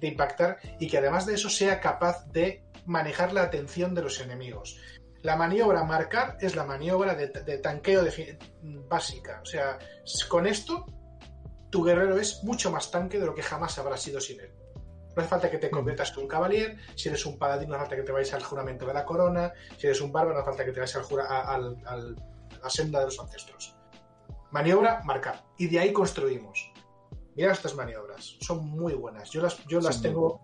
[0.00, 4.80] impactar y que además de eso sea capaz de manejar la atención de los enemigos.
[5.22, 8.04] La maniobra marcar es la maniobra de, tanqueo
[8.88, 9.40] básica.
[9.40, 9.78] O sea,
[10.28, 10.84] con esto,
[11.70, 14.51] tu guerrero es mucho más tanque de lo que jamás habrá sido sin él.
[15.14, 17.82] No hace falta que te conviertas en un caballero, si eres un paladín no hace
[17.82, 20.50] falta que te vayas al juramento de la corona, si eres un bárbaro no hace
[20.50, 21.96] falta que te vayas al, a
[22.62, 23.76] la senda de los ancestros.
[24.50, 25.44] Maniobra, marcar.
[25.58, 26.72] Y de ahí construimos.
[27.34, 29.30] Mira estas maniobras, son muy buenas.
[29.30, 30.42] Yo las, yo las tengo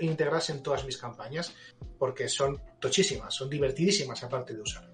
[0.00, 1.54] integradas en todas mis campañas
[1.98, 4.90] porque son tochísimas, son divertidísimas aparte de usar.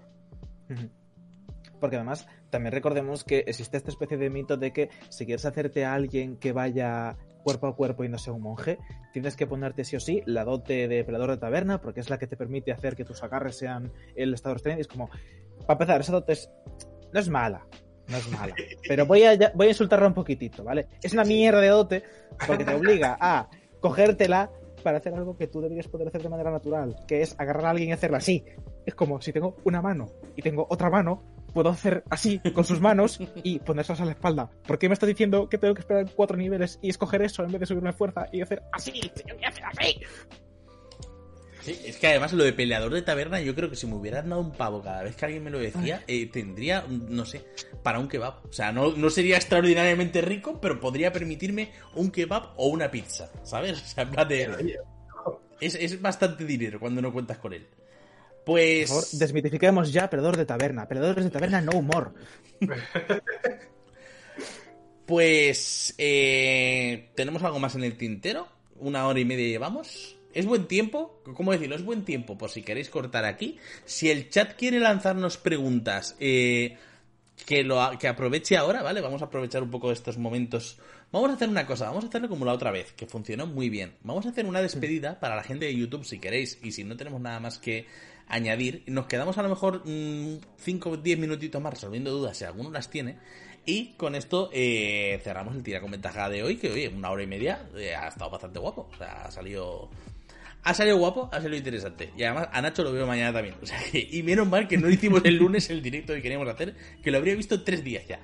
[1.79, 5.85] Porque además también recordemos que existe esta especie de mito de que si quieres hacerte
[5.85, 7.17] a alguien que vaya
[7.47, 8.81] cuerpo a cuerpo y no sea un monje,
[9.13, 12.19] tienes que ponerte sí o sí la dote de peleador de taberna, porque es la
[12.19, 15.09] que te permite hacer que tus agarres sean el estado de Es como,
[15.61, 16.37] para empezar, esa dote
[17.13, 17.65] no es mala,
[18.09, 18.53] no es mala,
[18.89, 20.89] pero voy a, voy a insultarla un poquitito, ¿vale?
[21.01, 22.03] Es una mierda de dote
[22.49, 23.49] porque te obliga a
[23.79, 24.51] cogértela
[24.83, 27.71] para hacer algo que tú deberías poder hacer de manera natural, que es agarrar a
[27.71, 28.45] alguien y hacerla así.
[28.85, 32.81] Es como si tengo una mano y tengo otra mano, puedo hacer así con sus
[32.81, 34.51] manos y ponérselas a la espalda.
[34.67, 37.53] ¿Por qué me estás diciendo que tengo que esperar cuatro niveles y escoger eso en
[37.53, 39.11] vez de subir una fuerza y hacer así?
[39.47, 40.01] hacer así!
[41.67, 44.29] Sí, es que además lo de peleador de taberna, yo creo que si me hubieran
[44.29, 47.45] dado un pavo cada vez que alguien me lo decía, eh, tendría, no sé,
[47.83, 48.47] para un kebab.
[48.49, 53.33] O sea, no, no sería extraordinariamente rico, pero podría permitirme un kebab o una pizza,
[53.43, 53.83] ¿sabes?
[53.83, 54.79] O sea, de...
[55.61, 57.67] Es, es bastante dinero cuando no cuentas con él.
[58.47, 58.89] Pues.
[58.89, 60.87] Por favor, desmitifiquemos ya peleador de taberna.
[60.87, 62.15] Peleadores de taberna, no humor.
[65.07, 65.93] pues.
[65.99, 68.47] Eh, ¿Tenemos algo más en el tintero?
[68.79, 70.17] Una hora y media llevamos.
[70.33, 71.75] Es buen tiempo, ¿cómo decirlo?
[71.75, 73.59] Es buen tiempo por si queréis cortar aquí.
[73.85, 76.77] Si el chat quiere lanzarnos preguntas, eh,
[77.47, 79.01] que, lo, que aproveche ahora, ¿vale?
[79.01, 80.79] Vamos a aprovechar un poco estos momentos.
[81.11, 83.71] Vamos a hacer una cosa, vamos a hacerlo como la otra vez, que funcionó muy
[83.71, 83.95] bien.
[84.03, 86.97] Vamos a hacer una despedida para la gente de YouTube si queréis, y si no
[86.97, 87.87] tenemos nada más que
[88.29, 88.83] añadir.
[88.87, 92.91] Nos quedamos a lo mejor 5 o 10 minutitos más resolviendo dudas si alguno las
[92.91, 93.19] tiene.
[93.65, 97.25] Y con esto eh, cerramos el tira con ventaja de hoy, que oye, una hora
[97.25, 98.89] y media eh, ha estado bastante guapo.
[98.93, 99.91] O sea, ha salido.
[100.63, 102.13] Ha salido guapo, ha salido interesante.
[102.17, 103.57] Y además a Nacho lo veo mañana también.
[103.63, 106.49] O sea que, y menos mal que no hicimos el lunes el directo que queríamos
[106.49, 108.21] hacer, que lo habría visto tres días ya.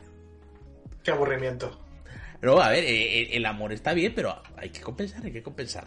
[1.03, 1.81] Qué aburrimiento.
[2.41, 5.87] Pero a ver, eh, el amor está bien, pero hay que compensar, hay que compensar.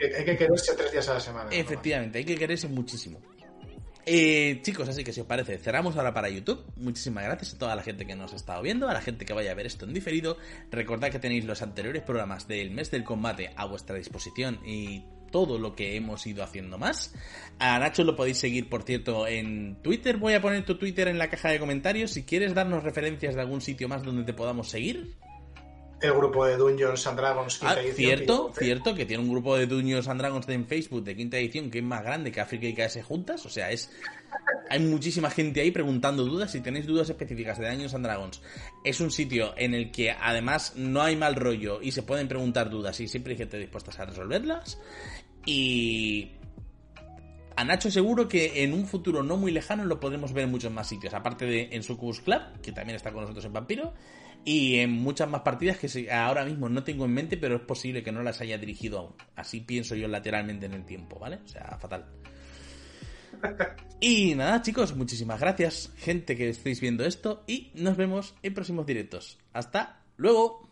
[0.00, 1.50] Hay que, quererse tres días a la semana.
[1.52, 3.20] Efectivamente, hay que quererse muchísimo.
[4.04, 6.64] Eh, chicos, así que si os parece, cerramos ahora para YouTube.
[6.76, 9.32] Muchísimas gracias a toda la gente que nos ha estado viendo, a la gente que
[9.32, 10.36] vaya a ver esto en diferido.
[10.70, 15.58] Recordad que tenéis los anteriores programas del mes del combate a vuestra disposición y todo
[15.58, 17.14] lo que hemos ido haciendo más.
[17.58, 20.16] A Nacho lo podéis seguir, por cierto, en Twitter.
[20.16, 22.10] Voy a poner tu Twitter en la caja de comentarios.
[22.10, 25.16] Si quieres darnos referencias de algún sitio más donde te podamos seguir
[26.02, 29.66] el grupo de Dungeons and Dragons quinta ah, Cierto, cierto, que tiene un grupo de
[29.66, 32.74] Dungeons and Dragons en Facebook de quinta edición que es más grande que África y
[32.74, 33.46] KS juntas.
[33.46, 33.90] O sea, es
[34.68, 36.50] hay muchísima gente ahí preguntando dudas.
[36.50, 38.42] Si tenéis dudas específicas de Dungeons and Dragons,
[38.84, 42.70] es un sitio en el que además no hay mal rollo y se pueden preguntar
[42.70, 44.78] dudas y siempre hay gente dispuesta a resolverlas.
[45.44, 46.32] Y
[47.56, 50.72] a Nacho seguro que en un futuro no muy lejano lo podremos ver en muchos
[50.72, 53.92] más sitios, aparte de en Sucubus Club, que también está con nosotros en Vampiro,
[54.44, 58.02] y en muchas más partidas que ahora mismo no tengo en mente, pero es posible
[58.02, 59.14] que no las haya dirigido aún.
[59.36, 61.40] Así pienso yo lateralmente en el tiempo, ¿vale?
[61.44, 62.06] O sea, fatal.
[64.00, 68.86] Y nada, chicos, muchísimas gracias, gente que estéis viendo esto, y nos vemos en próximos
[68.86, 69.38] directos.
[69.52, 70.71] Hasta luego.